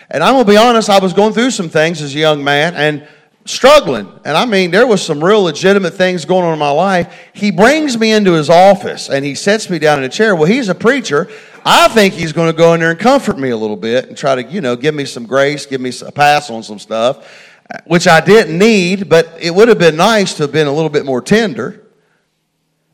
And 0.09 0.23
I'm 0.23 0.33
gonna 0.33 0.45
be 0.45 0.57
honest, 0.57 0.89
I 0.89 0.99
was 0.99 1.13
going 1.13 1.33
through 1.33 1.51
some 1.51 1.69
things 1.69 2.01
as 2.01 2.15
a 2.15 2.17
young 2.17 2.43
man 2.43 2.75
and 2.75 3.07
struggling. 3.45 4.11
And 4.25 4.37
I 4.37 4.45
mean, 4.45 4.71
there 4.71 4.85
was 4.87 5.01
some 5.01 5.23
real 5.23 5.41
legitimate 5.41 5.93
things 5.93 6.25
going 6.25 6.45
on 6.45 6.53
in 6.53 6.59
my 6.59 6.69
life. 6.69 7.13
He 7.33 7.51
brings 7.51 7.97
me 7.97 8.11
into 8.11 8.33
his 8.33 8.49
office 8.49 9.09
and 9.09 9.23
he 9.23 9.35
sets 9.35 9.69
me 9.69 9.79
down 9.79 9.99
in 9.99 10.05
a 10.05 10.09
chair. 10.09 10.35
Well, 10.35 10.45
he's 10.45 10.69
a 10.69 10.75
preacher. 10.75 11.29
I 11.65 11.87
think 11.89 12.13
he's 12.13 12.33
going 12.33 12.51
to 12.51 12.57
go 12.57 12.73
in 12.73 12.79
there 12.79 12.91
and 12.91 12.99
comfort 12.99 13.37
me 13.37 13.49
a 13.49 13.57
little 13.57 13.75
bit 13.75 14.07
and 14.07 14.17
try 14.17 14.35
to, 14.35 14.43
you 14.43 14.61
know, 14.61 14.75
give 14.75 14.95
me 14.95 15.05
some 15.05 15.25
grace, 15.25 15.65
give 15.65 15.81
me 15.81 15.91
a 16.05 16.11
pass 16.11 16.49
on 16.49 16.63
some 16.63 16.79
stuff, 16.79 17.49
which 17.85 18.07
I 18.07 18.21
didn't 18.21 18.57
need, 18.57 19.09
but 19.09 19.37
it 19.39 19.53
would 19.53 19.67
have 19.67 19.79
been 19.79 19.97
nice 19.97 20.33
to 20.35 20.43
have 20.43 20.51
been 20.51 20.67
a 20.67 20.73
little 20.73 20.89
bit 20.89 21.05
more 21.05 21.21
tender. 21.21 21.86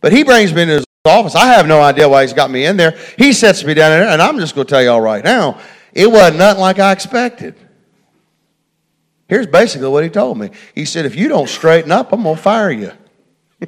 But 0.04 0.12
he 0.12 0.26
brings 0.26 0.54
me 0.54 0.64
into 0.64 0.74
his 0.74 0.86
office. 1.06 1.34
I 1.34 1.54
have 1.54 1.66
no 1.66 1.82
idea 1.82 2.10
why 2.10 2.24
he's 2.24 2.34
got 2.34 2.52
me 2.52 2.66
in 2.66 2.76
there. 2.76 2.92
He 3.18 3.32
sets 3.32 3.64
me 3.64 3.74
down 3.74 3.92
there, 3.92 4.10
and 4.10 4.22
I'm 4.22 4.38
just 4.38 4.54
going 4.54 4.68
to 4.68 4.70
tell 4.70 4.84
y'all 4.84 5.00
right 5.00 5.24
now, 5.24 5.62
it 5.94 6.12
wasn't 6.12 6.40
nothing 6.40 6.60
like 6.60 6.78
I 6.78 6.92
expected. 6.92 7.56
Here's 9.30 9.48
basically 9.48 9.88
what 9.88 10.04
he 10.04 10.10
told 10.10 10.38
me. 10.38 10.50
He 10.76 10.84
said, 10.84 11.06
if 11.06 11.16
you 11.16 11.30
don't 11.30 11.48
straighten 11.48 11.90
up, 11.90 12.12
I'm 12.12 12.24
going 12.24 12.36
to 12.36 12.42
fire 12.42 12.70
you. 12.70 12.92
I 13.62 13.68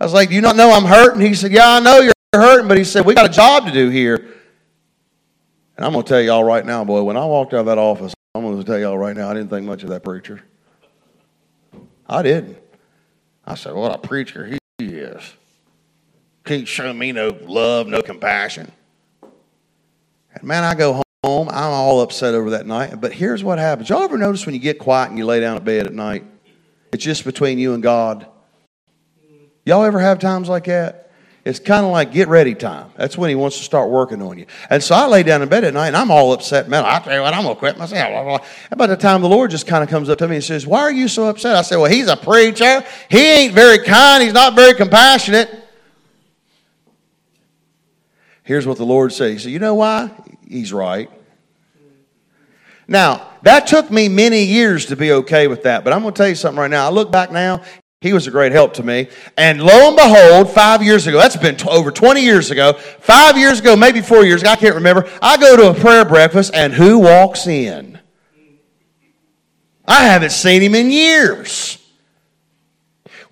was 0.00 0.14
like, 0.14 0.30
do 0.30 0.34
you 0.34 0.40
not 0.40 0.56
know 0.56 0.72
I'm 0.72 0.86
hurting? 0.86 1.20
He 1.20 1.34
said, 1.34 1.52
yeah, 1.52 1.68
I 1.74 1.80
know 1.80 2.00
you're 2.00 2.14
hurting, 2.32 2.66
but 2.66 2.78
he 2.78 2.84
said, 2.84 3.04
we 3.04 3.12
got 3.12 3.26
a 3.26 3.32
job 3.32 3.66
to 3.66 3.72
do 3.72 3.90
here. 3.90 4.16
And 5.76 5.84
I'm 5.84 5.92
going 5.92 6.06
to 6.06 6.08
tell 6.08 6.22
y'all 6.22 6.42
right 6.42 6.64
now, 6.64 6.84
boy, 6.84 7.02
when 7.02 7.18
I 7.18 7.26
walked 7.26 7.52
out 7.52 7.60
of 7.60 7.66
that 7.66 7.76
office, 7.76 8.14
I'm 8.34 8.40
going 8.40 8.56
to 8.56 8.64
tell 8.64 8.78
y'all 8.78 8.96
right 8.96 9.14
now, 9.14 9.28
I 9.28 9.34
didn't 9.34 9.50
think 9.50 9.66
much 9.66 9.82
of 9.82 9.90
that 9.90 10.02
preacher. 10.02 10.40
I 12.08 12.22
didn't. 12.22 12.56
I 13.44 13.56
said, 13.56 13.74
what 13.74 13.94
a 13.94 13.98
preacher 13.98 14.46
he 14.46 14.59
is. 14.86 15.34
Can't 16.44 16.66
show 16.66 16.92
me 16.92 17.12
no 17.12 17.36
love, 17.42 17.86
no 17.86 18.02
compassion. 18.02 18.72
And 20.32 20.42
man, 20.42 20.64
I 20.64 20.74
go 20.74 21.02
home, 21.24 21.48
I'm 21.48 21.72
all 21.72 22.00
upset 22.00 22.34
over 22.34 22.50
that 22.50 22.66
night. 22.66 23.00
But 23.00 23.12
here's 23.12 23.44
what 23.44 23.58
happens. 23.58 23.88
Y'all 23.88 24.02
ever 24.02 24.18
notice 24.18 24.46
when 24.46 24.54
you 24.54 24.60
get 24.60 24.78
quiet 24.78 25.10
and 25.10 25.18
you 25.18 25.26
lay 25.26 25.40
down 25.40 25.56
at 25.56 25.64
bed 25.64 25.86
at 25.86 25.92
night? 25.92 26.24
It's 26.92 27.04
just 27.04 27.24
between 27.24 27.58
you 27.58 27.74
and 27.74 27.82
God. 27.82 28.26
Y'all 29.64 29.84
ever 29.84 30.00
have 30.00 30.18
times 30.18 30.48
like 30.48 30.64
that? 30.64 31.09
It's 31.42 31.58
kind 31.58 31.86
of 31.86 31.92
like 31.92 32.12
get 32.12 32.28
ready 32.28 32.54
time. 32.54 32.90
That's 32.96 33.16
when 33.16 33.30
he 33.30 33.34
wants 33.34 33.56
to 33.56 33.64
start 33.64 33.88
working 33.88 34.20
on 34.20 34.38
you. 34.38 34.44
And 34.68 34.82
so 34.82 34.94
I 34.94 35.06
lay 35.06 35.22
down 35.22 35.40
in 35.40 35.48
bed 35.48 35.64
at 35.64 35.72
night 35.72 35.88
and 35.88 35.96
I'm 35.96 36.10
all 36.10 36.32
upset. 36.32 36.68
Man, 36.68 36.84
I 36.84 36.98
tell 36.98 37.14
you 37.14 37.22
what, 37.22 37.32
I'm 37.32 37.44
going 37.44 37.54
to 37.54 37.58
quit 37.58 37.78
myself. 37.78 38.10
Blah, 38.10 38.24
blah. 38.24 38.46
And 38.70 38.76
by 38.76 38.86
the 38.86 38.96
time 38.96 39.22
the 39.22 39.28
Lord 39.28 39.50
just 39.50 39.66
kind 39.66 39.82
of 39.82 39.88
comes 39.88 40.10
up 40.10 40.18
to 40.18 40.28
me 40.28 40.36
and 40.36 40.44
says, 40.44 40.66
Why 40.66 40.80
are 40.80 40.92
you 40.92 41.08
so 41.08 41.24
upset? 41.24 41.56
I 41.56 41.62
say, 41.62 41.76
Well, 41.76 41.90
he's 41.90 42.08
a 42.08 42.16
preacher. 42.16 42.84
He 43.08 43.26
ain't 43.26 43.54
very 43.54 43.78
kind. 43.78 44.22
He's 44.22 44.34
not 44.34 44.54
very 44.54 44.74
compassionate. 44.74 45.48
Here's 48.42 48.66
what 48.66 48.76
the 48.76 48.86
Lord 48.86 49.12
says. 49.12 49.32
He 49.32 49.38
said, 49.38 49.52
You 49.52 49.60
know 49.60 49.76
why? 49.76 50.10
He's 50.46 50.74
right. 50.74 51.10
Now, 52.86 53.30
that 53.42 53.68
took 53.68 53.90
me 53.90 54.08
many 54.08 54.42
years 54.42 54.86
to 54.86 54.96
be 54.96 55.12
okay 55.12 55.46
with 55.46 55.62
that, 55.62 55.84
but 55.84 55.92
I'm 55.92 56.02
going 56.02 56.12
to 56.12 56.18
tell 56.18 56.28
you 56.28 56.34
something 56.34 56.60
right 56.60 56.70
now. 56.70 56.86
I 56.86 56.90
look 56.90 57.12
back 57.12 57.30
now, 57.30 57.62
he 58.00 58.14
was 58.14 58.26
a 58.26 58.30
great 58.30 58.52
help 58.52 58.72
to 58.72 58.82
me. 58.82 59.08
And 59.36 59.62
lo 59.62 59.88
and 59.88 59.96
behold, 59.96 60.50
five 60.50 60.82
years 60.82 61.06
ago, 61.06 61.18
that's 61.18 61.36
been 61.36 61.56
t- 61.56 61.68
over 61.68 61.90
20 61.90 62.22
years 62.22 62.50
ago, 62.50 62.72
five 62.72 63.36
years 63.36 63.60
ago, 63.60 63.76
maybe 63.76 64.00
four 64.00 64.24
years 64.24 64.40
ago, 64.40 64.52
I 64.52 64.56
can't 64.56 64.74
remember. 64.74 65.06
I 65.20 65.36
go 65.36 65.54
to 65.54 65.68
a 65.68 65.74
prayer 65.74 66.06
breakfast, 66.06 66.52
and 66.54 66.72
who 66.72 67.00
walks 67.00 67.46
in? 67.46 67.98
I 69.86 70.04
haven't 70.04 70.30
seen 70.30 70.62
him 70.62 70.74
in 70.74 70.90
years. 70.90 71.76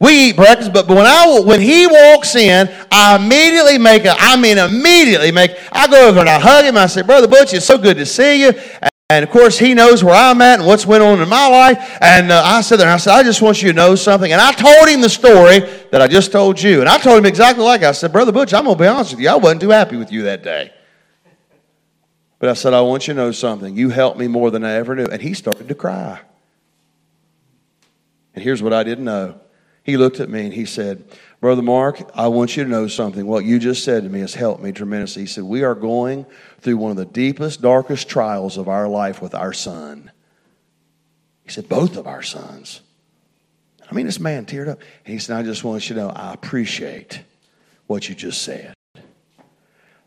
We 0.01 0.29
eat 0.29 0.37
breakfast, 0.37 0.75
but 0.75 0.87
when 0.87 0.99
I 1.07 1.41
when 1.41 1.63
he 1.63 1.87
walks 1.87 2.37
in, 2.37 2.69
I 2.93 3.17
immediately 3.17 3.79
make 3.79 4.05
a, 4.05 4.15
I 4.19 4.37
mean 4.37 4.59
immediately 4.59 5.33
make, 5.33 5.53
I 5.73 5.89
go 5.89 6.11
over 6.11 6.21
and 6.21 6.29
I 6.29 6.39
hug 6.39 6.67
him. 6.67 6.77
I 6.77 6.87
say, 6.87 7.03
Brother 7.03 7.27
Butch, 7.27 7.55
it's 7.55 7.67
so 7.67 7.79
good 7.79 7.97
to 7.97 8.07
see 8.07 8.43
you. 8.43 8.53
And 9.11 9.25
of 9.25 9.31
course, 9.31 9.59
he 9.59 9.73
knows 9.73 10.05
where 10.05 10.15
I'm 10.15 10.43
at 10.43 10.59
and 10.59 10.69
what's 10.69 10.85
went 10.85 11.03
on 11.03 11.23
in 11.23 11.29
my 11.31 11.49
life. 11.49 11.97
And 12.03 12.31
uh, 12.31 12.43
I 12.45 12.61
said 12.61 12.77
there, 12.77 12.91
I 12.91 12.99
said, 12.99 13.15
I 13.15 13.23
just 13.23 13.41
want 13.41 13.63
you 13.63 13.71
to 13.71 13.75
know 13.75 13.95
something. 13.95 14.31
And 14.31 14.41
I 14.41 14.53
told 14.53 14.87
him 14.87 15.01
the 15.01 15.09
story 15.09 15.61
that 15.91 16.03
I 16.03 16.09
just 16.09 16.31
told 16.31 16.61
you. 16.61 16.81
And 16.81 16.91
I 16.91 16.99
told 16.99 17.17
him 17.17 17.25
exactly 17.25 17.65
like 17.65 17.83
I 17.83 17.93
said, 17.93 18.13
Brother 18.13 18.33
Butch, 18.33 18.53
I'm 18.53 18.65
going 18.65 18.77
to 18.77 18.83
be 18.83 18.87
honest 18.87 19.13
with 19.13 19.21
you. 19.21 19.31
I 19.31 19.37
wasn't 19.37 19.63
too 19.63 19.71
happy 19.71 19.97
with 19.97 20.13
you 20.13 20.25
that 20.25 20.43
day. 20.43 20.75
But 22.39 22.51
I 22.51 22.53
said, 22.53 22.75
I 22.75 22.83
want 22.83 23.09
you 23.09 23.15
to 23.15 23.21
know 23.21 23.33
something. 23.33 23.75
You 23.75 23.89
helped 23.89 24.19
me 24.19 24.29
more 24.29 24.51
than 24.51 24.63
I 24.63 24.73
ever 24.73 24.95
knew. 24.95 25.07
And 25.07 25.23
he 25.23 25.33
started 25.33 25.69
to 25.69 25.75
cry. 25.75 26.21
And 28.35 28.45
here's 28.45 28.63
what 28.63 28.75
I 28.75 28.83
didn't 28.83 29.07
know. 29.07 29.41
He 29.89 29.97
looked 29.97 30.21
at 30.21 30.29
me 30.29 30.45
and 30.45 30.53
he 30.53 30.67
said, 30.67 31.03
Brother 31.41 31.63
Mark, 31.63 32.11
I 32.15 32.29
want 32.29 32.59
you 32.59 32.63
to 32.63 32.69
know 32.69 32.89
something. 32.89 33.27
What 33.27 33.47
you 33.47 33.59
just 33.59 33.85
said 33.85 34.03
to 34.03 34.11
me 34.11 34.21
has 34.21 34.35
helped 34.35 34.63
me 34.63 34.71
tremendously. 34.71 35.23
He 35.23 35.27
said, 35.27 35.45
We 35.45 35.63
are 35.63 35.75
going 35.75 36.27
through 36.61 36.77
one 36.77 36.91
of 36.91 36.99
the 36.99 37.07
deepest, 37.07 37.63
darkest 37.63 38.07
trials 38.07 38.59
of 38.59 38.69
our 38.69 38.87
life 38.87 39.23
with 39.23 39.35
our 39.35 39.55
son. 39.55 40.11
He 41.43 41.49
said, 41.49 41.71
Both 41.71 41.97
of 41.97 42.07
our 42.07 42.21
sons. 42.21 42.83
I 43.91 43.95
mean, 43.95 44.05
this 44.05 44.21
man 44.21 44.45
teared 44.45 44.69
up. 44.69 44.79
And 45.07 45.15
he 45.15 45.19
said, 45.19 45.39
I 45.39 45.43
just 45.43 45.65
want 45.65 45.89
you 45.89 45.95
to 45.95 46.03
know 46.03 46.11
I 46.11 46.35
appreciate 46.35 47.23
what 47.87 48.11
you 48.11 48.15
just 48.15 48.43
said. 48.43 48.75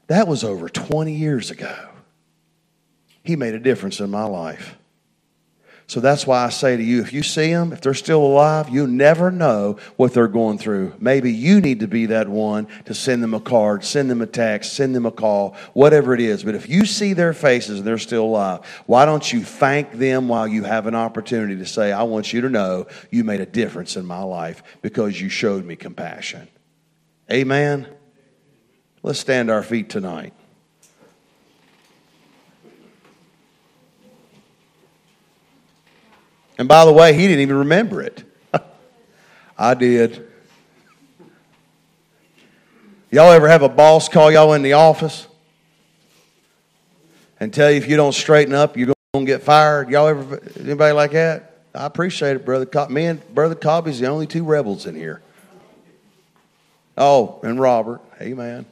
That 0.05 0.27
was 0.27 0.43
over 0.43 0.69
20 0.69 1.11
years 1.11 1.49
ago. 1.49 1.89
He 3.23 3.35
made 3.35 3.55
a 3.55 3.59
difference 3.59 3.99
in 3.99 4.11
my 4.11 4.25
life. 4.25 4.77
So 5.91 5.99
that's 5.99 6.25
why 6.25 6.45
I 6.45 6.49
say 6.51 6.77
to 6.77 6.81
you 6.81 7.01
if 7.01 7.11
you 7.11 7.21
see 7.21 7.51
them, 7.51 7.73
if 7.73 7.81
they're 7.81 7.93
still 7.93 8.21
alive, 8.21 8.69
you 8.69 8.87
never 8.87 9.29
know 9.29 9.75
what 9.97 10.13
they're 10.13 10.29
going 10.29 10.57
through. 10.57 10.93
Maybe 10.99 11.33
you 11.33 11.59
need 11.59 11.81
to 11.81 11.87
be 11.89 12.05
that 12.05 12.29
one 12.29 12.69
to 12.85 12.93
send 12.93 13.21
them 13.21 13.33
a 13.33 13.41
card, 13.41 13.83
send 13.83 14.09
them 14.09 14.21
a 14.21 14.25
text, 14.25 14.71
send 14.71 14.95
them 14.95 15.05
a 15.05 15.11
call, 15.11 15.53
whatever 15.73 16.13
it 16.13 16.21
is. 16.21 16.45
But 16.45 16.55
if 16.55 16.69
you 16.69 16.85
see 16.85 17.11
their 17.11 17.33
faces 17.33 17.79
and 17.79 17.85
they're 17.85 17.97
still 17.97 18.23
alive, 18.23 18.65
why 18.85 19.03
don't 19.03 19.33
you 19.33 19.43
thank 19.43 19.91
them 19.91 20.29
while 20.29 20.47
you 20.47 20.63
have 20.63 20.87
an 20.87 20.95
opportunity 20.95 21.57
to 21.57 21.65
say, 21.65 21.91
I 21.91 22.03
want 22.03 22.31
you 22.31 22.39
to 22.39 22.49
know 22.49 22.87
you 23.09 23.25
made 23.25 23.41
a 23.41 23.45
difference 23.45 23.97
in 23.97 24.05
my 24.05 24.23
life 24.23 24.63
because 24.81 25.19
you 25.19 25.27
showed 25.27 25.65
me 25.65 25.75
compassion? 25.75 26.47
Amen. 27.29 27.85
Let's 29.03 29.19
stand 29.19 29.51
our 29.51 29.61
feet 29.61 29.89
tonight. 29.89 30.31
And 36.61 36.67
by 36.67 36.85
the 36.85 36.93
way, 36.93 37.15
he 37.15 37.27
didn't 37.27 37.39
even 37.39 37.55
remember 37.55 38.03
it. 38.03 38.23
I 39.57 39.73
did. 39.73 40.27
Y'all 43.09 43.31
ever 43.31 43.47
have 43.47 43.63
a 43.63 43.67
boss 43.67 44.07
call 44.07 44.31
y'all 44.31 44.53
in 44.53 44.61
the 44.61 44.73
office 44.73 45.25
and 47.39 47.51
tell 47.51 47.71
you 47.71 47.77
if 47.77 47.89
you 47.89 47.97
don't 47.97 48.13
straighten 48.13 48.53
up, 48.53 48.77
you're 48.77 48.93
going 49.15 49.25
to 49.25 49.31
get 49.31 49.41
fired? 49.41 49.89
Y'all 49.89 50.07
ever, 50.07 50.39
anybody 50.59 50.93
like 50.93 51.13
that? 51.13 51.61
I 51.73 51.87
appreciate 51.87 52.35
it, 52.35 52.45
brother. 52.45 52.69
Me 52.91 53.07
and 53.07 53.33
brother 53.33 53.55
Cobby's 53.55 53.99
the 53.99 54.05
only 54.05 54.27
two 54.27 54.43
rebels 54.43 54.85
in 54.85 54.93
here. 54.93 55.23
Oh, 56.95 57.39
and 57.41 57.59
Robert. 57.59 58.01
Amen. 58.21 58.67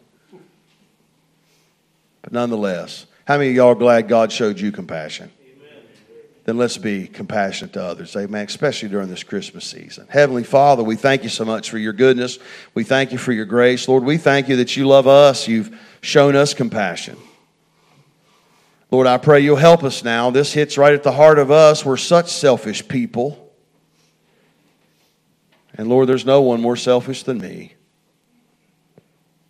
But 2.21 2.33
nonetheless, 2.33 3.07
how 3.25 3.39
many 3.39 3.49
of 3.49 3.55
y'all 3.55 3.69
are 3.69 3.73
glad 3.73 4.07
God 4.07 4.31
showed 4.31 4.59
you 4.59 4.71
compassion? 4.71 5.31
Then 6.49 6.57
let's 6.57 6.79
be 6.79 7.05
compassionate 7.05 7.73
to 7.73 7.83
others. 7.83 8.15
Amen. 8.15 8.43
Especially 8.43 8.89
during 8.89 9.07
this 9.07 9.21
Christmas 9.21 9.65
season. 9.65 10.07
Heavenly 10.09 10.43
Father, 10.43 10.81
we 10.81 10.95
thank 10.95 11.21
you 11.21 11.29
so 11.29 11.45
much 11.45 11.69
for 11.69 11.77
your 11.77 11.93
goodness. 11.93 12.39
We 12.73 12.83
thank 12.83 13.11
you 13.11 13.19
for 13.19 13.31
your 13.31 13.45
grace. 13.45 13.87
Lord, 13.87 14.03
we 14.03 14.17
thank 14.17 14.49
you 14.49 14.55
that 14.55 14.75
you 14.75 14.87
love 14.87 15.05
us. 15.05 15.47
You've 15.47 15.79
shown 16.01 16.35
us 16.35 16.55
compassion. 16.55 17.17
Lord, 18.89 19.05
I 19.05 19.19
pray 19.19 19.41
you'll 19.41 19.57
help 19.57 19.83
us 19.83 20.03
now. 20.03 20.31
This 20.31 20.51
hits 20.51 20.75
right 20.75 20.93
at 20.93 21.03
the 21.03 21.11
heart 21.11 21.37
of 21.37 21.51
us. 21.51 21.85
We're 21.85 21.97
such 21.97 22.31
selfish 22.31 22.87
people. 22.87 23.53
And 25.75 25.87
Lord, 25.87 26.09
there's 26.09 26.25
no 26.25 26.41
one 26.41 26.61
more 26.61 26.75
selfish 26.75 27.21
than 27.21 27.37
me. 27.37 27.75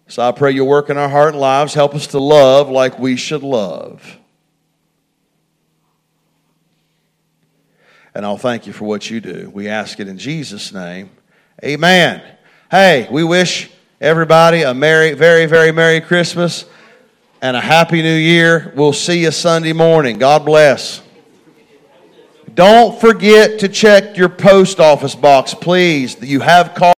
So 0.09 0.21
I 0.21 0.33
pray 0.33 0.51
you'll 0.51 0.67
work 0.67 0.89
in 0.89 0.97
our 0.97 1.07
heart 1.07 1.29
and 1.29 1.39
lives. 1.39 1.73
Help 1.73 1.95
us 1.95 2.07
to 2.07 2.19
love 2.19 2.69
like 2.69 2.99
we 2.99 3.15
should 3.15 3.43
love. 3.43 4.17
And 8.15 8.25
I'll 8.25 8.37
thank 8.37 8.67
you 8.67 8.73
for 8.73 8.85
what 8.85 9.09
you 9.09 9.21
do. 9.21 9.51
We 9.53 9.67
ask 9.67 9.99
it 9.99 10.07
in 10.07 10.17
Jesus' 10.17 10.73
name. 10.73 11.09
Amen. 11.63 12.21
Hey, 12.71 13.07
we 13.11 13.23
wish 13.23 13.69
everybody 14.01 14.63
a 14.63 14.73
merry, 14.73 15.13
very, 15.13 15.45
very 15.45 15.71
Merry 15.71 16.01
Christmas 16.01 16.65
and 17.41 17.55
a 17.55 17.61
Happy 17.61 18.01
New 18.01 18.15
Year. 18.15 18.73
We'll 18.75 18.93
see 18.93 19.23
you 19.23 19.31
Sunday 19.31 19.73
morning. 19.73 20.17
God 20.17 20.45
bless. 20.45 21.01
Don't 22.53 22.99
forget 22.99 23.59
to 23.59 23.69
check 23.69 24.17
your 24.17 24.29
post 24.29 24.79
office 24.79 25.15
box, 25.15 25.53
please. 25.53 26.21
You 26.21 26.41
have 26.41 26.75
called. 26.75 26.98